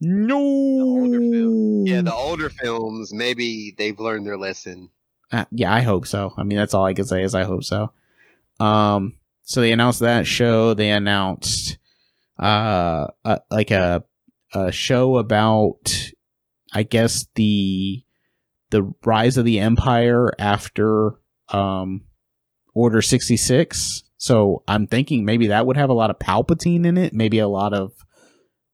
no, 0.00 0.38
older 0.38 1.18
film. 1.18 1.86
yeah 1.86 2.02
the 2.02 2.14
older 2.14 2.50
films, 2.50 3.12
maybe 3.12 3.74
they've 3.76 3.98
learned 3.98 4.26
their 4.26 4.38
lesson. 4.38 4.90
Uh, 5.32 5.44
yeah, 5.50 5.72
I 5.72 5.80
hope 5.80 6.06
so. 6.06 6.34
I 6.36 6.42
mean, 6.42 6.58
that's 6.58 6.74
all 6.74 6.84
I 6.84 6.94
can 6.94 7.04
say 7.04 7.22
is 7.22 7.34
I 7.34 7.44
hope 7.44 7.64
so. 7.64 7.92
Um, 8.58 9.14
so 9.42 9.60
they 9.60 9.72
announced 9.72 10.00
that 10.00 10.26
show. 10.26 10.74
They 10.74 10.90
announced, 10.90 11.78
uh, 12.38 13.06
uh 13.24 13.38
like 13.50 13.70
a 13.70 14.04
a 14.52 14.72
show 14.72 15.18
about, 15.18 16.12
I 16.72 16.82
guess 16.82 17.26
the 17.34 18.02
the 18.70 18.92
rise 19.04 19.36
of 19.36 19.44
the 19.44 19.58
empire 19.58 20.32
after 20.38 21.14
um 21.48 22.02
Order 22.72 23.02
sixty 23.02 23.36
six. 23.36 24.04
So 24.16 24.62
I'm 24.68 24.86
thinking 24.86 25.24
maybe 25.24 25.48
that 25.48 25.66
would 25.66 25.76
have 25.76 25.90
a 25.90 25.94
lot 25.94 26.10
of 26.10 26.18
Palpatine 26.18 26.86
in 26.86 26.96
it. 26.96 27.12
Maybe 27.12 27.40
a 27.40 27.48
lot 27.48 27.72
of 27.72 27.92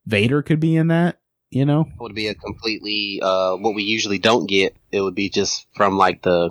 Vader 0.04 0.42
could 0.42 0.60
be 0.60 0.76
in 0.76 0.88
that. 0.88 1.18
You 1.50 1.64
know? 1.64 1.82
It 1.82 2.00
would 2.00 2.14
be 2.14 2.26
a 2.26 2.34
completely 2.34 3.20
uh, 3.22 3.56
what 3.56 3.74
we 3.74 3.84
usually 3.84 4.18
don't 4.18 4.46
get. 4.46 4.76
It 4.92 5.00
would 5.00 5.14
be 5.14 5.30
just 5.30 5.66
from 5.74 5.96
like 5.96 6.22
the 6.22 6.50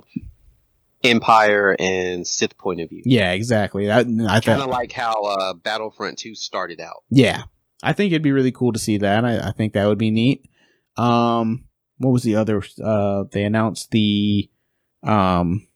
Empire 1.04 1.76
and 1.78 2.26
Sith 2.26 2.58
point 2.58 2.80
of 2.80 2.90
view. 2.90 3.02
Yeah, 3.04 3.32
exactly. 3.32 3.86
That 3.86 4.06
I 4.28 4.40
Kind 4.40 4.62
of 4.62 4.68
like 4.68 4.92
how 4.92 5.22
uh, 5.22 5.54
Battlefront 5.54 6.18
2 6.18 6.34
started 6.34 6.80
out. 6.80 7.04
Yeah, 7.10 7.44
I 7.82 7.92
think 7.92 8.12
it'd 8.12 8.22
be 8.22 8.32
really 8.32 8.52
cool 8.52 8.72
to 8.72 8.78
see 8.78 8.98
that. 8.98 9.24
I, 9.24 9.48
I 9.48 9.52
think 9.52 9.72
that 9.72 9.86
would 9.86 9.98
be 9.98 10.10
neat. 10.10 10.48
Um, 10.96 11.64
what 11.98 12.10
was 12.10 12.22
the 12.22 12.36
other? 12.36 12.62
Uh, 12.82 13.24
they 13.32 13.44
announced 13.44 13.90
the, 13.90 14.50
um, 15.02 15.68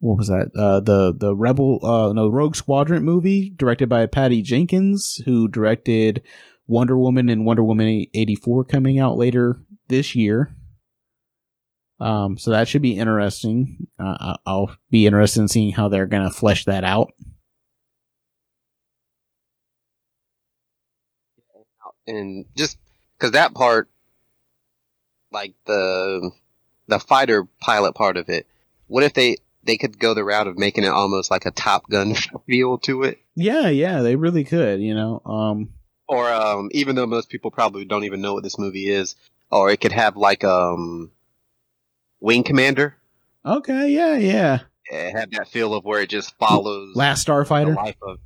what 0.00 0.16
was 0.16 0.28
that? 0.28 0.50
Uh, 0.56 0.80
the 0.80 1.14
the 1.14 1.34
Rebel, 1.34 1.80
uh, 1.84 2.12
no, 2.12 2.28
Rogue 2.28 2.56
Squadron 2.56 3.04
movie 3.04 3.50
directed 3.50 3.88
by 3.88 4.06
Patty 4.06 4.42
Jenkins, 4.42 5.20
who 5.24 5.48
directed 5.48 6.22
Wonder 6.66 6.96
Woman 6.96 7.28
and 7.28 7.44
Wonder 7.44 7.64
Woman 7.64 8.06
eighty 8.14 8.36
four, 8.36 8.64
coming 8.64 8.98
out 8.98 9.16
later 9.16 9.60
this 9.88 10.14
year. 10.14 10.54
Um, 12.00 12.38
so 12.38 12.52
that 12.52 12.68
should 12.68 12.82
be 12.82 12.96
interesting. 12.96 13.88
Uh, 13.98 14.36
I'll 14.46 14.76
be 14.88 15.06
interested 15.06 15.40
in 15.40 15.48
seeing 15.48 15.72
how 15.72 15.88
they're 15.88 16.06
gonna 16.06 16.30
flesh 16.30 16.64
that 16.66 16.84
out. 16.84 17.12
And 22.08 22.44
just 22.56 22.78
because 23.18 23.32
that 23.32 23.54
part, 23.54 23.88
like 25.30 25.54
the 25.66 26.30
the 26.86 26.98
fighter 26.98 27.46
pilot 27.60 27.94
part 27.94 28.16
of 28.16 28.28
it, 28.28 28.46
what 28.86 29.04
if 29.04 29.14
they 29.14 29.36
they 29.64 29.76
could 29.76 29.98
go 29.98 30.14
the 30.14 30.24
route 30.24 30.46
of 30.46 30.56
making 30.58 30.84
it 30.84 30.88
almost 30.88 31.30
like 31.30 31.44
a 31.46 31.50
Top 31.50 31.88
Gun 31.90 32.14
feel 32.46 32.78
to 32.78 33.02
it? 33.02 33.18
Yeah, 33.34 33.68
yeah, 33.68 34.00
they 34.02 34.16
really 34.16 34.44
could. 34.44 34.80
You 34.80 34.94
know, 34.94 35.20
um, 35.24 35.70
Or 36.08 36.28
um, 36.32 36.70
even 36.72 36.96
though 36.96 37.06
most 37.06 37.28
people 37.28 37.50
probably 37.50 37.84
don't 37.84 38.04
even 38.04 38.20
know 38.20 38.34
what 38.34 38.42
this 38.42 38.58
movie 38.58 38.88
is, 38.88 39.14
or 39.50 39.70
it 39.70 39.80
could 39.80 39.92
have 39.92 40.16
like 40.16 40.42
um, 40.44 41.10
Wing 42.20 42.42
Commander, 42.42 42.96
Okay, 43.44 43.90
yeah, 43.90 44.16
yeah. 44.16 44.58
eh, 44.90 45.10
have 45.14 45.30
that 45.32 45.48
feel 45.48 45.74
of 45.74 45.84
where 45.84 46.00
it 46.02 46.08
just 46.10 46.36
follows 46.38 46.96
Last 46.96 47.26
the 47.26 47.32
Starfighter. 47.32 47.76
life 47.76 47.96
of 48.02 48.18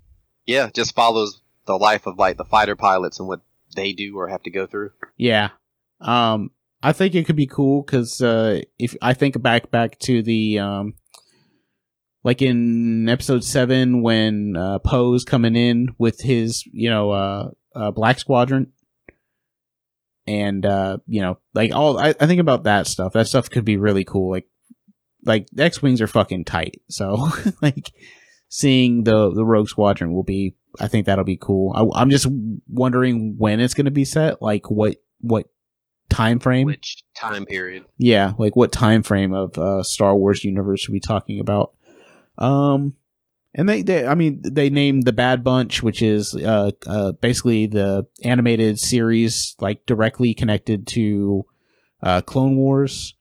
yeah, 0.46 0.70
just 0.72 0.94
follows 0.94 1.40
the 1.66 1.76
life 1.76 2.06
of 2.06 2.18
like 2.18 2.36
the 2.36 2.44
fighter 2.44 2.74
pilots 2.76 3.18
and 3.20 3.28
what 3.28 3.40
they 3.74 3.92
do 3.92 4.16
or 4.16 4.28
have 4.28 4.42
to 4.44 4.50
go 4.50 4.66
through. 4.66 4.90
Yeah. 5.16 5.50
Um, 6.00 6.50
I 6.82 6.92
think 6.92 7.14
it 7.14 7.26
could 7.26 7.36
be 7.36 7.46
cool 7.46 7.82
because 7.82 8.20
uh, 8.20 8.62
if 8.78 8.96
I 9.00 9.14
think 9.14 9.40
back 9.40 9.70
back 9.70 9.98
to 10.00 10.22
the 10.22 10.58
um, 10.58 10.94
like 12.24 12.42
in 12.42 13.08
episode 13.08 13.44
seven 13.44 14.02
when 14.02 14.56
uh, 14.56 14.78
Poe's 14.80 15.24
coming 15.24 15.56
in 15.56 15.94
with 15.98 16.20
his 16.20 16.64
you 16.72 16.90
know 16.90 17.10
uh, 17.10 17.50
uh 17.74 17.90
Black 17.90 18.18
Squadron. 18.18 18.72
And 20.24 20.64
uh, 20.64 20.98
you 21.06 21.20
know, 21.20 21.38
like 21.52 21.74
all 21.74 21.98
I, 21.98 22.10
I 22.10 22.26
think 22.26 22.40
about 22.40 22.64
that 22.64 22.86
stuff. 22.86 23.12
That 23.12 23.26
stuff 23.26 23.50
could 23.50 23.64
be 23.64 23.76
really 23.76 24.04
cool. 24.04 24.30
Like, 24.30 24.46
like 25.24 25.48
X 25.58 25.82
wings 25.82 26.00
are 26.00 26.06
fucking 26.06 26.44
tight. 26.44 26.80
So, 26.88 27.28
like, 27.62 27.90
seeing 28.48 29.02
the 29.02 29.32
the 29.34 29.44
Rogue 29.44 29.68
Squadron 29.68 30.12
will 30.12 30.22
be. 30.22 30.54
I 30.80 30.88
think 30.88 31.06
that'll 31.06 31.24
be 31.24 31.36
cool. 31.36 31.72
I, 31.74 32.00
I'm 32.00 32.10
just 32.10 32.26
wondering 32.68 33.36
when 33.38 33.60
it's 33.60 33.74
going 33.74 33.84
to 33.86 33.90
be 33.90 34.04
set. 34.04 34.40
Like, 34.42 34.70
what 34.70 34.96
what 35.20 35.46
time 36.08 36.38
frame? 36.38 36.66
Which 36.66 37.04
time 37.14 37.46
period? 37.46 37.84
yeah, 37.98 38.32
like 38.38 38.56
what 38.56 38.72
time 38.72 39.02
frame 39.02 39.32
of 39.32 39.58
uh, 39.58 39.82
Star 39.82 40.16
Wars 40.16 40.44
universe 40.44 40.88
are 40.88 40.92
we 40.92 41.00
talking 41.00 41.40
about? 41.40 41.72
Um, 42.38 42.94
and 43.54 43.68
they, 43.68 43.82
they, 43.82 44.06
I 44.06 44.14
mean, 44.14 44.40
they 44.42 44.70
named 44.70 45.04
the 45.04 45.12
Bad 45.12 45.44
Batch, 45.44 45.82
which 45.82 46.00
is 46.00 46.34
uh, 46.34 46.70
uh, 46.86 47.12
basically 47.12 47.66
the 47.66 48.06
animated 48.24 48.78
series, 48.78 49.54
like 49.60 49.84
directly 49.84 50.32
connected 50.32 50.86
to 50.88 51.44
uh, 52.02 52.22
Clone 52.22 52.56
Wars. 52.56 53.14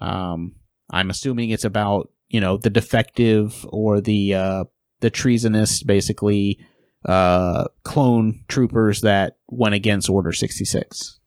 Um, 0.00 0.54
I'm 0.90 1.10
assuming 1.10 1.50
it's 1.50 1.64
about 1.64 2.10
you 2.28 2.40
know 2.40 2.56
the 2.56 2.70
defective 2.70 3.66
or 3.68 4.00
the 4.00 4.34
uh, 4.34 4.64
the 5.00 5.10
treasonous, 5.10 5.82
basically 5.82 6.58
uh, 7.04 7.64
clone 7.84 8.44
troopers 8.48 9.02
that 9.02 9.36
went 9.48 9.74
against 9.74 10.10
Order 10.10 10.32
sixty 10.32 10.64
six. 10.64 11.18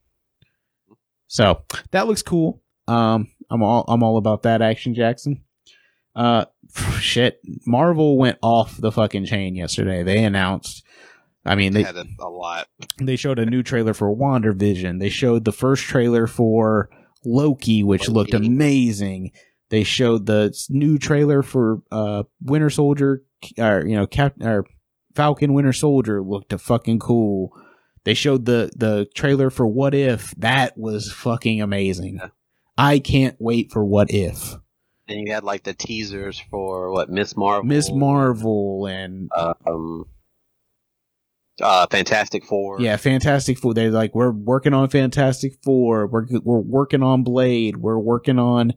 So 1.26 1.62
that 1.92 2.06
looks 2.06 2.22
cool. 2.22 2.62
Um, 2.88 3.28
I'm 3.50 3.62
all 3.62 3.84
I'm 3.88 4.02
all 4.02 4.16
about 4.16 4.42
that 4.42 4.62
action, 4.62 4.94
Jackson. 4.94 5.42
Uh, 6.14 6.46
shit. 7.00 7.40
Marvel 7.66 8.18
went 8.18 8.38
off 8.42 8.76
the 8.76 8.92
fucking 8.92 9.26
chain 9.26 9.54
yesterday. 9.54 10.02
They 10.02 10.24
announced. 10.24 10.84
I 11.44 11.54
mean, 11.54 11.72
they 11.72 11.82
had 11.82 11.96
a, 11.96 12.04
a 12.20 12.28
lot. 12.28 12.68
they 13.00 13.16
showed 13.16 13.38
a 13.38 13.46
new 13.46 13.62
trailer 13.62 13.94
for 13.94 14.14
WandaVision. 14.14 15.00
They 15.00 15.08
showed 15.08 15.44
the 15.46 15.52
first 15.52 15.84
trailer 15.84 16.26
for 16.26 16.90
Loki, 17.24 17.82
which 17.82 18.08
Loki. 18.08 18.32
looked 18.32 18.46
amazing. 18.46 19.32
They 19.70 19.84
showed 19.84 20.26
the 20.26 20.54
new 20.68 20.98
trailer 20.98 21.42
for 21.42 21.80
uh, 21.90 22.24
Winter 22.42 22.70
Soldier, 22.70 23.22
or 23.56 23.86
you 23.86 23.96
know, 23.96 24.06
Cap 24.06 24.34
or 24.42 24.66
Falcon 25.20 25.52
Winter 25.52 25.74
Soldier 25.74 26.22
looked 26.22 26.58
fucking 26.58 26.98
cool. 26.98 27.52
They 28.04 28.14
showed 28.14 28.46
the 28.46 28.70
the 28.74 29.06
trailer 29.14 29.50
for 29.50 29.66
What 29.66 29.94
If. 29.94 30.30
That 30.38 30.78
was 30.78 31.12
fucking 31.12 31.60
amazing. 31.60 32.16
Yeah. 32.16 32.28
I 32.78 33.00
can't 33.00 33.36
wait 33.38 33.70
for 33.70 33.84
What 33.84 34.10
If. 34.10 34.56
And 35.08 35.20
you 35.20 35.34
had 35.34 35.44
like 35.44 35.64
the 35.64 35.74
teasers 35.74 36.42
for 36.50 36.90
what 36.90 37.10
Miss 37.10 37.36
Marvel, 37.36 37.68
Miss 37.68 37.92
Marvel, 37.92 38.86
and 38.86 39.28
uh, 39.36 39.52
um, 39.66 40.06
uh, 41.60 41.86
Fantastic 41.90 42.46
Four. 42.46 42.80
yeah, 42.80 42.96
Fantastic 42.96 43.58
Four. 43.58 43.74
They're 43.74 43.90
like, 43.90 44.14
we're 44.14 44.30
working 44.30 44.72
on 44.72 44.88
Fantastic 44.88 45.52
Four. 45.62 46.06
We're 46.06 46.28
we're 46.42 46.60
working 46.60 47.02
on 47.02 47.24
Blade. 47.24 47.76
We're 47.76 47.98
working 47.98 48.38
on 48.38 48.72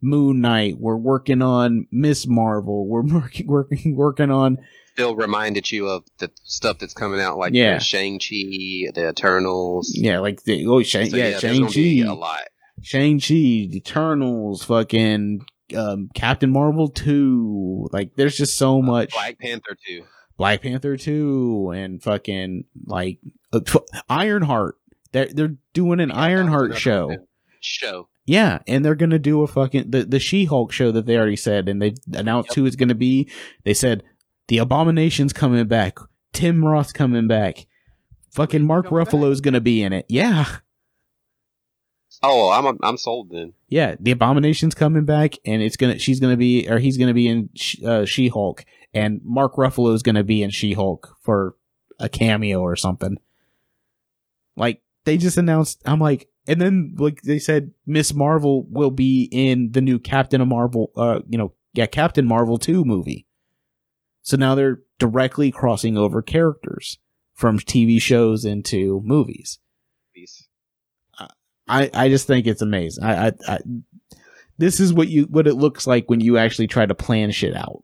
Moon 0.00 0.40
Knight. 0.40 0.76
We're 0.78 0.96
working 0.96 1.42
on 1.42 1.86
Miss 1.92 2.26
Marvel. 2.26 2.88
We're 2.88 3.02
working 3.14 3.46
working 3.46 3.94
working 3.94 4.30
on 4.30 4.56
Still 4.94 5.16
reminded 5.16 5.70
you 5.70 5.88
of 5.88 6.04
the 6.18 6.30
stuff 6.44 6.78
that's 6.78 6.94
coming 6.94 7.20
out, 7.20 7.38
like 7.38 7.54
Yeah. 7.54 7.78
Shang 7.78 8.18
Chi, 8.18 8.90
the 8.94 9.08
Eternals. 9.10 9.92
yeah, 9.94 10.18
like 10.18 10.42
the 10.44 10.66
oh 10.66 10.82
Shang, 10.82 11.10
So, 11.10 11.16
yeah, 11.16 11.30
there's 11.30 11.40
Shang 11.40 11.60
gonna 12.02 12.12
a 12.12 12.14
lot. 12.14 12.40
Shang 12.82 13.20
Chi, 13.20 13.34
Eternals, 13.34 14.64
fucking 14.64 15.44
um, 15.76 16.10
Captain 16.14 16.50
Marvel 16.50 16.88
two. 16.88 17.88
Like, 17.92 18.14
there's 18.16 18.36
just 18.36 18.58
so 18.58 18.82
much. 18.82 19.12
Black 19.12 19.38
Panther 19.38 19.76
too. 19.86 20.04
Black 20.38 20.62
Panther 20.62 20.96
2 20.96 21.72
and 21.74 22.02
fucking 22.02 22.64
like 22.86 23.18
uh, 23.52 23.60
Ironheart. 24.08 24.76
They're 25.12 25.26
they're 25.26 25.54
doing 25.72 26.00
an 26.00 26.10
Ironheart 26.10 26.76
show. 26.76 27.16
Show. 27.60 28.08
Yeah, 28.26 28.60
and 28.66 28.84
they're 28.84 28.94
gonna 28.96 29.18
do 29.18 29.42
a 29.42 29.46
fucking 29.46 29.90
the 29.90 30.04
the 30.04 30.18
She 30.18 30.46
Hulk 30.46 30.72
show 30.72 30.90
that 30.92 31.06
they 31.06 31.16
already 31.16 31.36
said, 31.36 31.68
and 31.68 31.80
they 31.80 31.94
announced 32.12 32.50
Yep. 32.50 32.54
who 32.56 32.66
it's 32.66 32.76
gonna 32.76 32.94
be. 32.94 33.30
They 33.64 33.74
said 33.74 34.02
the 34.48 34.58
Abomination's 34.58 35.32
coming 35.32 35.66
back, 35.66 35.98
Tim 36.32 36.64
Roth's 36.64 36.92
coming 36.92 37.26
back, 37.28 37.66
fucking 38.30 38.64
Mark 38.64 38.86
coming 38.88 39.04
Ruffalo's 39.06 39.40
gonna 39.40 39.60
be 39.60 39.82
in 39.82 39.92
it. 39.92 40.06
Yeah, 40.08 40.46
Oh, 42.24 42.50
I'm 42.50 42.78
I'm 42.82 42.96
sold 42.96 43.30
then. 43.30 43.52
yeah, 43.68 43.96
the 43.98 44.12
Abomination's 44.12 44.74
coming 44.74 45.04
back, 45.04 45.34
and 45.44 45.60
it's 45.62 45.76
gonna 45.76 45.98
she's 45.98 46.20
gonna 46.20 46.36
be 46.36 46.68
or 46.68 46.78
he's 46.78 46.96
gonna 46.96 47.14
be 47.14 47.26
in 47.26 47.48
uh, 47.84 48.04
She 48.04 48.28
Hulk, 48.28 48.64
and 48.94 49.20
Mark 49.24 49.54
Ruffalo's 49.54 50.02
gonna 50.02 50.22
be 50.22 50.42
in 50.42 50.50
She 50.50 50.74
Hulk 50.74 51.16
for 51.20 51.56
a 51.98 52.08
cameo 52.08 52.60
or 52.60 52.76
something. 52.76 53.16
Like 54.56 54.82
they 55.04 55.16
just 55.16 55.36
announced, 55.38 55.82
I'm 55.84 55.98
like, 56.00 56.28
and 56.46 56.60
then 56.60 56.94
like 56.98 57.22
they 57.22 57.38
said, 57.40 57.72
Miss 57.86 58.14
Marvel 58.14 58.66
will 58.70 58.90
be 58.92 59.28
in 59.32 59.72
the 59.72 59.80
new 59.80 59.98
Captain 59.98 60.40
of 60.40 60.46
Marvel, 60.48 60.92
uh, 60.96 61.20
you 61.28 61.38
know, 61.38 61.54
yeah, 61.74 61.86
Captain 61.86 62.26
Marvel 62.26 62.58
two 62.58 62.84
movie. 62.84 63.26
So 64.22 64.36
now 64.36 64.54
they're 64.54 64.80
directly 64.98 65.50
crossing 65.50 65.96
over 65.96 66.22
characters 66.22 66.98
from 67.34 67.58
TV 67.58 68.00
shows 68.00 68.44
into 68.44 69.02
movies. 69.04 69.58
I, 71.68 71.90
I 71.94 72.08
just 72.08 72.26
think 72.26 72.46
it's 72.46 72.62
amazing. 72.62 73.04
I, 73.04 73.28
I, 73.28 73.32
I 73.48 73.58
this 74.58 74.78
is 74.78 74.92
what 74.92 75.08
you 75.08 75.24
what 75.24 75.46
it 75.46 75.54
looks 75.54 75.86
like 75.86 76.10
when 76.10 76.20
you 76.20 76.36
actually 76.36 76.66
try 76.66 76.86
to 76.86 76.94
plan 76.94 77.30
shit 77.30 77.56
out. 77.56 77.82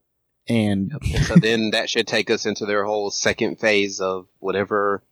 And 0.49 0.93
And 1.15 1.25
so 1.25 1.35
then 1.37 1.71
that 1.71 1.91
should 1.91 2.07
take 2.07 2.31
us 2.31 2.47
into 2.47 2.67
their 2.67 2.85
whole 2.85 3.11
second 3.11 3.61
phase 3.61 4.01
of 4.01 4.27
whatever. 4.39 5.03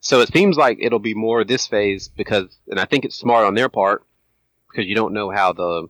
So 0.00 0.20
it 0.20 0.32
seems 0.32 0.56
like 0.56 0.78
it'll 0.80 0.98
be 0.98 1.14
more 1.14 1.44
this 1.44 1.66
phase 1.66 2.08
because, 2.08 2.56
and 2.68 2.78
I 2.78 2.84
think 2.84 3.04
it's 3.04 3.18
smart 3.18 3.44
on 3.44 3.54
their 3.54 3.68
part 3.68 4.04
because 4.70 4.86
you 4.86 4.94
don't 4.94 5.12
know 5.12 5.30
how 5.30 5.52
the, 5.52 5.88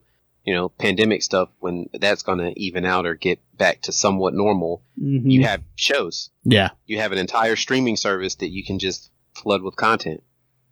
you 0.48 0.54
know, 0.54 0.70
pandemic 0.70 1.22
stuff 1.22 1.50
when 1.58 1.90
that's 1.92 2.22
going 2.22 2.38
to 2.38 2.58
even 2.58 2.86
out 2.86 3.04
or 3.04 3.14
get 3.14 3.38
back 3.58 3.82
to 3.82 3.92
somewhat 3.92 4.32
normal. 4.32 4.82
Mm-hmm. 4.98 5.28
You 5.28 5.42
have 5.44 5.62
shows. 5.76 6.30
yeah, 6.42 6.70
You 6.86 6.96
have 7.00 7.12
an 7.12 7.18
entire 7.18 7.54
streaming 7.54 7.96
service 7.96 8.36
that 8.36 8.48
you 8.48 8.64
can 8.64 8.78
just 8.78 9.10
flood 9.34 9.60
with 9.60 9.76
content. 9.76 10.22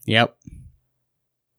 yep, 0.06 0.34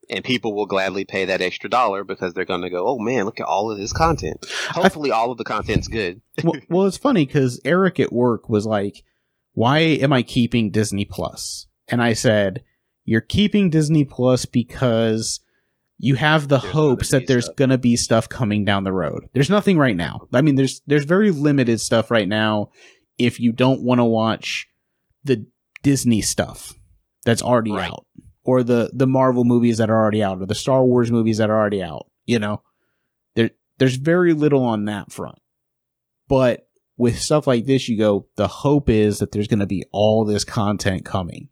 And 0.09 0.23
people 0.23 0.55
will 0.55 0.65
gladly 0.65 1.05
pay 1.05 1.25
that 1.25 1.41
extra 1.41 1.69
dollar 1.69 2.03
because 2.03 2.33
they're 2.33 2.43
going 2.43 2.63
to 2.63 2.71
go, 2.71 2.87
oh 2.87 2.97
man, 2.97 3.25
look 3.25 3.39
at 3.39 3.45
all 3.45 3.69
of 3.69 3.77
this 3.77 3.93
content. 3.93 4.43
Hopefully, 4.69 5.11
all 5.11 5.29
of 5.29 5.37
the 5.37 5.43
content's 5.43 5.87
good. 5.87 6.21
well, 6.43 6.59
well, 6.69 6.87
it's 6.87 6.97
funny 6.97 7.23
because 7.27 7.61
Eric 7.63 7.99
at 7.99 8.11
work 8.11 8.49
was 8.49 8.65
like, 8.65 9.03
"Why 9.53 9.77
am 9.77 10.11
I 10.11 10.23
keeping 10.23 10.71
Disney 10.71 11.05
Plus?" 11.05 11.67
And 11.87 12.01
I 12.01 12.13
said, 12.13 12.63
"You're 13.05 13.21
keeping 13.21 13.69
Disney 13.69 14.05
Plus 14.05 14.45
because 14.47 15.39
you 15.99 16.15
have 16.15 16.47
the 16.47 16.59
There's 16.59 16.73
hopes 16.73 17.09
that 17.09 17.27
there's 17.27 17.49
going 17.49 17.71
to 17.71 17.77
be 17.77 17.95
stuff 17.95 18.29
coming 18.29 18.63
down 18.65 18.83
the 18.83 18.93
road. 18.93 19.27
There's 19.33 19.49
nothing 19.49 19.77
right 19.77 19.95
now. 19.95 20.27
I 20.33 20.41
mean, 20.41 20.55
there's 20.55 20.81
there's 20.85 21.05
very 21.05 21.31
limited 21.31 21.81
stuff 21.81 22.11
right 22.11 22.27
now. 22.27 22.69
If 23.17 23.39
you 23.39 23.51
don't 23.51 23.81
want 23.81 23.99
to 23.99 24.05
watch 24.05 24.67
the 25.23 25.45
Disney 25.81 26.21
stuff 26.21 26.73
that's 27.25 27.41
already 27.41 27.71
Right. 27.71 27.89
out, 27.89 28.05
or 28.43 28.63
the 28.63 28.91
the 28.93 29.07
Marvel 29.07 29.43
movies 29.43 29.79
that 29.79 29.89
are 29.89 29.99
already 29.99 30.21
out, 30.23 30.39
or 30.41 30.45
the 30.45 30.55
Star 30.55 30.83
Wars 30.85 31.11
movies 31.11 31.37
that 31.39 31.49
are 31.49 31.57
already 31.57 31.81
out, 31.81 32.07
you 32.25 32.37
know, 32.37 32.61
there 33.35 33.49
there's 33.79 33.95
very 33.95 34.33
little 34.33 34.63
on 34.63 34.85
that 34.85 35.11
front. 35.11 35.39
But 36.27 36.67
with 36.97 37.19
stuff 37.19 37.47
like 37.47 37.65
this, 37.65 37.89
you 37.89 37.97
go, 37.97 38.27
the 38.35 38.47
hope 38.47 38.89
is 38.89 39.19
that 39.19 39.31
there's 39.31 39.47
going 39.47 39.59
to 39.59 39.65
be 39.67 39.83
all 39.91 40.25
this 40.25 40.43
content 40.43 41.05
coming. 41.05 41.49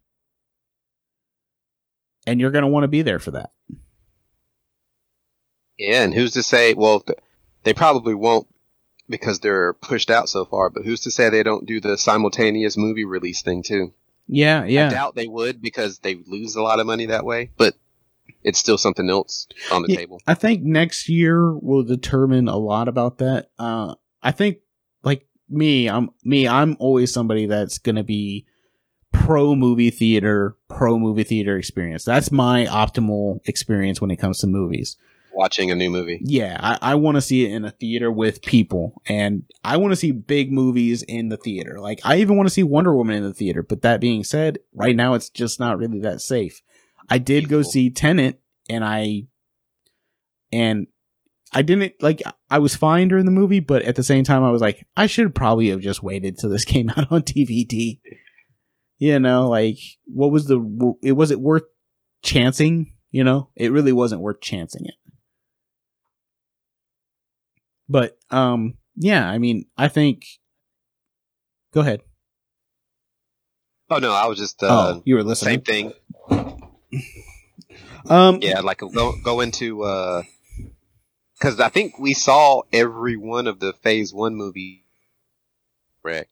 And 2.27 2.39
you're 2.39 2.51
going 2.51 2.63
to 2.63 2.67
want 2.67 2.83
to 2.83 2.87
be 2.89 3.03
there 3.03 3.19
for 3.19 3.31
that. 3.31 3.51
Yeah, 5.77 6.03
and 6.03 6.13
who's 6.13 6.33
to 6.33 6.43
say? 6.43 6.73
Well, 6.73 7.03
they 7.63 7.73
probably 7.73 8.13
won't 8.13 8.47
because 9.09 9.39
they're 9.39 9.73
pushed 9.73 10.09
out 10.09 10.29
so 10.29 10.45
far. 10.45 10.69
But 10.69 10.85
who's 10.85 11.01
to 11.01 11.11
say 11.11 11.29
they 11.29 11.43
don't 11.43 11.65
do 11.65 11.79
the 11.79 11.97
simultaneous 11.97 12.77
movie 12.77 13.05
release 13.05 13.41
thing 13.41 13.63
too? 13.63 13.93
Yeah, 14.27 14.65
yeah. 14.65 14.87
I 14.87 14.91
doubt 14.91 15.15
they 15.15 15.27
would 15.27 15.61
because 15.61 15.99
they 15.99 16.15
lose 16.27 16.55
a 16.55 16.61
lot 16.63 16.79
of 16.79 16.87
money 16.87 17.07
that 17.07 17.25
way. 17.25 17.51
But 17.57 17.75
it's 18.43 18.57
still 18.59 18.77
something 18.77 19.09
else 19.09 19.47
on 19.71 19.83
the 19.83 19.89
Yeah. 19.91 19.97
table. 19.97 20.21
I 20.25 20.33
think 20.33 20.63
next 20.63 21.09
year 21.09 21.53
will 21.57 21.83
determine 21.83 22.47
a 22.47 22.57
lot 22.57 22.87
about 22.87 23.19
that. 23.19 23.49
Uh, 23.59 23.95
I 24.23 24.31
think 24.31 24.57
like 25.03 25.27
me, 25.49 25.87
I'm 25.89 26.09
me, 26.23 26.47
I'm 26.47 26.75
always 26.79 27.13
somebody 27.13 27.45
that's 27.45 27.77
going 27.77 27.95
to 27.97 28.03
be 28.03 28.45
pro 29.11 29.55
movie 29.55 29.91
theater, 29.91 30.55
pro 30.69 30.97
movie 30.97 31.23
theater 31.23 31.57
experience. 31.57 32.03
That's 32.03 32.31
my 32.31 32.65
optimal 32.65 33.39
experience 33.45 34.01
when 34.01 34.11
it 34.11 34.17
comes 34.17 34.39
to 34.39 34.47
movies. 34.47 34.97
Watching 35.35 35.69
a 35.69 35.75
new 35.75 35.89
movie. 35.89 36.21
Yeah, 36.23 36.57
I, 36.61 36.91
I 36.91 36.95
want 36.95 37.15
to 37.15 37.21
see 37.21 37.45
it 37.45 37.51
in 37.51 37.65
a 37.65 37.71
theater 37.71 38.09
with 38.09 38.41
people, 38.41 39.01
and 39.05 39.43
I 39.65 39.77
want 39.77 39.91
to 39.91 39.97
see 39.97 40.11
big 40.11 40.51
movies 40.51 41.03
in 41.03 41.27
the 41.27 41.35
theater. 41.37 41.79
Like 41.79 41.99
I 42.05 42.17
even 42.17 42.37
want 42.37 42.47
to 42.47 42.53
see 42.53 42.63
Wonder 42.63 42.95
Woman 42.95 43.17
in 43.17 43.23
the 43.23 43.33
theater. 43.33 43.61
But 43.61 43.81
that 43.81 43.99
being 43.99 44.23
said, 44.23 44.59
right 44.73 44.95
now 44.95 45.13
it's 45.13 45.29
just 45.29 45.59
not 45.59 45.77
really 45.77 45.99
that 45.99 46.21
safe. 46.21 46.61
I 47.09 47.17
did 47.17 47.49
go 47.49 47.61
see 47.63 47.89
Tenet, 47.89 48.39
and 48.69 48.83
I 48.83 49.27
and 50.51 50.87
I 51.51 51.61
didn't 51.61 51.93
like. 52.01 52.21
I 52.49 52.59
was 52.59 52.75
fine 52.75 53.07
during 53.07 53.25
the 53.25 53.31
movie, 53.31 53.59
but 53.59 53.83
at 53.83 53.95
the 53.95 54.03
same 54.03 54.23
time, 54.23 54.43
I 54.43 54.51
was 54.51 54.61
like, 54.61 54.85
I 54.95 55.07
should 55.07 55.35
probably 55.35 55.69
have 55.69 55.81
just 55.81 56.03
waited 56.03 56.37
till 56.37 56.49
this 56.49 56.65
came 56.65 56.89
out 56.89 57.11
on 57.11 57.21
DVD. 57.23 57.99
You 58.97 59.19
know, 59.19 59.49
like 59.49 59.77
what 60.05 60.31
was 60.31 60.47
the? 60.47 60.95
It 61.03 61.13
was 61.13 61.31
it 61.31 61.39
worth 61.39 61.63
chancing? 62.23 62.93
You 63.11 63.23
know, 63.23 63.49
it 63.55 63.71
really 63.71 63.93
wasn't 63.93 64.21
worth 64.21 64.41
chancing 64.41 64.85
it. 64.85 64.95
But 67.87 68.17
um 68.31 68.75
yeah, 68.95 69.27
I 69.27 69.37
mean, 69.37 69.65
I 69.77 69.87
think 69.87 70.25
Go 71.75 71.81
ahead. 71.81 72.03
Oh 73.89 73.97
no, 73.97 74.13
I 74.13 74.27
was 74.27 74.37
just 74.37 74.63
uh, 74.63 74.67
oh, 74.69 75.01
you 75.03 75.15
were 75.15 75.23
listening. 75.23 75.61
same 75.65 75.91
thing. 75.91 75.93
Um 78.07 78.37
Yeah, 78.41 78.59
like 78.59 78.77
go 78.79 79.13
go 79.23 79.41
into 79.41 79.83
Uh, 79.83 80.21
because 81.33 81.59
I 81.59 81.69
think 81.69 81.97
we 81.97 82.13
saw 82.13 82.61
every 82.71 83.17
one 83.17 83.47
of 83.47 83.59
the 83.59 83.73
Phase 83.73 84.13
One 84.13 84.35
movie. 84.35 84.85
Correct. 86.03 86.29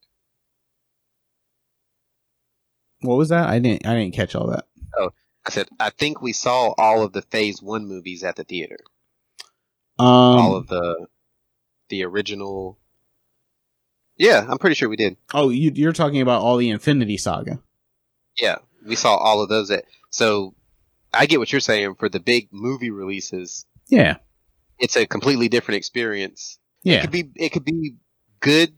what 3.01 3.17
was 3.17 3.29
that? 3.29 3.49
I 3.49 3.57
didn't 3.59 3.87
I 3.87 3.95
didn't 3.95 4.13
catch 4.13 4.35
all 4.35 4.47
that. 4.47 4.67
Oh, 4.97 5.09
I 5.45 5.49
said 5.49 5.67
I 5.79 5.89
think 5.89 6.21
we 6.21 6.31
saw 6.31 6.73
all 6.77 7.03
of 7.03 7.11
the 7.11 7.23
Phase 7.23 7.61
One 7.61 7.87
movies 7.87 8.23
at 8.23 8.35
the 8.35 8.43
theater. 8.43 8.77
Um 9.99 10.07
all 10.07 10.55
of 10.55 10.67
the 10.67 11.07
the 11.89 12.03
original. 12.03 12.79
Yeah, 14.17 14.45
I'm 14.47 14.57
pretty 14.57 14.75
sure 14.75 14.89
we 14.89 14.95
did. 14.95 15.17
Oh, 15.34 15.49
you 15.49 15.71
you're 15.73 15.93
talking 15.93 16.21
about 16.21 16.41
all 16.41 16.57
the 16.57 16.69
Infinity 16.69 17.17
Saga. 17.17 17.59
Yeah, 18.39 18.57
we 18.86 18.95
saw 18.95 19.15
all 19.15 19.41
of 19.41 19.49
those. 19.49 19.71
At, 19.71 19.86
so 20.09 20.53
I 21.13 21.25
get 21.25 21.39
what 21.39 21.51
you're 21.51 21.61
saying 21.61 21.95
for 21.95 22.09
the 22.09 22.19
big 22.19 22.49
movie 22.51 22.91
releases. 22.91 23.65
Yeah. 23.88 24.17
It's 24.79 24.95
a 24.95 25.05
completely 25.05 25.49
different 25.49 25.77
experience. 25.77 26.59
Yeah, 26.84 26.97
It 26.97 27.01
could 27.01 27.11
be 27.11 27.29
it 27.36 27.49
could 27.49 27.65
be 27.65 27.95
good. 28.39 28.73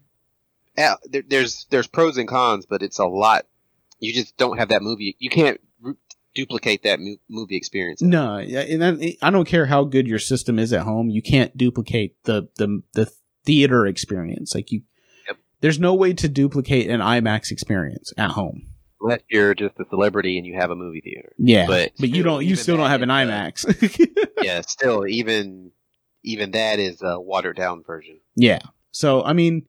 There, 0.75 0.97
there's 1.27 1.65
there's 1.69 1.87
pros 1.87 2.17
and 2.17 2.27
cons, 2.27 2.65
but 2.65 2.83
it's 2.83 2.99
a 2.99 3.05
lot. 3.05 3.45
You 3.99 4.13
just 4.13 4.37
don't 4.37 4.57
have 4.57 4.69
that 4.69 4.81
movie. 4.83 5.15
You 5.19 5.29
can't 5.29 5.59
duplicate 6.35 6.83
that 6.83 6.99
movie 7.29 7.57
experience. 7.57 8.01
No, 8.01 8.37
yeah, 8.37 8.59
and 8.59 8.81
that, 8.81 9.17
I 9.21 9.31
don't 9.31 9.47
care 9.47 9.65
how 9.65 9.83
good 9.85 10.07
your 10.07 10.19
system 10.19 10.59
is 10.59 10.71
at 10.73 10.81
home. 10.83 11.09
You 11.09 11.21
can't 11.21 11.55
duplicate 11.57 12.23
the 12.25 12.49
the 12.57 12.83
the 12.93 13.11
theater 13.45 13.87
experience. 13.87 14.53
Like 14.53 14.71
you, 14.71 14.81
Yep. 15.27 15.37
there's 15.61 15.79
no 15.79 15.95
way 15.95 16.13
to 16.13 16.27
duplicate 16.27 16.89
an 16.89 16.99
IMAX 16.99 17.51
experience 17.51 18.13
at 18.17 18.31
home. 18.31 18.67
Unless 19.01 19.21
you're 19.29 19.53
just 19.53 19.79
a 19.79 19.85
celebrity 19.89 20.37
and 20.37 20.45
you 20.47 20.55
have 20.55 20.71
a 20.71 20.75
movie 20.75 21.01
theater. 21.01 21.33
Yeah, 21.37 21.67
but, 21.67 21.91
But 21.99 22.09
you 22.09 22.23
don't. 22.23 22.45
You 22.45 22.55
still 22.55 22.77
don't 22.77 22.89
have 22.89 23.01
an 23.01 23.09
uh, 23.09 23.15
IMAX. 23.15 24.27
yeah, 24.41 24.61
still 24.61 25.07
even 25.07 25.71
even 26.23 26.51
that 26.51 26.79
is 26.79 27.01
a 27.01 27.19
watered 27.19 27.55
down 27.55 27.83
version. 27.83 28.19
Yeah. 28.35 28.59
So 28.91 29.23
I 29.23 29.33
mean, 29.33 29.65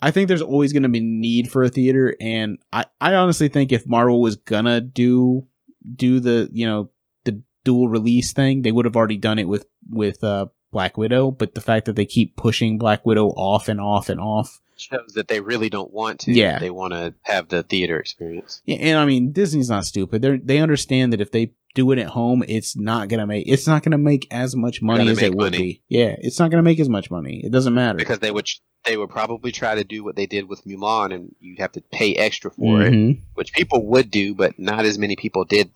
I 0.00 0.10
think 0.10 0.28
there's 0.28 0.42
always 0.42 0.72
going 0.72 0.84
to 0.84 0.88
be 0.88 1.00
need 1.00 1.50
for 1.50 1.62
a 1.62 1.68
theater, 1.68 2.14
and 2.20 2.58
I 2.72 2.86
I 3.00 3.14
honestly 3.14 3.48
think 3.48 3.72
if 3.72 3.86
Marvel 3.86 4.20
was 4.20 4.36
gonna 4.36 4.80
do 4.80 5.46
do 5.94 6.20
the 6.20 6.48
you 6.52 6.66
know 6.66 6.90
the 7.24 7.42
dual 7.64 7.88
release 7.88 8.32
thing, 8.32 8.62
they 8.62 8.72
would 8.72 8.84
have 8.84 8.96
already 8.96 9.16
done 9.16 9.38
it 9.38 9.48
with 9.48 9.66
with 9.90 10.22
uh, 10.22 10.46
Black 10.70 10.96
Widow. 10.96 11.30
But 11.30 11.54
the 11.54 11.60
fact 11.60 11.86
that 11.86 11.96
they 11.96 12.06
keep 12.06 12.36
pushing 12.36 12.78
Black 12.78 13.04
Widow 13.04 13.28
off 13.28 13.68
and 13.68 13.80
off 13.80 14.08
and 14.08 14.20
off 14.20 14.60
shows 14.76 15.12
that 15.14 15.28
they 15.28 15.40
really 15.40 15.68
don't 15.68 15.92
want 15.92 16.20
to. 16.20 16.32
Yeah. 16.32 16.58
they 16.58 16.70
want 16.70 16.92
to 16.92 17.14
have 17.22 17.48
the 17.48 17.62
theater 17.62 17.98
experience. 17.98 18.62
Yeah, 18.64 18.76
and 18.76 18.98
I 18.98 19.04
mean 19.04 19.32
Disney's 19.32 19.70
not 19.70 19.84
stupid. 19.84 20.22
They 20.22 20.36
they 20.38 20.58
understand 20.58 21.12
that 21.12 21.20
if 21.20 21.32
they 21.32 21.52
do 21.74 21.90
it 21.92 21.98
at 21.98 22.08
home, 22.08 22.42
it's 22.48 22.76
not 22.76 23.08
gonna 23.08 23.26
make 23.26 23.46
it's 23.46 23.66
not 23.66 23.82
gonna 23.82 23.98
make 23.98 24.26
as 24.32 24.56
much 24.56 24.80
money 24.82 25.08
as 25.08 25.22
it 25.22 25.34
would 25.34 25.52
money. 25.52 25.58
be. 25.58 25.82
Yeah, 25.88 26.16
it's 26.18 26.38
not 26.38 26.50
gonna 26.50 26.62
make 26.62 26.80
as 26.80 26.88
much 26.88 27.10
money. 27.10 27.40
It 27.44 27.52
doesn't 27.52 27.74
matter 27.74 27.98
because 27.98 28.18
they 28.20 28.30
would 28.30 28.48
they 28.84 28.96
would 28.96 29.10
probably 29.10 29.52
try 29.52 29.74
to 29.74 29.84
do 29.84 30.02
what 30.04 30.16
they 30.16 30.26
did 30.26 30.48
with 30.48 30.64
Mulan, 30.64 31.12
and 31.14 31.34
you'd 31.40 31.58
have 31.58 31.72
to 31.72 31.80
pay 31.80 32.14
extra 32.14 32.50
for 32.50 32.80
it, 32.82 32.92
Mhm. 32.92 33.20
which 33.34 33.52
people 33.52 33.84
would 33.86 34.10
do, 34.10 34.34
but 34.34 34.58
not 34.58 34.84
as 34.84 34.98
many 34.98 35.16
people 35.16 35.44
did. 35.44 35.70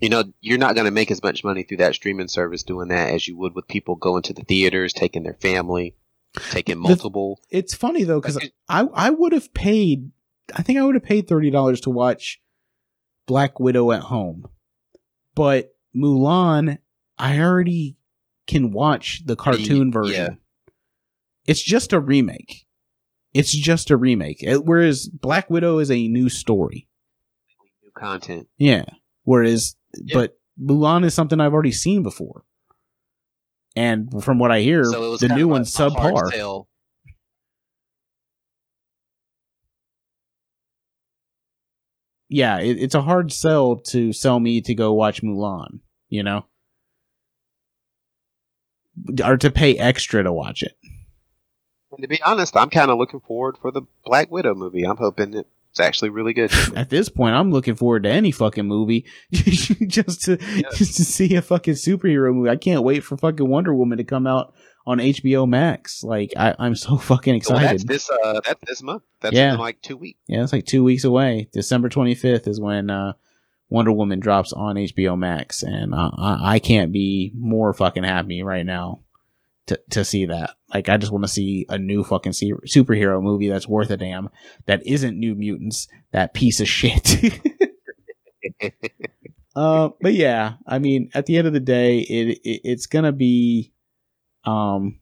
You 0.00 0.10
know, 0.10 0.24
you're 0.42 0.58
not 0.58 0.74
going 0.74 0.84
to 0.84 0.90
make 0.90 1.10
as 1.10 1.22
much 1.22 1.42
money 1.42 1.62
through 1.62 1.78
that 1.78 1.94
streaming 1.94 2.28
service 2.28 2.62
doing 2.62 2.88
that 2.88 3.14
as 3.14 3.26
you 3.26 3.34
would 3.38 3.54
with 3.54 3.66
people 3.66 3.94
going 3.94 4.22
to 4.24 4.34
the 4.34 4.42
theaters, 4.42 4.92
taking 4.92 5.22
their 5.22 5.38
family, 5.40 5.94
taking 6.50 6.76
multiple. 6.78 7.40
It's 7.48 7.74
funny 7.74 8.02
though 8.04 8.20
because 8.20 8.34
Like, 8.34 8.52
I 8.68 8.80
I 8.92 9.08
would 9.10 9.32
have 9.32 9.54
paid. 9.54 10.10
I 10.54 10.62
think 10.62 10.78
I 10.78 10.84
would 10.84 10.96
have 10.96 11.04
paid 11.04 11.26
thirty 11.28 11.50
dollars 11.50 11.80
to 11.82 11.90
watch 11.90 12.42
Black 13.26 13.58
Widow 13.58 13.92
at 13.92 14.02
home, 14.02 14.46
but 15.36 15.72
Mulan, 15.96 16.78
I 17.18 17.38
already 17.40 17.96
can 18.48 18.72
watch 18.72 19.22
the 19.24 19.36
cartoon 19.36 19.88
Yeah. 19.88 19.92
version. 19.92 20.38
It's 21.46 21.62
just 21.62 21.92
a 21.92 22.00
remake. 22.00 22.66
It's 23.32 23.52
just 23.52 23.90
a 23.90 23.96
remake. 23.96 24.44
Whereas 24.64 25.08
Black 25.08 25.48
Widow 25.48 25.78
is 25.78 25.90
a 25.92 26.08
new 26.08 26.28
story. 26.28 26.88
new 27.84 27.90
content. 27.94 28.48
Yeah. 28.58 28.84
Whereas, 29.22 29.76
Yeah. 29.94 30.14
but 30.18 30.38
Mulan 30.60 31.04
is 31.04 31.14
something 31.14 31.40
I've 31.40 31.52
already 31.52 31.70
seen 31.72 32.02
before. 32.02 32.44
And 33.76 34.24
from 34.24 34.38
what 34.38 34.50
I 34.50 34.60
hear, 34.62 34.84
So 34.84 35.16
the 35.18 35.28
new 35.28 35.46
one's 35.48 35.72
subpar. 35.72 36.32
Yeah, 42.28 42.58
it, 42.58 42.78
it's 42.78 42.94
a 42.94 43.02
hard 43.02 43.32
sell 43.32 43.76
to 43.76 44.12
sell 44.12 44.40
me 44.40 44.60
to 44.62 44.74
go 44.74 44.92
watch 44.92 45.22
Mulan, 45.22 45.80
you 46.08 46.22
know? 46.22 46.46
Or 49.24 49.36
to 49.36 49.50
pay 49.50 49.76
extra 49.76 50.22
to 50.22 50.32
watch 50.32 50.62
it. 50.62 50.76
And 51.92 52.02
to 52.02 52.08
be 52.08 52.22
honest, 52.22 52.56
I'm 52.56 52.70
kind 52.70 52.90
of 52.90 52.98
looking 52.98 53.20
forward 53.20 53.56
for 53.60 53.70
the 53.70 53.82
Black 54.04 54.30
Widow 54.30 54.54
movie. 54.54 54.84
I'm 54.84 54.96
hoping 54.96 55.34
it's 55.34 55.80
actually 55.80 56.10
really 56.10 56.32
good. 56.32 56.50
At 56.76 56.90
this 56.90 57.08
point, 57.08 57.34
I'm 57.34 57.52
looking 57.52 57.74
forward 57.74 58.02
to 58.04 58.10
any 58.10 58.30
fucking 58.32 58.66
movie 58.66 59.06
just 59.32 60.22
to 60.22 60.36
just 60.74 60.96
to 60.96 61.04
see 61.04 61.34
a 61.36 61.42
fucking 61.42 61.74
superhero 61.74 62.34
movie. 62.34 62.50
I 62.50 62.56
can't 62.56 62.82
wait 62.82 63.00
for 63.00 63.16
fucking 63.16 63.48
Wonder 63.48 63.74
Woman 63.74 63.98
to 63.98 64.04
come 64.04 64.26
out 64.26 64.54
on 64.86 64.98
HBO 64.98 65.48
Max. 65.48 66.02
Like 66.04 66.32
I, 66.36 66.54
I'm 66.58 66.74
so 66.74 66.96
fucking 66.98 67.42
Well, 67.48 67.58
that's 67.58 67.82
excited. 67.84 67.88
this 67.88 68.08
uh 68.10 68.40
that's 68.44 68.60
this 68.66 68.82
month. 68.82 69.02
That's 69.20 69.34
Yeah. 69.34 69.54
in 69.54 69.58
like 69.60 69.80
two 69.82 69.96
weeks. 69.96 70.18
Yeah, 70.28 70.42
it's 70.42 70.52
like 70.52 70.66
two 70.66 70.84
weeks 70.84 71.04
away. 71.04 71.48
December 71.52 71.88
25th 71.88 72.46
is 72.46 72.60
when 72.60 72.90
uh, 72.90 73.14
Wonder 73.68 73.90
Woman 73.92 74.20
drops 74.20 74.52
on 74.52 74.76
HBO 74.76 75.18
Max, 75.18 75.62
and 75.64 75.92
uh, 75.92 76.10
I, 76.16 76.54
I 76.54 76.58
can't 76.60 76.92
be 76.92 77.32
more 77.36 77.72
fucking 77.74 78.04
happy 78.04 78.42
right 78.44 78.64
now 78.64 79.00
to 79.66 79.80
to 79.90 80.04
see 80.04 80.26
that. 80.26 80.50
Like, 80.72 80.88
I 80.88 80.96
just 80.98 81.10
want 81.10 81.24
to 81.24 81.28
see 81.28 81.66
a 81.68 81.76
new 81.78 82.04
fucking 82.04 82.32
superhero 82.32 83.20
movie 83.22 83.48
that's 83.48 83.66
worth 83.66 83.90
a 83.90 83.96
damn. 83.96 84.28
That 84.66 84.86
isn't 84.86 85.18
New 85.18 85.34
Mutants. 85.34 85.88
That 86.12 86.32
piece 86.34 86.60
of 86.60 86.68
shit. 86.68 87.40
uh, 89.56 89.88
but 90.00 90.14
yeah, 90.14 90.54
I 90.66 90.78
mean, 90.78 91.10
at 91.14 91.26
the 91.26 91.36
end 91.38 91.46
of 91.46 91.52
the 91.52 91.60
day, 91.60 91.98
it, 92.00 92.38
it 92.44 92.60
it's 92.64 92.86
gonna 92.86 93.12
be, 93.12 93.72
um, 94.46 95.00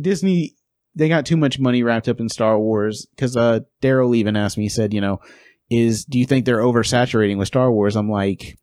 Disney. 0.00 0.54
They 0.94 1.08
got 1.08 1.26
too 1.26 1.36
much 1.36 1.58
money 1.58 1.82
wrapped 1.82 2.08
up 2.08 2.20
in 2.20 2.28
Star 2.28 2.58
Wars 2.58 3.06
because 3.14 3.36
uh, 3.36 3.60
Daryl 3.82 4.16
even 4.16 4.36
asked 4.36 4.56
me. 4.56 4.64
He 4.64 4.68
said, 4.70 4.94
"You 4.94 5.00
know, 5.00 5.20
is 5.70 6.04
do 6.04 6.18
you 6.18 6.24
think 6.26 6.44
they're 6.46 6.58
oversaturating 6.62 7.36
with 7.36 7.48
Star 7.48 7.70
Wars?" 7.70 7.96
I'm 7.96 8.10
like, 8.10 8.58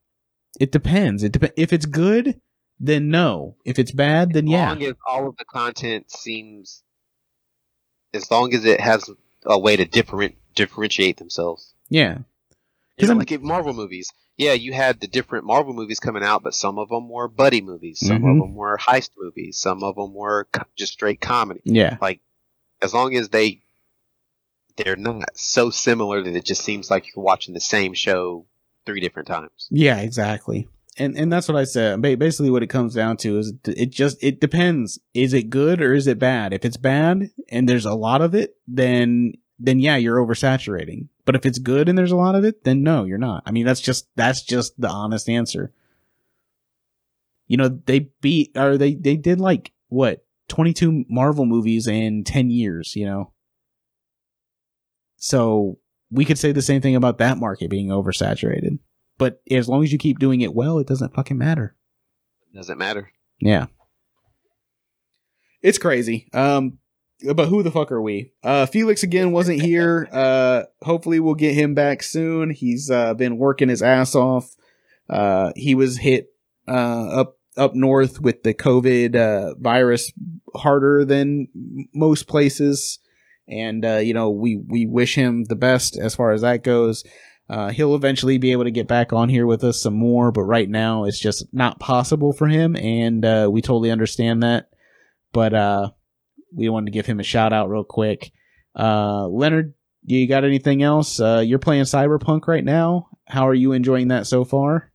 it 0.60 0.72
depends. 0.72 1.24
It 1.24 1.34
dep- 1.34 1.54
if 1.58 1.72
it's 1.74 1.86
good, 1.86 2.40
then 2.80 3.10
no. 3.10 3.58
If 3.66 3.78
it's 3.78 3.92
bad, 3.92 4.34
then 4.34 4.46
As 4.48 4.52
yeah. 4.52 4.72
As 4.72 4.78
long 4.80 4.84
as 4.84 4.94
all 5.08 5.28
of 5.30 5.38
the 5.38 5.46
content 5.46 6.10
seems, 6.12 6.82
as 8.16 8.30
long 8.32 8.52
as 8.54 8.66
it 8.66 8.80
has 8.82 9.08
a 9.46 9.60
way 9.60 9.76
to 9.76 9.86
different 9.86 10.36
differentiate 10.56 11.18
themselves. 11.18 11.74
Yeah. 11.90 12.18
You 12.18 12.24
'Cause 13.00 13.10
know, 13.10 13.14
I'm- 13.14 13.20
like 13.20 13.32
if 13.32 13.42
Marvel 13.42 13.74
movies, 13.74 14.10
yeah, 14.38 14.54
you 14.54 14.74
had 14.74 15.00
the 15.00 15.08
different 15.08 15.46
Marvel 15.46 15.74
movies 15.74 16.00
coming 16.00 16.24
out, 16.24 16.44
but 16.44 16.54
some 16.56 16.78
of 16.80 16.90
them 16.90 17.10
were 17.10 17.28
buddy 17.28 17.62
movies, 17.62 18.00
some 18.00 18.22
Mhm. 18.24 18.32
of 18.32 18.38
them 18.40 18.56
were 18.56 18.78
heist 18.78 19.12
movies, 19.18 19.58
some 19.60 19.84
of 19.84 19.96
them 19.96 20.14
were 20.14 20.48
co- 20.52 20.64
just 20.76 20.94
straight 20.94 21.22
comedy. 21.22 21.62
Yeah. 21.66 21.98
Like, 22.02 22.20
as 22.82 22.94
long 22.94 23.16
as 23.16 23.30
they 23.30 23.62
they're 24.76 24.96
not 24.96 25.30
so 25.38 25.70
similar 25.70 26.24
that 26.24 26.36
it 26.36 26.46
just 26.46 26.64
seems 26.64 26.90
like 26.90 27.06
you're 27.16 27.24
watching 27.24 27.54
the 27.54 27.60
same 27.60 27.94
show 27.94 28.48
three 28.88 29.00
different 29.00 29.28
times. 29.28 29.68
Yeah, 29.70 30.00
exactly. 30.00 30.68
And 30.98 31.16
and 31.18 31.32
that's 31.32 31.48
what 31.48 31.58
I 31.58 31.64
said. 31.64 32.02
Basically, 32.02 32.50
what 32.50 32.64
it 32.64 32.68
comes 32.72 32.94
down 32.96 33.18
to 33.18 33.38
is 33.38 33.54
it 33.66 33.92
just 33.92 34.18
it 34.24 34.40
depends. 34.40 35.00
Is 35.14 35.34
it 35.34 35.50
good 35.52 35.82
or 35.82 35.94
is 35.94 36.08
it 36.08 36.18
bad? 36.20 36.54
If 36.54 36.66
it's 36.66 36.78
bad 36.78 37.30
and 37.50 37.68
there's 37.70 37.86
a 37.86 37.94
lot 37.96 38.22
of 38.22 38.34
it, 38.36 38.56
then 38.68 39.34
then 39.60 39.80
yeah, 39.80 39.96
you're 39.96 40.18
oversaturating. 40.18 41.08
But 41.26 41.36
if 41.36 41.46
it's 41.46 41.60
good 41.60 41.88
and 41.88 41.98
there's 41.98 42.12
a 42.12 42.18
lot 42.18 42.36
of 42.36 42.44
it, 42.44 42.64
then 42.64 42.84
no, 42.84 43.06
you're 43.06 43.18
not. 43.18 43.44
I 43.46 43.52
mean, 43.52 43.66
that's 43.66 43.82
just 43.82 44.08
that's 44.16 44.42
just 44.42 44.80
the 44.80 44.90
honest 44.90 45.30
answer. 45.30 45.74
You 47.48 47.58
know, 47.58 47.70
they 47.70 48.12
beat 48.22 48.58
or 48.58 48.78
they 48.78 48.96
they 48.96 49.16
did 49.16 49.40
like 49.40 49.72
what 49.90 50.26
22 50.50 51.06
Marvel 51.10 51.46
movies 51.46 51.88
in 51.88 52.24
10 52.24 52.50
years. 52.50 52.96
You 52.96 53.06
know, 53.06 53.34
so 55.18 55.80
we 56.12 56.26
could 56.26 56.38
say 56.38 56.52
the 56.52 56.62
same 56.62 56.82
thing 56.82 56.96
about 56.96 57.18
that 57.20 57.38
market 57.38 57.70
being 57.70 57.88
oversaturated. 57.88 58.80
But 59.18 59.42
as 59.50 59.70
long 59.70 59.84
as 59.84 59.92
you 59.92 59.98
keep 59.98 60.20
doing 60.20 60.42
it 60.42 60.54
well, 60.54 60.80
it 60.80 60.88
doesn't 60.88 61.14
fucking 61.14 61.38
matter. 61.38 61.76
Doesn't 62.54 62.78
matter. 62.78 63.12
Yeah. 63.40 63.68
It's 65.62 65.78
crazy. 65.78 66.28
Um 66.34 66.80
but 67.36 67.48
who 67.48 67.64
the 67.64 67.72
fuck 67.72 67.92
are 67.92 68.02
we? 68.02 68.32
Uh 68.44 68.66
Felix 68.66 69.04
again 69.04 69.32
wasn't 69.32 69.62
here. 69.62 70.08
Uh 70.14 70.64
hopefully 70.84 71.20
we'll 71.20 71.36
get 71.36 71.56
him 71.56 71.74
back 71.74 72.04
soon. 72.04 72.50
He's 72.50 72.90
uh 72.92 73.14
been 73.14 73.38
working 73.38 73.70
his 73.70 73.82
ass 73.82 74.16
off. 74.16 74.56
Uh 75.10 75.52
he 75.56 75.76
was 75.76 75.98
hit 75.98 76.28
uh 76.68 77.08
up 77.22 77.38
up 77.58 77.76
north 77.76 78.22
with 78.22 78.44
the 78.44 78.54
COVID 78.54 79.16
uh 79.16 79.56
virus 79.60 80.12
harder 80.56 81.06
than 81.06 81.48
most 81.94 82.28
places. 82.28 83.00
And 83.48 83.86
uh 83.86 83.98
you 83.98 84.14
know, 84.14 84.30
we 84.30 84.56
we 84.56 84.86
wish 84.86 85.16
him 85.16 85.46
the 85.46 85.56
best 85.56 85.98
as 85.98 86.16
far 86.16 86.32
as 86.32 86.42
that 86.42 86.64
goes. 86.64 87.04
Uh, 87.50 87.70
he'll 87.70 87.94
eventually 87.94 88.38
be 88.38 88.52
able 88.54 88.64
to 88.64 88.72
get 88.72 88.88
back 88.88 89.12
on 89.12 89.28
here 89.28 89.46
with 89.46 89.64
us 89.64 89.82
some 89.82 89.94
more, 89.94 90.32
but 90.32 90.44
right 90.44 90.70
now 90.70 91.04
it's 91.04 91.20
just 91.20 91.46
not 91.54 91.80
possible 91.80 92.32
for 92.32 92.48
him, 92.48 92.76
and 92.78 93.26
uh, 93.26 93.50
we 93.52 93.62
totally 93.62 93.92
understand 93.92 94.42
that. 94.42 94.70
But 95.34 95.54
uh, 95.54 95.92
we 96.54 96.70
wanted 96.70 96.86
to 96.88 96.92
give 96.92 97.06
him 97.06 97.20
a 97.20 97.24
shout 97.24 97.54
out 97.54 97.70
real 97.70 97.84
quick. 97.84 98.32
Uh, 98.78 99.28
Leonard, 99.28 99.74
you 100.06 100.28
got 100.28 100.44
anything 100.44 100.84
else? 100.84 101.20
Uh, 101.20 101.44
you're 101.46 101.60
playing 101.60 101.84
Cyberpunk 101.84 102.48
right 102.48 102.64
now. 102.64 103.08
How 103.28 103.48
are 103.48 103.54
you 103.54 103.72
enjoying 103.72 104.10
that 104.10 104.28
so 104.28 104.44
far? 104.44 104.92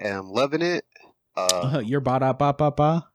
I'm 0.00 0.30
loving 0.30 0.62
it. 0.62 0.84
Uh, 1.36 1.72
Uh, 1.76 1.78
you're 1.80 2.00
ba 2.00 2.18
da 2.20 2.32
ba 2.32 2.52
ba 2.52 2.70
ba. 2.70 3.06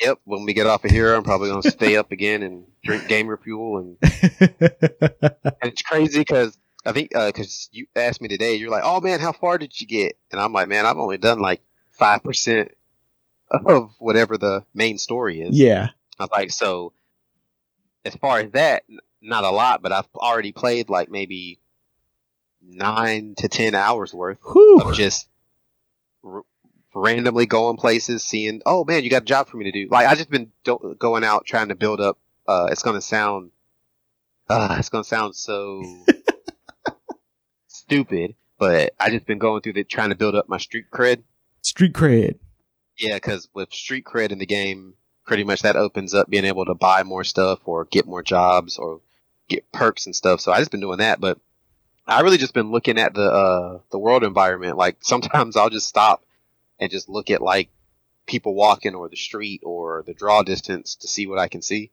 Yep. 0.00 0.18
When 0.24 0.44
we 0.44 0.52
get 0.52 0.66
off 0.66 0.84
of 0.84 0.90
here, 0.90 1.14
I'm 1.14 1.22
probably 1.22 1.48
gonna 1.50 1.70
stay 1.70 1.96
up 1.96 2.12
again 2.12 2.42
and 2.42 2.66
drink 2.84 3.08
gamer 3.08 3.36
fuel, 3.36 3.78
and, 3.78 3.96
and 4.40 5.54
it's 5.62 5.82
crazy 5.82 6.18
because 6.20 6.58
I 6.84 6.92
think 6.92 7.10
because 7.12 7.68
you 7.72 7.86
asked 7.96 8.20
me 8.20 8.28
today, 8.28 8.56
you're 8.56 8.70
like, 8.70 8.82
"Oh 8.84 9.00
man, 9.00 9.20
how 9.20 9.32
far 9.32 9.56
did 9.58 9.78
you 9.80 9.86
get?" 9.86 10.18
And 10.30 10.40
I'm 10.40 10.52
like, 10.52 10.68
"Man, 10.68 10.84
I've 10.84 10.98
only 10.98 11.16
done 11.18 11.40
like 11.40 11.62
five 11.92 12.22
percent 12.22 12.72
of 13.50 13.90
whatever 13.98 14.36
the 14.36 14.64
main 14.74 14.98
story 14.98 15.40
is." 15.40 15.58
yeah. 15.58 15.88
I 16.18 16.24
was 16.24 16.30
like, 16.30 16.50
"So 16.50 16.92
as 18.04 18.14
far 18.16 18.40
as 18.40 18.50
that, 18.52 18.84
not 19.20 19.44
a 19.44 19.50
lot, 19.50 19.82
but 19.82 19.92
I've 19.92 20.08
already 20.14 20.52
played 20.52 20.88
like 20.88 21.10
maybe 21.10 21.58
nine 22.62 23.34
to 23.38 23.48
ten 23.48 23.74
hours 23.74 24.14
worth 24.14 24.38
Whew. 24.52 24.80
of 24.82 24.94
just 24.94 25.28
r- 26.24 26.44
randomly 26.94 27.46
going 27.46 27.76
places, 27.76 28.24
seeing, 28.24 28.62
oh 28.66 28.84
man, 28.84 29.04
you 29.04 29.10
got 29.10 29.22
a 29.22 29.26
job 29.26 29.48
for 29.48 29.56
me 29.56 29.64
to 29.64 29.72
do. 29.72 29.88
Like 29.90 30.06
I 30.06 30.14
just 30.14 30.30
been 30.30 30.52
do- 30.64 30.96
going 30.98 31.24
out 31.24 31.44
trying 31.44 31.68
to 31.68 31.74
build 31.74 32.00
up. 32.00 32.18
Uh, 32.46 32.68
it's 32.70 32.82
gonna 32.82 33.00
sound, 33.00 33.50
uh, 34.48 34.76
it's 34.78 34.88
gonna 34.88 35.04
sound 35.04 35.34
so 35.34 35.82
stupid, 37.66 38.34
but 38.58 38.92
I 38.98 39.10
just 39.10 39.26
been 39.26 39.38
going 39.38 39.62
through 39.62 39.74
the 39.74 39.84
trying 39.84 40.10
to 40.10 40.16
build 40.16 40.34
up 40.34 40.48
my 40.48 40.58
street 40.58 40.86
cred. 40.92 41.22
Street 41.62 41.92
cred. 41.92 42.38
Yeah, 42.98 43.14
because 43.14 43.48
with 43.52 43.72
street 43.72 44.04
cred 44.04 44.30
in 44.30 44.38
the 44.38 44.46
game, 44.46 44.94
pretty 45.26 45.44
much 45.44 45.62
that 45.62 45.76
opens 45.76 46.14
up 46.14 46.30
being 46.30 46.44
able 46.44 46.64
to 46.64 46.74
buy 46.74 47.02
more 47.02 47.24
stuff 47.24 47.58
or 47.64 47.84
get 47.86 48.06
more 48.06 48.22
jobs 48.22 48.78
or 48.78 49.00
get 49.48 49.70
perks 49.72 50.06
and 50.06 50.14
stuff. 50.14 50.40
So 50.40 50.52
I 50.52 50.58
just 50.58 50.70
been 50.70 50.80
doing 50.80 50.98
that, 50.98 51.20
but 51.20 51.38
I 52.06 52.20
really 52.20 52.38
just 52.38 52.54
been 52.54 52.70
looking 52.70 52.98
at 52.98 53.14
the 53.14 53.24
uh 53.30 53.78
the 53.90 53.98
world 53.98 54.22
environment. 54.24 54.76
Like 54.76 54.96
sometimes 55.00 55.56
I'll 55.56 55.70
just 55.70 55.88
stop 55.88 56.24
and 56.78 56.90
just 56.90 57.08
look 57.08 57.30
at 57.30 57.42
like 57.42 57.68
people 58.26 58.54
walking 58.54 58.94
or 58.94 59.08
the 59.08 59.16
street 59.16 59.60
or 59.64 60.02
the 60.06 60.14
draw 60.14 60.42
distance 60.42 60.96
to 60.96 61.08
see 61.08 61.26
what 61.26 61.38
I 61.38 61.48
can 61.48 61.62
see. 61.62 61.90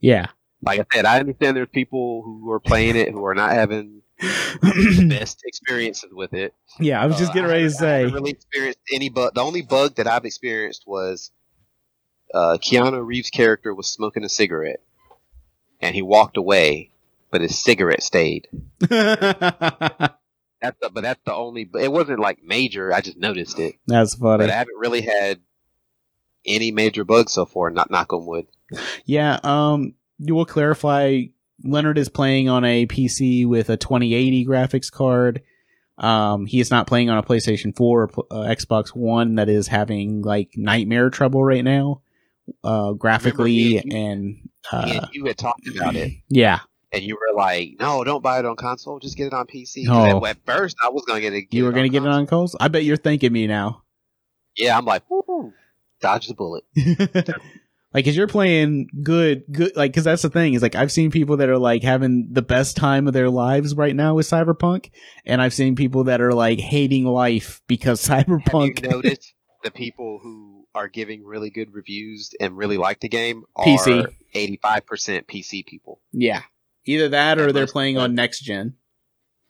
Yeah. 0.00 0.26
Like 0.62 0.80
I 0.80 0.84
said, 0.96 1.04
I 1.04 1.20
understand 1.20 1.56
there's 1.56 1.68
people 1.68 2.22
who 2.22 2.50
are 2.50 2.58
playing 2.60 2.96
it 2.96 3.10
who 3.12 3.24
are 3.24 3.34
not 3.34 3.52
having 3.52 4.02
the 4.20 5.06
best 5.08 5.40
experiences 5.44 6.10
with 6.12 6.34
it. 6.34 6.52
yeah, 6.80 7.00
I 7.00 7.06
was 7.06 7.16
just 7.16 7.30
Uh, 7.30 7.34
getting 7.34 7.48
ready 7.50 7.62
to 7.68 7.74
I 7.74 7.78
say. 7.78 8.04
really 8.06 8.32
experienced 8.32 8.80
any 8.92 9.08
bug. 9.08 9.34
The 9.34 9.40
only 9.40 9.62
bug 9.62 9.94
that 9.96 10.08
I've 10.08 10.24
experienced 10.24 10.82
was 10.84 11.30
uh, 12.34 12.58
Keanu 12.60 13.04
Reeves' 13.04 13.30
character 13.30 13.74
was 13.74 13.88
smoking 13.88 14.24
a 14.24 14.28
cigarette, 14.28 14.80
and 15.80 15.94
he 15.94 16.02
walked 16.02 16.36
away, 16.36 16.90
but 17.30 17.40
his 17.40 17.62
cigarette 17.62 18.02
stayed. 18.02 18.48
That's 20.60 20.76
the, 20.80 20.90
but 20.92 21.02
that's 21.02 21.20
the 21.24 21.32
only. 21.32 21.70
It 21.80 21.92
wasn't 21.92 22.18
like 22.18 22.42
major. 22.42 22.92
I 22.92 23.00
just 23.00 23.16
noticed 23.16 23.60
it. 23.60 23.76
That's 23.86 24.16
funny. 24.16 24.42
But 24.42 24.50
I 24.50 24.56
haven't 24.56 24.76
really 24.76 25.02
had 25.02 25.38
any 26.44 26.72
major 26.72 27.04
bugs 27.04 27.32
so 27.32 27.46
far. 27.46 27.70
Not 27.70 27.92
knock 27.92 28.12
on 28.12 28.26
wood. 28.26 28.48
Yeah, 29.04 29.38
um, 29.44 29.94
you 30.18 30.34
will 30.34 30.46
clarify. 30.46 31.22
Leonard 31.64 31.98
is 31.98 32.08
playing 32.08 32.48
on 32.48 32.64
a 32.64 32.86
PC 32.86 33.46
with 33.46 33.68
a 33.70 33.76
2080 33.76 34.46
graphics 34.46 34.90
card. 34.90 35.42
Um, 35.96 36.46
he 36.46 36.60
is 36.60 36.70
not 36.70 36.86
playing 36.86 37.10
on 37.10 37.18
a 37.18 37.22
PlayStation 37.22 37.76
4 37.76 38.02
or 38.02 38.10
uh, 38.30 38.48
Xbox 38.48 38.90
One 38.90 39.34
that 39.36 39.48
is 39.48 39.66
having 39.66 40.22
like 40.22 40.50
nightmare 40.56 41.10
trouble 41.10 41.42
right 41.42 41.64
now, 41.64 42.02
uh, 42.64 42.92
graphically 42.92 43.78
and 43.78 43.92
you- 43.92 43.98
and 43.98 44.36
uh, 44.72 45.06
you 45.12 45.24
had 45.26 45.38
talked 45.38 45.66
about 45.68 45.96
it, 45.96 46.12
yeah. 46.28 46.60
and 46.92 47.02
you 47.02 47.14
were 47.14 47.34
like, 47.36 47.70
"No, 47.80 48.04
don't 48.04 48.22
buy 48.22 48.38
it 48.38 48.44
on 48.44 48.56
console. 48.56 48.98
Just 48.98 49.16
get 49.16 49.26
it 49.28 49.32
on 49.32 49.46
PC." 49.46 49.86
Oh. 49.88 50.24
At, 50.26 50.36
at 50.36 50.44
first, 50.46 50.76
I 50.84 50.88
was 50.90 51.04
gonna 51.06 51.20
get 51.20 51.32
it. 51.32 51.44
You 51.50 51.64
were 51.64 51.72
gonna 51.72 51.88
get 51.88 52.02
it 52.02 52.08
on 52.08 52.26
calls. 52.26 52.54
I 52.60 52.68
bet 52.68 52.84
you're 52.84 52.96
thanking 52.96 53.32
me 53.32 53.46
now. 53.46 53.84
Yeah, 54.56 54.76
I'm 54.76 54.84
like, 54.84 55.04
dodge 56.00 56.26
the 56.28 56.34
bullet. 56.34 56.64
like, 57.94 58.04
cause 58.04 58.16
you're 58.16 58.26
playing 58.26 58.88
good, 59.02 59.44
good. 59.50 59.76
Like, 59.76 59.94
cause 59.94 60.04
that's 60.04 60.22
the 60.22 60.28
thing 60.30 60.54
is 60.54 60.62
like 60.62 60.74
I've 60.74 60.92
seen 60.92 61.10
people 61.10 61.36
that 61.38 61.48
are 61.48 61.58
like 61.58 61.82
having 61.82 62.28
the 62.32 62.42
best 62.42 62.76
time 62.76 63.06
of 63.06 63.14
their 63.14 63.30
lives 63.30 63.74
right 63.74 63.94
now 63.96 64.14
with 64.14 64.26
Cyberpunk, 64.28 64.90
and 65.24 65.40
I've 65.40 65.54
seen 65.54 65.76
people 65.76 66.04
that 66.04 66.20
are 66.20 66.32
like 66.34 66.58
hating 66.58 67.04
life 67.04 67.62
because 67.68 68.06
Have 68.08 68.26
Cyberpunk. 68.26 68.82
you 68.82 68.90
noticed 68.90 69.32
the 69.64 69.70
people 69.70 70.20
who 70.22 70.57
are 70.78 70.88
giving 70.88 71.24
really 71.24 71.50
good 71.50 71.74
reviews 71.74 72.34
and 72.40 72.56
really 72.56 72.76
like 72.76 73.00
the 73.00 73.08
game 73.08 73.44
are 73.56 73.66
PC. 73.66 74.06
85% 74.34 75.24
PC 75.26 75.66
people. 75.66 76.00
yeah, 76.12 76.42
either 76.84 77.08
that 77.08 77.38
or 77.38 77.52
they're 77.52 77.66
playing 77.66 77.98
on 77.98 78.14
next 78.14 78.40
gen. 78.40 78.74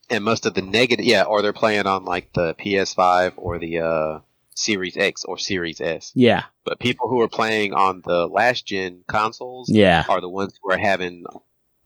And 0.09 0.25
most 0.25 0.47
of 0.47 0.55
the 0.55 0.63
negative, 0.63 1.05
yeah, 1.05 1.25
or 1.25 1.43
they're 1.43 1.53
playing 1.53 1.87
on 1.87 2.05
like 2.07 2.33
the 2.33 2.55
PS5 2.55 3.35
or 3.37 3.59
the 3.59 3.79
uh, 3.81 4.21
Series 4.55 4.97
X 4.97 5.25
or 5.25 5.37
Series 5.37 5.83
S. 5.83 6.13
Yeah, 6.15 6.45
But 6.65 6.79
people 6.79 7.09
who 7.09 7.21
are 7.21 7.29
playing 7.29 7.75
on 7.75 8.03
the 8.05 8.27
last 8.27 8.65
gen 8.65 9.05
consoles 9.07 9.69
yeah, 9.69 10.05
are 10.09 10.23
the 10.23 10.29
ones 10.29 10.59
who 10.63 10.73
are 10.73 10.79
having 10.79 11.25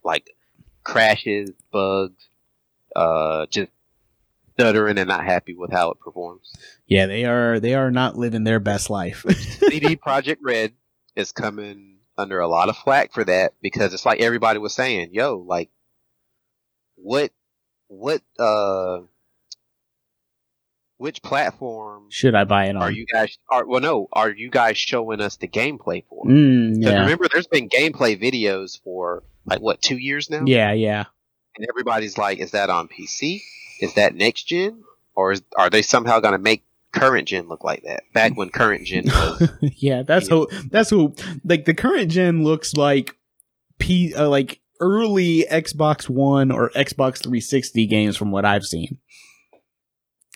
like 0.04 0.30
crashes, 0.84 1.50
bugs, 1.72 2.28
uh, 2.94 3.46
just 3.46 3.72
stuttering 4.54 4.98
and 4.98 5.08
not 5.08 5.24
happy 5.24 5.54
with 5.54 5.70
how 5.72 5.90
it 5.90 6.00
performs. 6.00 6.52
yeah. 6.86 7.06
They 7.06 7.24
are 7.24 7.60
they 7.60 7.74
are 7.74 7.90
not 7.90 8.16
living 8.16 8.44
their 8.44 8.60
best 8.60 8.90
life. 8.90 9.24
CD 9.68 9.96
Projekt 9.96 10.38
Red 10.42 10.72
is 11.16 11.32
coming 11.32 11.98
under 12.16 12.40
a 12.40 12.48
lot 12.48 12.68
of 12.68 12.76
flack 12.76 13.12
for 13.12 13.24
that 13.24 13.54
because 13.62 13.94
it's 13.94 14.06
like 14.06 14.20
everybody 14.20 14.58
was 14.58 14.74
saying, 14.74 15.10
"Yo, 15.12 15.36
like, 15.38 15.70
what, 16.96 17.32
what, 17.88 18.22
uh, 18.38 19.00
which 20.98 21.22
platform 21.22 22.06
Should 22.10 22.34
I 22.34 22.44
buy 22.44 22.66
it 22.66 22.76
on? 22.76 22.82
are 22.82 22.90
you 22.90 23.06
guys? 23.12 23.36
Are 23.50 23.66
well, 23.66 23.80
no, 23.80 24.08
are 24.12 24.30
you 24.30 24.50
guys 24.50 24.78
showing 24.78 25.20
us 25.20 25.36
the 25.36 25.48
gameplay 25.48 26.04
for? 26.08 26.24
Mm, 26.26 26.76
yeah, 26.76 27.00
remember, 27.00 27.26
there's 27.32 27.48
been 27.48 27.68
gameplay 27.68 28.20
videos 28.20 28.80
for 28.82 29.24
like 29.44 29.60
what 29.60 29.82
two 29.82 29.98
years 29.98 30.30
now, 30.30 30.44
yeah, 30.46 30.72
yeah. 30.72 31.04
and 31.56 31.66
everybody's 31.68 32.16
like, 32.16 32.38
"Is 32.38 32.52
that 32.52 32.70
on 32.70 32.88
PC? 32.88 33.40
Is 33.82 33.94
that 33.94 34.14
next 34.14 34.44
gen, 34.44 34.82
or 35.14 35.32
is, 35.32 35.42
are 35.56 35.70
they 35.70 35.82
somehow 35.82 36.20
going 36.20 36.32
to 36.32 36.38
make 36.38 36.64
current 36.92 37.28
gen 37.28 37.48
look 37.48 37.64
like 37.64 37.82
that?" 37.82 38.04
Back 38.12 38.36
when 38.36 38.48
current 38.48 38.86
gen 38.86 39.04
was 39.06 39.50
yeah, 39.76 40.02
that's 40.02 40.28
who. 40.28 40.48
That's 40.70 40.90
who. 40.90 41.14
Like 41.44 41.64
the 41.64 41.74
current 41.74 42.10
gen 42.10 42.44
looks 42.44 42.74
like 42.74 43.16
P, 43.78 44.14
uh, 44.14 44.28
like 44.28 44.60
early 44.80 45.46
Xbox 45.50 46.08
One 46.08 46.50
or 46.50 46.70
Xbox 46.70 47.22
360 47.22 47.86
games 47.86 48.16
from 48.16 48.30
what 48.30 48.44
I've 48.44 48.64
seen. 48.64 48.98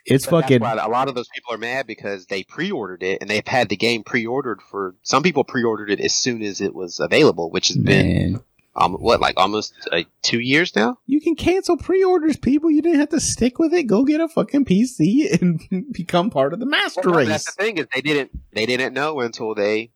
It's 0.06 0.24
But 0.24 0.42
fucking 0.42 0.62
a 0.62 0.88
lot 0.88 1.08
of 1.08 1.16
those 1.16 1.28
people 1.34 1.52
are 1.52 1.58
mad 1.58 1.88
because 1.88 2.26
they 2.26 2.44
pre-ordered 2.44 3.02
it 3.02 3.20
and 3.20 3.28
they've 3.28 3.46
had 3.46 3.68
the 3.68 3.76
game 3.76 4.04
pre-ordered 4.04 4.62
for. 4.62 4.94
Some 5.02 5.24
people 5.24 5.42
pre-ordered 5.42 5.90
it 5.90 6.00
as 6.00 6.14
soon 6.14 6.42
as 6.42 6.60
it 6.60 6.74
was 6.74 7.00
available, 7.00 7.50
which 7.50 7.68
has 7.68 7.76
been 7.76 8.32
man. 8.32 8.40
Um, 8.76 8.94
what 8.94 9.20
like 9.20 9.34
almost 9.36 9.74
uh, 9.90 10.02
two 10.22 10.40
years 10.40 10.76
now. 10.76 10.98
You 11.06 11.20
can 11.20 11.34
cancel 11.34 11.76
pre-orders, 11.76 12.36
people. 12.36 12.70
You 12.70 12.82
didn't 12.82 13.00
have 13.00 13.08
to 13.10 13.20
stick 13.20 13.58
with 13.58 13.72
it. 13.72 13.84
Go 13.84 14.04
get 14.04 14.20
a 14.20 14.28
fucking 14.28 14.64
PC 14.66 15.40
and 15.40 15.60
become 15.92 16.30
part 16.30 16.52
of 16.52 16.60
the 16.60 16.66
master 16.66 17.02
Well, 17.04 17.14
race. 17.20 17.28
that's 17.28 17.54
the 17.54 17.62
thing 17.62 17.78
is 17.78 17.86
they 17.94 18.02
didn't 18.02 18.30
they 18.52 18.66
didn't 18.66 18.92
know 18.94 19.20
until 19.20 19.54
they 19.54 19.90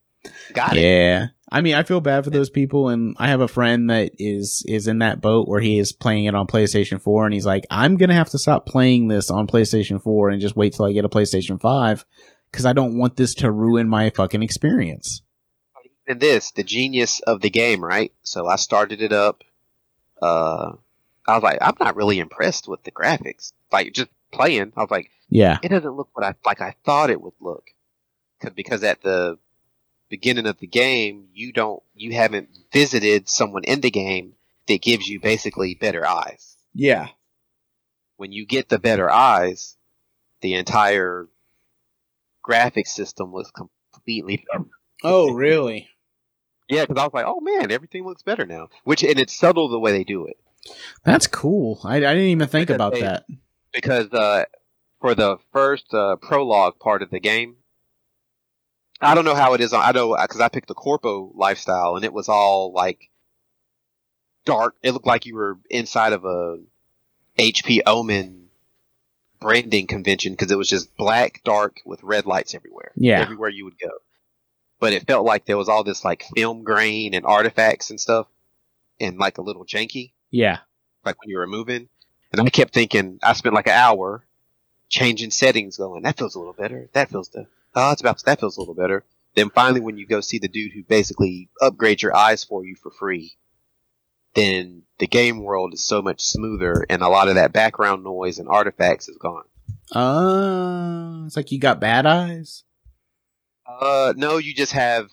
got 0.53 0.75
it. 0.77 0.81
Yeah. 0.81 1.27
I 1.53 1.59
mean, 1.59 1.75
I 1.75 1.83
feel 1.83 1.99
bad 1.99 2.23
for 2.23 2.29
those 2.29 2.49
people, 2.49 2.87
and 2.87 3.13
I 3.19 3.27
have 3.27 3.41
a 3.41 3.47
friend 3.47 3.89
that 3.89 4.13
is 4.17 4.63
is 4.67 4.87
in 4.87 4.99
that 4.99 5.19
boat 5.19 5.49
where 5.49 5.59
he 5.59 5.77
is 5.79 5.91
playing 5.91 6.23
it 6.25 6.33
on 6.35 6.47
PlayStation 6.47 7.01
4, 7.01 7.25
and 7.25 7.33
he's 7.33 7.45
like, 7.45 7.65
"I'm 7.69 7.97
gonna 7.97 8.13
have 8.13 8.29
to 8.29 8.39
stop 8.39 8.65
playing 8.65 9.09
this 9.09 9.29
on 9.29 9.47
PlayStation 9.47 10.01
4 10.01 10.29
and 10.29 10.39
just 10.41 10.55
wait 10.55 10.71
till 10.73 10.85
I 10.85 10.93
get 10.93 11.03
a 11.03 11.09
PlayStation 11.09 11.59
5 11.59 12.05
because 12.51 12.65
I 12.65 12.71
don't 12.71 12.97
want 12.97 13.17
this 13.17 13.33
to 13.35 13.51
ruin 13.51 13.89
my 13.89 14.11
fucking 14.11 14.41
experience." 14.41 15.21
This 16.19 16.51
the 16.51 16.63
genius 16.63 17.19
of 17.21 17.41
the 17.41 17.49
game, 17.49 17.83
right? 17.83 18.11
So 18.23 18.47
I 18.47 18.55
started 18.57 19.01
it 19.01 19.13
up. 19.13 19.43
Uh, 20.21 20.73
I 21.27 21.33
was 21.35 21.43
like, 21.43 21.59
I'm 21.61 21.75
not 21.79 21.95
really 21.95 22.19
impressed 22.19 22.67
with 22.67 22.83
the 22.83 22.91
graphics. 22.91 23.53
Like 23.71 23.93
just 23.93 24.09
playing, 24.31 24.73
I 24.75 24.81
was 24.81 24.91
like. 24.91 25.09
Yeah, 25.29 25.59
it 25.63 25.69
doesn't 25.69 25.95
look 25.95 26.09
what 26.13 26.25
I 26.25 26.35
like 26.45 26.59
I 26.61 26.75
thought 26.83 27.09
it 27.09 27.21
would 27.21 27.33
look. 27.39 27.71
'Cause- 28.41 28.51
Because 28.53 28.81
because 28.81 28.83
at 28.83 29.01
the 29.01 29.37
beginning 30.09 30.45
of 30.45 30.57
the 30.59 30.67
game, 30.67 31.29
you 31.33 31.53
don't, 31.53 31.81
you 31.95 32.11
haven't 32.13 32.49
visited 32.73 33.29
someone 33.29 33.63
in 33.63 33.79
the 33.79 33.91
game 33.91 34.33
that 34.67 34.81
gives 34.81 35.07
you 35.07 35.19
basically 35.21 35.73
better 35.75 36.05
eyes. 36.05 36.57
yeah, 36.73 37.07
When 38.17 38.31
you 38.33 38.45
get 38.45 38.67
the 38.67 38.77
better 38.79 39.09
eyes, 39.09 39.77
the 40.41 40.55
entire 40.55 41.29
graphic 42.41 42.87
system 42.87 43.31
looks 43.33 43.51
completely. 43.51 44.45
Oh, 45.03 45.31
really? 45.33 45.87
Yeah, 46.71 46.85
because 46.85 46.99
I 46.99 47.03
was 47.05 47.13
like, 47.13 47.25
oh 47.27 47.39
man, 47.41 47.69
everything 47.71 48.05
looks 48.05 48.23
better 48.23 48.45
now. 48.45 48.69
Which 48.83 49.03
and 49.03 49.19
it's 49.19 49.35
subtle 49.35 49.69
the 49.69 49.79
way 49.79 49.91
they 49.91 50.03
do 50.03 50.25
it. 50.25 50.37
That's 51.03 51.27
cool. 51.27 51.79
I, 51.83 51.97
I 51.97 51.99
didn't 51.99 52.19
even 52.23 52.47
think 52.47 52.67
Because 52.67 52.75
about 52.75 52.93
they- 52.93 53.01
that. 53.01 53.25
because 53.73 54.11
uh, 54.13 54.45
for 55.01 55.13
the 55.15 55.37
first 55.51 55.93
uh, 55.93 56.15
prologue 56.17 56.79
part 56.79 57.01
of 57.01 57.09
the 57.09 57.19
game, 57.19 57.55
I 59.01 59.15
don't 59.15 59.25
know 59.25 59.35
how 59.35 59.53
it 59.55 59.61
is. 59.61 59.73
I 59.73 59.91
know 59.91 60.15
because 60.19 60.39
I 60.41 60.49
picked 60.49 60.67
the 60.67 60.73
corpo 60.75 61.31
lifestyle, 61.35 61.95
and 61.95 62.05
it 62.05 62.13
was 62.13 62.29
all 62.29 62.71
like 62.71 63.09
dark. 64.45 64.75
It 64.83 64.91
looked 64.91 65.07
like 65.07 65.25
you 65.25 65.35
were 65.35 65.57
inside 65.69 66.13
of 66.13 66.23
a 66.25 66.57
HP 67.39 67.81
Omen 67.87 68.49
branding 69.39 69.87
convention 69.87 70.33
because 70.33 70.51
it 70.51 70.57
was 70.57 70.69
just 70.69 70.95
black, 70.97 71.41
dark 71.43 71.77
with 71.85 72.03
red 72.03 72.27
lights 72.27 72.53
everywhere. 72.53 72.91
Yeah. 72.95 73.19
everywhere 73.21 73.49
you 73.49 73.65
would 73.65 73.79
go. 73.79 73.89
But 74.81 74.91
it 74.91 75.07
felt 75.07 75.25
like 75.25 75.45
there 75.45 75.57
was 75.57 75.69
all 75.69 75.85
this 75.85 76.03
like 76.03 76.25
film 76.35 76.63
grain 76.63 77.13
and 77.13 77.25
artifacts 77.25 77.89
and 77.89 78.01
stuff, 78.01 78.27
and 78.99 79.17
like 79.17 79.37
a 79.37 79.41
little 79.41 79.65
janky 79.65 80.11
Yeah, 80.29 80.57
like 81.05 81.15
when 81.21 81.29
you 81.29 81.37
were 81.37 81.47
moving. 81.47 81.87
And 82.31 82.41
I 82.41 82.49
kept 82.49 82.73
thinking, 82.73 83.19
I 83.21 83.33
spent 83.33 83.55
like 83.55 83.67
an 83.67 83.73
hour 83.73 84.25
changing 84.89 85.31
settings, 85.31 85.77
going, 85.77 86.03
that 86.03 86.17
feels 86.17 86.35
a 86.35 86.39
little 86.39 86.53
better. 86.53 86.89
That 86.93 87.09
feels 87.09 87.29
the, 87.29 87.45
oh, 87.75 87.91
it's 87.91 88.01
about, 88.01 88.23
that 88.23 88.39
feels 88.39 88.57
a 88.57 88.59
little 88.59 88.73
better. 88.73 89.05
Then 89.35 89.49
finally, 89.49 89.81
when 89.81 89.97
you 89.97 90.05
go 90.07 90.21
see 90.21 90.39
the 90.39 90.47
dude 90.47 90.71
who 90.73 90.83
basically 90.83 91.49
upgrades 91.61 92.01
your 92.01 92.15
eyes 92.15 92.43
for 92.43 92.65
you 92.65 92.75
for 92.75 92.89
free, 92.91 93.33
then 94.33 94.83
the 94.97 95.07
game 95.07 95.43
world 95.43 95.73
is 95.73 95.83
so 95.83 96.01
much 96.01 96.21
smoother 96.21 96.85
and 96.89 97.01
a 97.01 97.09
lot 97.09 97.27
of 97.27 97.35
that 97.35 97.53
background 97.53 98.03
noise 98.03 98.39
and 98.39 98.47
artifacts 98.47 99.09
is 99.09 99.17
gone. 99.17 99.43
uh, 99.93 101.25
it's 101.25 101.35
like 101.35 101.51
you 101.51 101.59
got 101.59 101.79
bad 101.81 102.05
eyes. 102.05 102.63
Uh, 103.79 104.13
no, 104.17 104.37
you 104.37 104.53
just 104.53 104.73
have, 104.73 105.09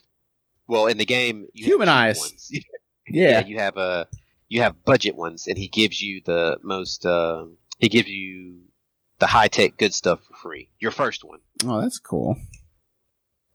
well, 0.67 0.87
in 0.87 0.99
the 0.99 1.07
game, 1.07 1.47
you 1.53 1.65
have 1.65 1.73
Human 1.73 1.89
eyes. 1.89 2.19
ones. 2.19 2.51
Yeah, 3.11 3.47
you 3.47 3.59
have 3.59 3.79
a 3.79 4.07
you 4.51 4.61
have 4.61 4.85
budget 4.85 5.17
ones, 5.17 5.47
and 5.47 5.57
he 5.57 5.69
gives 5.69 5.99
you 5.99 6.21
the 6.27 6.59
most. 6.63 7.07
Uh, 7.07 7.47
he 7.79 7.89
gives 7.89 8.07
you 8.07 8.65
the 9.19 9.27
high 9.27 9.49
tech 9.49 9.79
good 9.79 9.95
stuff 9.95 10.21
for 10.25 10.35
free. 10.35 10.69
Your 10.79 10.91
first 10.91 11.25
one, 11.25 11.39
oh, 11.65 11.81
that's 11.81 11.99
cool. 11.99 12.37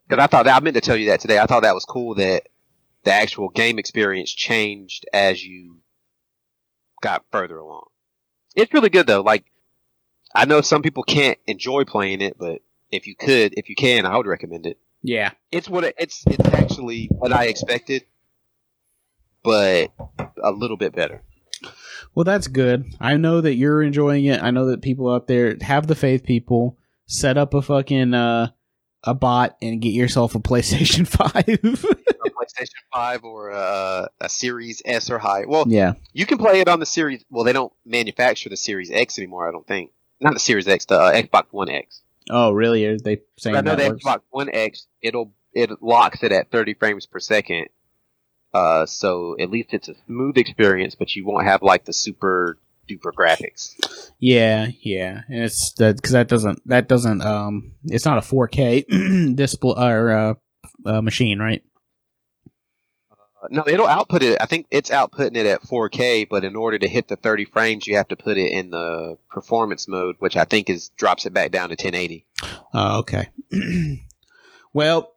Because 0.07 0.23
I 0.23 0.25
thought 0.25 0.45
that 0.45 0.55
I 0.55 0.59
meant 0.59 0.73
to 0.73 0.81
tell 0.81 0.97
you 0.97 1.05
that 1.11 1.19
today. 1.19 1.37
I 1.37 1.45
thought 1.45 1.61
that 1.61 1.75
was 1.75 1.85
cool 1.85 2.15
that 2.15 2.47
the 3.03 3.13
actual 3.13 3.49
game 3.49 3.77
experience 3.77 4.31
changed 4.31 5.05
as 5.13 5.45
you 5.45 5.77
got 7.03 7.23
further 7.31 7.57
along. 7.57 7.85
It's 8.55 8.73
really 8.73 8.89
good 8.89 9.05
though. 9.05 9.21
Like 9.21 9.45
I 10.33 10.45
know 10.45 10.61
some 10.61 10.81
people 10.81 11.03
can't 11.03 11.37
enjoy 11.45 11.83
playing 11.83 12.21
it, 12.21 12.37
but 12.39 12.61
if 12.91 13.05
you 13.05 13.15
could, 13.15 13.53
if 13.55 13.69
you 13.69 13.75
can, 13.75 14.07
I 14.07 14.17
would 14.17 14.25
recommend 14.25 14.65
it. 14.65 14.79
Yeah. 15.03 15.31
It's 15.51 15.69
what 15.69 15.83
it, 15.83 15.95
it's 15.99 16.23
it's 16.25 16.47
actually 16.49 17.09
what 17.11 17.33
I 17.33 17.45
expected, 17.45 18.05
but 19.43 19.91
a 20.41 20.51
little 20.51 20.77
bit 20.77 20.95
better. 20.95 21.21
Well, 22.15 22.23
that's 22.23 22.47
good. 22.47 22.85
I 22.99 23.17
know 23.17 23.41
that 23.41 23.55
you're 23.55 23.81
enjoying 23.81 24.25
it. 24.25 24.41
I 24.41 24.51
know 24.51 24.67
that 24.67 24.81
people 24.81 25.11
out 25.11 25.27
there 25.27 25.57
have 25.61 25.87
the 25.87 25.95
faith. 25.95 26.23
People 26.23 26.77
set 27.05 27.37
up 27.37 27.53
a 27.53 27.61
fucking 27.61 28.13
uh, 28.13 28.49
a 29.03 29.13
bot 29.13 29.57
and 29.61 29.81
get 29.81 29.93
yourself 29.93 30.35
a 30.35 30.39
PlayStation 30.39 31.07
Five. 31.07 31.33
a 31.47 32.29
PlayStation 32.29 32.81
Five 32.93 33.23
or 33.23 33.49
a, 33.49 34.09
a 34.21 34.29
Series 34.29 34.81
S 34.85 35.09
or 35.09 35.17
high. 35.17 35.45
Well, 35.47 35.65
yeah, 35.67 35.93
you 36.13 36.25
can 36.25 36.37
play 36.37 36.59
it 36.59 36.67
on 36.67 36.79
the 36.79 36.85
Series. 36.85 37.23
Well, 37.29 37.43
they 37.43 37.53
don't 37.53 37.73
manufacture 37.85 38.49
the 38.49 38.57
Series 38.57 38.91
X 38.91 39.17
anymore. 39.17 39.47
I 39.47 39.51
don't 39.51 39.67
think. 39.67 39.91
Not 40.21 40.33
the 40.33 40.39
Series 40.39 40.67
X, 40.67 40.85
the 40.85 40.99
uh, 40.99 41.11
Xbox 41.11 41.45
One 41.51 41.69
X. 41.69 42.01
Oh, 42.29 42.51
really? 42.51 42.85
Are 42.85 42.97
they 42.97 43.21
saying 43.37 43.55
I 43.55 43.61
know 43.61 43.75
that? 43.75 43.93
Xbox 43.93 44.21
One 44.29 44.49
X. 44.51 44.87
It'll 45.01 45.33
it 45.53 45.69
locks 45.81 46.23
it 46.23 46.31
at 46.31 46.51
30 46.51 46.73
frames 46.75 47.05
per 47.05 47.19
second. 47.19 47.67
Uh, 48.53 48.85
so 48.85 49.35
at 49.39 49.49
least 49.49 49.73
it's 49.73 49.89
a 49.89 49.95
smooth 50.05 50.37
experience, 50.37 50.95
but 50.95 51.15
you 51.15 51.25
won't 51.25 51.45
have 51.45 51.63
like 51.63 51.85
the 51.85 51.93
super 51.93 52.59
duper 52.87 53.11
graphics. 53.11 53.75
Yeah, 54.19 54.67
yeah, 54.81 55.21
and 55.27 55.43
it's 55.43 55.73
that 55.73 55.95
because 55.95 56.11
that 56.11 56.27
doesn't 56.27 56.67
that 56.67 56.87
doesn't 56.87 57.21
um 57.21 57.73
it's 57.85 58.05
not 58.05 58.17
a 58.17 58.21
4K 58.21 59.35
display 59.35 59.73
or 59.77 60.11
uh, 60.11 60.33
uh, 60.85 61.01
machine, 61.01 61.39
right? 61.39 61.63
Uh, 63.43 63.47
no, 63.49 63.63
it'll 63.67 63.87
output 63.87 64.23
it. 64.23 64.37
I 64.41 64.45
think 64.45 64.67
it's 64.71 64.89
outputting 64.89 65.35
it 65.35 65.45
at 65.45 65.63
4K, 65.63 66.27
but 66.29 66.43
in 66.43 66.55
order 66.55 66.79
to 66.79 66.87
hit 66.87 67.07
the 67.07 67.15
30 67.15 67.45
frames, 67.45 67.87
you 67.87 67.97
have 67.97 68.07
to 68.09 68.15
put 68.15 68.37
it 68.37 68.51
in 68.51 68.69
the 68.69 69.17
performance 69.29 69.87
mode, 69.87 70.15
which 70.19 70.37
I 70.37 70.45
think 70.45 70.69
is 70.69 70.89
drops 70.89 71.25
it 71.25 71.33
back 71.33 71.51
down 71.51 71.69
to 71.69 71.73
1080. 71.73 72.25
Oh, 72.73 72.99
okay. 72.99 73.29
well, 74.73 75.13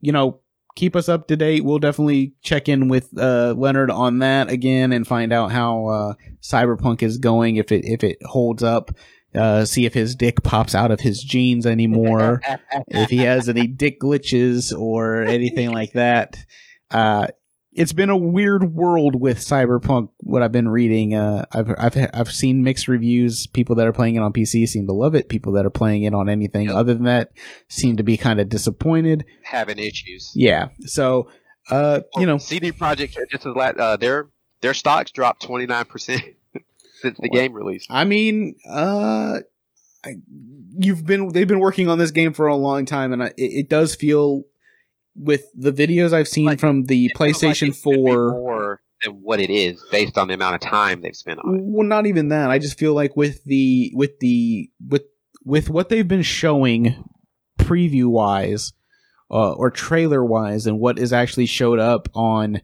you 0.00 0.12
know, 0.12 0.40
keep 0.76 0.96
us 0.96 1.08
up 1.08 1.28
to 1.28 1.36
date. 1.36 1.64
We'll 1.64 1.78
definitely 1.78 2.34
check 2.42 2.68
in 2.68 2.88
with 2.88 3.08
uh, 3.18 3.54
Leonard 3.56 3.90
on 3.90 4.18
that 4.20 4.50
again 4.50 4.92
and 4.92 5.06
find 5.06 5.32
out 5.32 5.52
how 5.52 5.86
uh, 5.86 6.14
Cyberpunk 6.42 7.02
is 7.02 7.18
going. 7.18 7.56
If 7.56 7.72
it 7.72 7.84
if 7.84 8.04
it 8.04 8.18
holds 8.24 8.62
up, 8.62 8.90
uh, 9.34 9.64
see 9.64 9.86
if 9.86 9.94
his 9.94 10.14
dick 10.14 10.42
pops 10.42 10.74
out 10.74 10.90
of 10.90 11.00
his 11.00 11.22
jeans 11.22 11.66
anymore. 11.66 12.40
if 12.88 13.10
he 13.10 13.18
has 13.18 13.48
any 13.48 13.66
dick 13.66 14.00
glitches 14.00 14.76
or 14.76 15.22
anything 15.22 15.72
like 15.72 15.92
that. 15.92 16.36
It's 17.74 17.92
been 17.92 18.08
a 18.10 18.16
weird 18.16 18.72
world 18.74 19.20
with 19.20 19.38
Cyberpunk. 19.38 20.10
What 20.18 20.42
I've 20.42 20.52
been 20.52 20.68
reading, 20.68 21.14
uh, 21.14 21.44
I've 21.52 21.70
I've 21.76 22.10
I've 22.14 22.30
seen 22.32 22.62
mixed 22.62 22.86
reviews. 22.86 23.46
People 23.48 23.74
that 23.76 23.86
are 23.86 23.92
playing 23.92 24.14
it 24.14 24.20
on 24.20 24.32
PC 24.32 24.68
seem 24.68 24.86
to 24.86 24.92
love 24.92 25.14
it. 25.16 25.28
People 25.28 25.52
that 25.54 25.66
are 25.66 25.70
playing 25.70 26.04
it 26.04 26.14
on 26.14 26.28
anything 26.28 26.66
Yep. 26.68 26.74
other 26.76 26.94
than 26.94 27.04
that 27.04 27.32
seem 27.68 27.96
to 27.96 28.04
be 28.04 28.16
kind 28.16 28.38
of 28.40 28.48
disappointed. 28.48 29.24
Having 29.42 29.80
issues. 29.80 30.30
Yeah. 30.36 30.68
So, 30.86 31.28
uh, 31.70 32.00
you 32.16 32.26
know, 32.26 32.38
CD 32.38 32.70
Projekt 32.70 33.16
just 33.30 33.44
as 33.44 33.54
uh, 33.56 33.96
their 33.96 34.28
their 34.60 34.74
stocks 34.74 35.10
dropped 35.10 35.42
29 35.42 35.84
percent 35.86 36.22
since 37.02 37.18
the 37.18 37.28
game 37.28 37.52
release. 37.52 37.86
I 37.90 38.04
mean, 38.04 38.54
uh, 38.70 39.40
I, 40.04 40.10
you've 40.78 41.04
been 41.04 41.28
they've 41.28 41.48
been 41.48 41.58
working 41.60 41.88
on 41.88 41.98
this 41.98 42.12
game 42.12 42.34
for 42.34 42.46
a 42.46 42.54
long 42.56 42.84
time, 42.84 43.12
and 43.12 43.22
I, 43.22 43.26
it, 43.28 43.34
it 43.36 43.68
does 43.68 43.94
feel 43.96 44.44
with 45.16 45.44
the 45.54 45.72
videos 45.72 46.12
I've 46.12 46.28
seen 46.28 46.46
Like, 46.46 46.58
from 46.60 46.84
the 46.84 47.10
like 47.14 47.16
PlayStation 47.34 47.68
it 47.68 47.80
could 47.82 47.90
be 47.92 48.02
Four. 48.04 48.30
more 48.30 48.80
than 49.04 49.14
what 49.14 49.40
it 49.40 49.50
is 49.50 49.82
based 49.90 50.16
on 50.18 50.28
the 50.28 50.34
amount 50.34 50.54
of 50.56 50.60
time 50.60 51.00
they've 51.02 51.14
spent 51.16 51.40
on 51.40 51.54
it. 51.56 51.60
Well, 51.64 51.86
not 51.86 52.06
even 52.06 52.28
that. 52.28 52.50
I 52.50 52.58
just 52.58 52.78
feel 52.78 52.94
like 52.94 53.16
with 53.16 53.44
the 53.44 53.92
with 53.94 54.18
the 54.20 54.70
with 54.88 55.02
with 55.44 55.68
what 55.70 55.88
they've 55.88 56.06
been 56.08 56.22
showing 56.22 57.04
preview 57.58 58.06
wise 58.06 58.72
uh, 59.30 59.52
or 59.52 59.70
trailer 59.70 60.24
wise, 60.24 60.66
and 60.66 60.78
what 60.78 60.98
is 60.98 61.12
actually 61.12 61.46
showed 61.46 61.78
up 61.78 62.08
on 62.14 62.60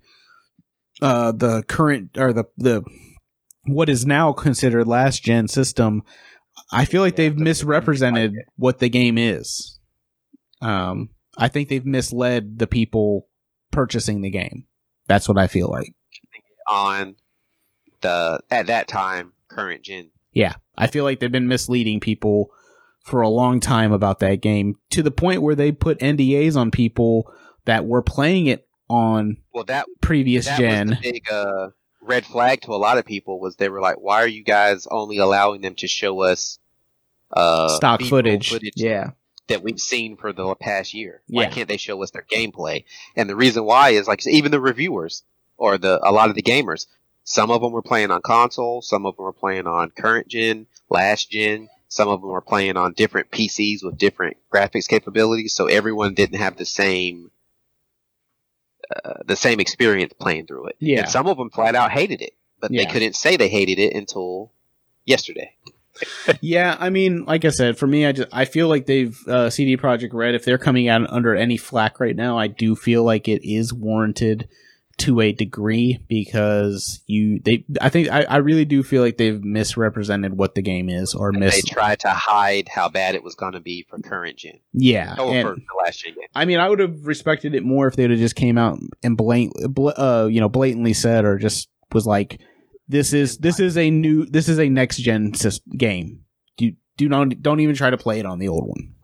uh, 1.02 1.32
the 1.32 1.62
current 1.68 2.16
or 2.18 2.32
the 2.32 2.44
the 2.56 2.82
what 3.66 3.88
is 3.88 4.06
now 4.06 4.32
considered 4.32 4.86
last 4.86 5.22
gen 5.22 5.46
system. 5.48 6.02
I 6.72 6.84
feel 6.84 7.02
like 7.02 7.14
Yeah, 7.14 7.28
they've 7.28 7.36
the- 7.38 7.44
misrepresented 7.44 8.34
what 8.56 8.78
the 8.78 8.88
game 8.88 9.18
is. 9.18 9.78
Um, 10.62 11.10
I 11.40 11.48
think 11.48 11.68
they've 11.68 11.84
misled 11.84 12.58
the 12.58 12.66
people 12.66 13.26
purchasing 13.72 14.20
the 14.20 14.30
game. 14.30 14.66
That's 15.08 15.28
what 15.28 15.38
I 15.38 15.46
feel 15.46 15.68
like. 15.68 15.94
on 16.68 17.16
the 18.02 18.40
at 18.50 18.68
that 18.68 18.86
time 18.86 19.32
current 19.48 19.82
gen. 19.82 20.10
Yeah, 20.32 20.54
I 20.78 20.86
feel 20.86 21.02
like 21.02 21.18
they've 21.18 21.32
been 21.32 21.48
misleading 21.48 21.98
people 21.98 22.50
for 23.04 23.22
a 23.22 23.28
long 23.28 23.58
time 23.58 23.90
about 23.92 24.20
that 24.20 24.36
game 24.36 24.76
to 24.90 25.02
the 25.02 25.10
point 25.10 25.42
where 25.42 25.54
they 25.54 25.72
put 25.72 25.98
NDAs 25.98 26.56
on 26.56 26.70
people 26.70 27.32
that 27.64 27.86
were 27.86 28.02
playing 28.02 28.46
it 28.46 28.68
on 28.88 29.38
Well, 29.52 29.64
that 29.64 29.86
previous 30.00 30.46
that 30.46 30.58
gen. 30.58 30.98
big 31.02 31.30
uh, 31.30 31.68
red 32.02 32.24
flag 32.26 32.60
to 32.62 32.72
a 32.72 32.76
lot 32.76 32.98
of 32.98 33.06
people 33.06 33.40
was 33.40 33.56
they 33.56 33.68
were 33.68 33.80
like, 33.80 33.96
why 34.00 34.22
are 34.22 34.28
you 34.28 34.44
guys 34.44 34.86
only 34.90 35.18
allowing 35.18 35.62
them 35.62 35.74
to 35.76 35.88
show 35.88 36.20
us 36.22 36.58
uh, 37.32 37.68
stock 37.68 38.00
B-roll 38.00 38.40
footage. 38.40 38.72
Yeah. 38.76 39.10
That 39.50 39.62
we've 39.62 39.78
seen 39.78 40.16
for 40.16 40.32
the 40.32 40.54
past 40.56 40.94
year? 40.94 41.22
Why 41.28 41.44
Yeah. 41.44 41.50
can't 41.50 41.68
they 41.68 41.76
show 41.76 42.02
us 42.02 42.10
their 42.10 42.24
gameplay? 42.30 42.84
And 43.14 43.28
the 43.28 43.36
reason 43.36 43.64
why 43.64 43.90
is 43.90 44.08
like 44.08 44.26
even 44.26 44.50
the 44.50 44.60
reviewers 44.60 45.22
or 45.58 45.76
the 45.78 46.00
a 46.02 46.10
lot 46.10 46.30
of 46.30 46.34
the 46.34 46.42
gamers. 46.42 46.86
Some 47.24 47.50
of 47.50 47.60
them 47.60 47.70
were 47.72 47.82
playing 47.82 48.10
on 48.10 48.22
console, 48.22 48.80
some 48.82 49.04
of 49.06 49.14
them 49.16 49.24
were 49.24 49.32
playing 49.32 49.66
on 49.66 49.90
current 49.90 50.26
gen, 50.26 50.66
last 50.88 51.30
gen, 51.30 51.68
some 51.88 52.08
of 52.08 52.20
them 52.22 52.30
were 52.30 52.40
playing 52.40 52.76
on 52.76 52.94
different 52.94 53.30
PCs 53.30 53.84
with 53.84 53.98
different 53.98 54.38
graphics 54.52 54.88
capabilities, 54.88 55.54
so 55.54 55.66
everyone 55.66 56.14
didn't 56.14 56.38
have 56.40 56.56
the 56.56 56.64
same 56.64 57.30
uh, 59.04 59.22
the 59.26 59.36
same 59.36 59.60
experience 59.60 60.12
playing 60.18 60.46
through 60.46 60.66
it. 60.68 60.76
Yeah. 60.80 61.00
And 61.00 61.08
some 61.08 61.26
of 61.28 61.36
them 61.36 61.50
flat 61.50 61.74
out 61.76 61.92
hated 61.92 62.22
it, 62.22 62.32
but 62.58 62.72
Yeah. 62.72 62.84
they 62.84 62.90
couldn't 62.90 63.14
say 63.14 63.36
they 63.36 63.48
hated 63.48 63.78
it 63.78 63.94
until 63.94 64.50
yesterday. 65.04 65.52
Yeah, 66.40 66.76
I 66.78 66.90
mean, 66.90 67.24
like 67.24 67.44
I 67.44 67.50
said, 67.50 67.76
for 67.78 67.86
me, 67.86 68.06
I 68.06 68.12
just 68.12 68.28
I 68.32 68.44
feel 68.44 68.68
like 68.68 68.86
they've 68.86 69.16
uh, 69.28 69.50
CD 69.50 69.76
Projekt 69.76 70.12
Red. 70.14 70.34
If 70.34 70.44
they're 70.44 70.58
coming 70.58 70.88
out 70.88 71.10
under 71.10 71.34
any 71.34 71.56
flack 71.56 72.00
right 72.00 72.16
now, 72.16 72.38
I 72.38 72.46
do 72.46 72.74
feel 72.76 73.04
like 73.04 73.28
it 73.28 73.42
is 73.48 73.72
warranted 73.72 74.48
to 74.98 75.20
a 75.22 75.32
degree 75.32 75.98
because 76.08 77.00
you 77.06 77.40
they 77.42 77.64
I 77.80 77.88
think 77.88 78.10
I, 78.10 78.22
I 78.24 78.36
really 78.36 78.66
do 78.66 78.82
feel 78.82 79.02
like 79.02 79.16
they've 79.16 79.42
misrepresented 79.42 80.36
what 80.36 80.54
the 80.54 80.60
game 80.60 80.90
is 80.90 81.14
or 81.14 81.32
mis- 81.32 81.54
They 81.54 81.62
tried 81.62 82.00
to 82.00 82.10
hide 82.10 82.68
how 82.68 82.90
bad 82.90 83.14
it 83.14 83.22
was 83.24 83.34
going 83.34 83.52
to 83.54 83.60
be 83.60 83.86
for 83.88 83.98
current 83.98 84.36
gen. 84.36 84.60
yeah 84.74 85.14
Oh, 85.18 85.30
and- 85.32 85.48
for 85.48 85.54
the 85.54 85.62
last 85.84 86.04
gen. 86.04 86.14
I 86.34 86.44
mean, 86.44 86.58
I 86.58 86.68
would 86.68 86.80
have 86.80 87.06
respected 87.06 87.54
it 87.54 87.64
more 87.64 87.86
if 87.86 87.96
they 87.96 88.04
would 88.04 88.10
have 88.10 88.20
just 88.20 88.36
came 88.36 88.58
out 88.58 88.78
and 89.02 89.16
blank, 89.16 89.52
bl- 89.70 89.88
uh, 89.96 90.26
you 90.30 90.38
know, 90.40 90.50
blatantly 90.50 90.92
said 90.92 91.24
or 91.24 91.38
just 91.38 91.70
was 91.92 92.06
like, 92.06 92.38
"This 92.90 93.12
is 93.12 93.38
this 93.38 93.60
is 93.60 93.76
a 93.78 93.90
new 93.90 94.26
this 94.26 94.48
is 94.48 94.58
a 94.58 94.68
next 94.68 94.98
gen 94.98 95.32
game. 95.76 96.20
Do 96.56 96.72
do 96.96 97.08
not 97.08 97.40
don't 97.42 97.60
even 97.60 97.74
try 97.74 97.90
to 97.90 97.96
play 97.96 98.18
it 98.20 98.26
on 98.26 98.38
the 98.38 98.48
old 98.48 98.66
one." 98.66 98.94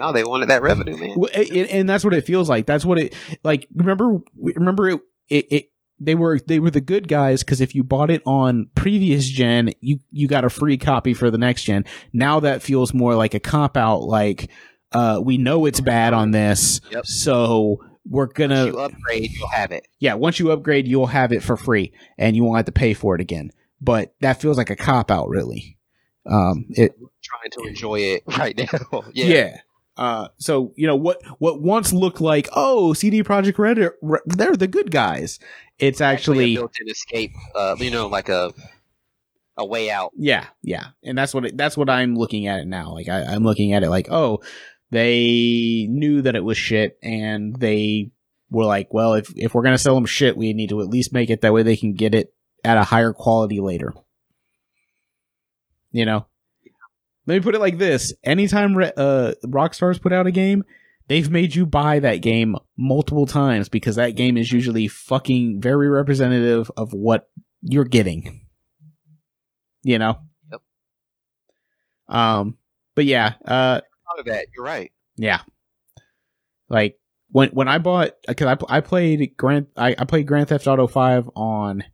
No, 0.00 0.12
they 0.12 0.24
wanted 0.24 0.50
that 0.50 0.62
revenue, 0.62 0.96
man. 0.96 1.16
And, 1.34 1.68
and 1.68 1.88
that's 1.88 2.04
what 2.04 2.14
it 2.14 2.26
feels 2.26 2.48
like. 2.48 2.66
That's 2.66 2.84
what 2.84 2.98
it 2.98 3.14
like. 3.44 3.68
Remember, 3.74 4.18
remember 4.36 4.88
it. 4.90 5.00
It, 5.28 5.46
it 5.52 5.70
they 6.00 6.16
were 6.16 6.40
they 6.40 6.58
were 6.58 6.70
the 6.70 6.80
good 6.80 7.06
guys 7.06 7.44
because 7.44 7.60
if 7.60 7.74
you 7.74 7.84
bought 7.84 8.10
it 8.10 8.20
on 8.26 8.68
previous 8.74 9.26
gen, 9.28 9.70
you 9.80 10.00
you 10.10 10.26
got 10.26 10.44
a 10.44 10.50
free 10.50 10.76
copy 10.76 11.14
for 11.14 11.30
the 11.30 11.38
next 11.38 11.62
gen. 11.62 11.84
Now 12.12 12.40
that 12.40 12.62
feels 12.62 12.92
more 12.92 13.14
like 13.14 13.34
a 13.34 13.40
cop 13.40 13.76
out. 13.76 14.02
Like, 14.02 14.50
uh, 14.92 15.20
we 15.24 15.38
know 15.38 15.64
it's 15.66 15.80
bad 15.80 16.12
on 16.12 16.32
this, 16.32 16.80
Yep. 16.90 17.06
so 17.06 17.78
we're 18.08 18.26
gonna 18.26 18.66
you 18.66 18.78
upgrade, 18.78 19.30
you'll 19.32 19.48
have 19.48 19.72
it. 19.72 19.86
yeah. 19.98 20.14
Once 20.14 20.38
you 20.38 20.50
upgrade, 20.50 20.86
you'll 20.86 21.06
have 21.06 21.32
it 21.32 21.42
for 21.42 21.56
free, 21.56 21.92
and 22.18 22.36
you 22.36 22.44
won't 22.44 22.56
have 22.56 22.66
to 22.66 22.72
pay 22.72 22.94
for 22.94 23.14
it 23.14 23.20
again. 23.20 23.50
But 23.80 24.14
that 24.20 24.40
feels 24.40 24.56
like 24.56 24.70
a 24.70 24.76
cop 24.76 25.10
out, 25.10 25.28
really. 25.28 25.78
Um, 26.26 26.66
it 26.70 26.96
Trying 27.22 27.50
to 27.52 27.64
enjoy 27.68 28.00
it 28.00 28.22
right 28.38 28.56
now. 28.56 29.04
yeah. 29.12 29.26
yeah. 29.26 29.56
Uh, 29.96 30.28
so 30.38 30.72
you 30.76 30.86
know 30.86 30.96
what 30.96 31.22
what 31.38 31.60
once 31.62 31.92
looked 31.92 32.20
like 32.20 32.48
oh 32.56 32.92
CD 32.94 33.22
Projekt 33.22 33.58
Red 33.58 33.78
are- 33.78 33.94
re- 34.02 34.20
they're 34.26 34.56
the 34.56 34.66
good 34.66 34.90
guys. 34.90 35.38
It's 35.78 36.00
a 36.00 36.04
actually 36.04 36.54
built-in 36.56 36.88
escape. 36.88 37.30
Uh, 37.54 37.76
you 37.78 37.90
know, 37.90 38.08
like 38.08 38.28
a 38.28 38.52
a 39.56 39.64
way 39.64 39.88
out. 39.90 40.10
yeah 40.16 40.46
yeah, 40.62 40.86
and 41.04 41.16
that's 41.16 41.32
what 41.32 41.44
it, 41.44 41.56
that's 41.56 41.76
what 41.76 41.88
I'm 41.88 42.16
looking 42.16 42.48
at 42.48 42.58
it 42.58 42.66
now. 42.66 42.92
Like 42.92 43.08
I, 43.08 43.22
I'm 43.22 43.44
looking 43.44 43.72
at 43.72 43.84
it 43.84 43.88
like 43.88 44.08
oh 44.10 44.40
they 44.94 45.86
knew 45.90 46.22
that 46.22 46.36
it 46.36 46.44
was 46.44 46.56
shit 46.56 46.98
and 47.02 47.56
they 47.56 48.10
were 48.50 48.64
like 48.64 48.92
well 48.92 49.14
if 49.14 49.32
if 49.36 49.54
we're 49.54 49.62
gonna 49.62 49.78
sell 49.78 49.94
them 49.94 50.06
shit 50.06 50.36
we 50.36 50.52
need 50.52 50.68
to 50.68 50.80
at 50.80 50.88
least 50.88 51.12
make 51.12 51.30
it 51.30 51.40
that 51.40 51.52
way 51.52 51.62
they 51.62 51.76
can 51.76 51.94
get 51.94 52.14
it 52.14 52.34
at 52.64 52.78
a 52.78 52.84
higher 52.84 53.12
quality 53.12 53.60
later. 53.60 53.92
You 55.92 56.06
know. 56.06 56.26
Let 57.26 57.34
me 57.36 57.40
put 57.40 57.54
it 57.54 57.60
like 57.60 57.78
this: 57.78 58.12
anytime 58.22 58.76
Re- 58.76 58.92
uh, 58.96 59.32
Rockstar's 59.46 59.98
put 59.98 60.12
out 60.12 60.26
a 60.26 60.30
game, 60.30 60.64
they've 61.08 61.30
made 61.30 61.54
you 61.54 61.64
buy 61.64 62.00
that 62.00 62.16
game 62.16 62.56
multiple 62.76 63.26
times 63.26 63.68
because 63.68 63.96
that 63.96 64.16
game 64.16 64.36
is 64.36 64.52
usually 64.52 64.88
fucking 64.88 65.60
very 65.60 65.88
representative 65.88 66.70
of 66.76 66.92
what 66.92 67.28
you're 67.62 67.84
getting. 67.84 68.46
You 69.82 69.98
know? 69.98 70.18
Yep. 70.50 70.60
Um, 72.08 72.58
but 72.94 73.06
yeah, 73.06 73.34
uh, 73.44 73.80
Out 74.14 74.20
of 74.20 74.26
that, 74.26 74.46
you're 74.54 74.64
right. 74.64 74.92
yeah. 75.16 75.40
Like 76.68 76.98
when 77.30 77.50
when 77.50 77.68
I 77.68 77.78
bought 77.78 78.12
because 78.26 78.46
I 78.68 78.76
I 78.76 78.80
played 78.80 79.36
Grand 79.36 79.66
I, 79.76 79.94
I 79.98 80.04
played 80.04 80.26
Grand 80.26 80.48
Theft 80.48 80.66
Auto 80.66 80.86
Five 80.86 81.28
on 81.36 81.84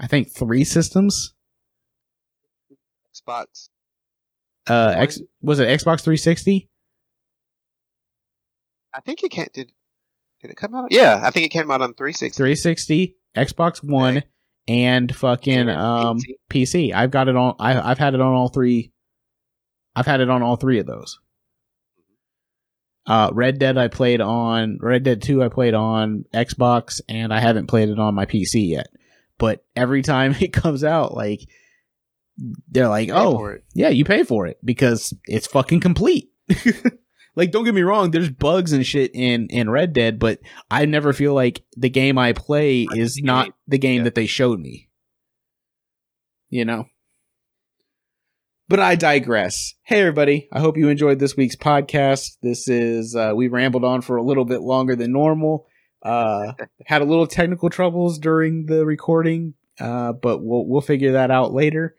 I 0.00 0.06
think 0.06 0.30
three 0.30 0.64
systems. 0.64 1.34
Xbox. 3.14 3.68
Uh, 4.68 4.94
X 4.96 5.20
was 5.40 5.60
it 5.60 5.68
Xbox 5.68 6.00
360? 6.02 6.68
I 8.94 9.00
think 9.00 9.22
it 9.22 9.30
can't. 9.30 9.52
Did 9.52 9.72
did 10.40 10.50
it 10.50 10.56
come 10.56 10.74
out? 10.74 10.88
Yeah, 10.90 11.20
I 11.22 11.30
think 11.30 11.46
it 11.46 11.50
came 11.50 11.70
out 11.70 11.80
on 11.82 11.94
360. 11.94 12.36
360, 12.36 13.16
Xbox 13.36 13.82
One, 13.82 14.18
Okay. 14.18 14.26
and 14.68 15.14
fucking 15.14 15.68
um 15.68 16.18
PC. 16.50 16.90
PC. 16.90 16.94
I've 16.94 17.10
got 17.10 17.28
it 17.28 17.36
on. 17.36 17.54
I 17.58 17.80
I've 17.80 17.98
had 17.98 18.14
it 18.14 18.20
on 18.20 18.32
all 18.34 18.48
three. 18.48 18.92
I've 19.96 20.06
had 20.06 20.20
it 20.20 20.30
on 20.30 20.42
all 20.42 20.56
three 20.56 20.78
of 20.78 20.86
those. 20.86 21.18
Uh, 23.06 23.30
Red 23.32 23.58
Dead 23.58 23.76
I 23.76 23.88
played 23.88 24.20
on 24.20 24.78
Red 24.80 25.02
Dead 25.02 25.22
Two 25.22 25.42
I 25.42 25.48
played 25.48 25.74
on 25.74 26.24
Xbox 26.32 27.00
and 27.08 27.32
I 27.34 27.40
haven't 27.40 27.66
played 27.66 27.88
it 27.88 27.98
on 27.98 28.14
my 28.14 28.26
PC 28.26 28.68
yet. 28.68 28.88
But 29.38 29.64
every 29.74 30.02
time 30.02 30.34
it 30.40 30.52
comes 30.52 30.84
out, 30.84 31.14
like 31.14 31.40
they're 32.68 32.88
like, 32.88 33.10
"Oh, 33.10 33.56
yeah, 33.74 33.88
you 33.88 34.04
pay 34.04 34.22
for 34.22 34.46
it 34.46 34.58
because 34.64 35.12
it's 35.26 35.46
fucking 35.48 35.80
complete." 35.80 36.30
like, 37.34 37.50
don't 37.50 37.64
get 37.64 37.74
me 37.74 37.82
wrong, 37.82 38.10
there's 38.10 38.30
bugs 38.30 38.72
and 38.72 38.86
shit 38.86 39.10
in 39.14 39.48
in 39.48 39.68
Red 39.68 39.92
Dead, 39.92 40.18
but 40.20 40.38
I 40.70 40.84
never 40.86 41.12
feel 41.12 41.34
like 41.34 41.64
the 41.76 41.90
game 41.90 42.18
I 42.18 42.32
play 42.32 42.86
is 42.94 43.20
not 43.22 43.52
the 43.66 43.78
game 43.78 43.98
Yeah. 43.98 44.04
that 44.04 44.14
they 44.14 44.26
showed 44.26 44.60
me. 44.60 44.88
You 46.50 46.64
know. 46.64 46.86
But 48.72 48.80
I 48.80 48.94
digress. 48.94 49.74
Hey 49.82 50.00
everybody, 50.00 50.48
I 50.50 50.58
hope 50.58 50.78
you 50.78 50.88
enjoyed 50.88 51.18
this 51.18 51.36
week's 51.36 51.56
podcast. 51.56 52.38
This 52.40 52.68
is 52.68 53.14
uh 53.14 53.34
we 53.36 53.48
rambled 53.48 53.84
on 53.84 54.00
for 54.00 54.16
a 54.16 54.22
little 54.22 54.46
bit 54.46 54.62
longer 54.62 54.96
than 54.96 55.12
normal. 55.12 55.66
Uh 56.02 56.54
had 56.86 57.02
a 57.02 57.04
little 57.04 57.26
technical 57.26 57.68
troubles 57.68 58.18
during 58.18 58.64
the 58.64 58.86
recording, 58.86 59.52
uh 59.78 60.14
but 60.14 60.38
we'll 60.42 60.64
we'll 60.64 60.80
figure 60.80 61.12
that 61.12 61.30
out 61.30 61.52
later. 61.52 61.94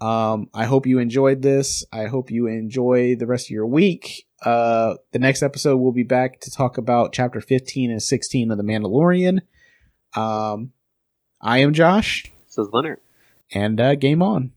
Um 0.00 0.48
I 0.54 0.64
hope 0.64 0.86
you 0.86 0.98
enjoyed 0.98 1.42
this. 1.42 1.84
I 1.92 2.06
hope 2.06 2.30
you 2.30 2.46
enjoy 2.46 3.16
the 3.16 3.26
rest 3.26 3.48
of 3.48 3.50
your 3.50 3.66
week. 3.66 4.26
Uh 4.42 4.94
the 5.12 5.18
next 5.18 5.42
episode 5.42 5.76
we'll 5.76 5.92
be 5.92 6.04
back 6.04 6.40
to 6.40 6.50
talk 6.50 6.78
about 6.78 7.12
chapter 7.12 7.42
15 7.42 7.90
and 7.90 8.02
16 8.02 8.50
of 8.50 8.56
The 8.56 8.64
Mandalorian. 8.64 9.40
Um 10.16 10.72
I 11.38 11.58
am 11.58 11.74
Josh 11.74 12.24
This 12.46 12.56
is 12.56 12.68
Leonard. 12.72 13.00
and 13.52 13.78
uh 13.78 13.94
game 13.94 14.22
on. 14.22 14.52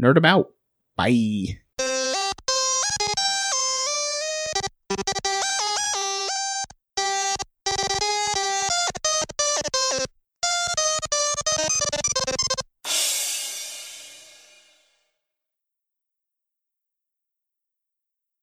Nerd 0.00 0.16
'em 0.16 0.24
out. 0.24 0.53
Bye. 0.96 1.63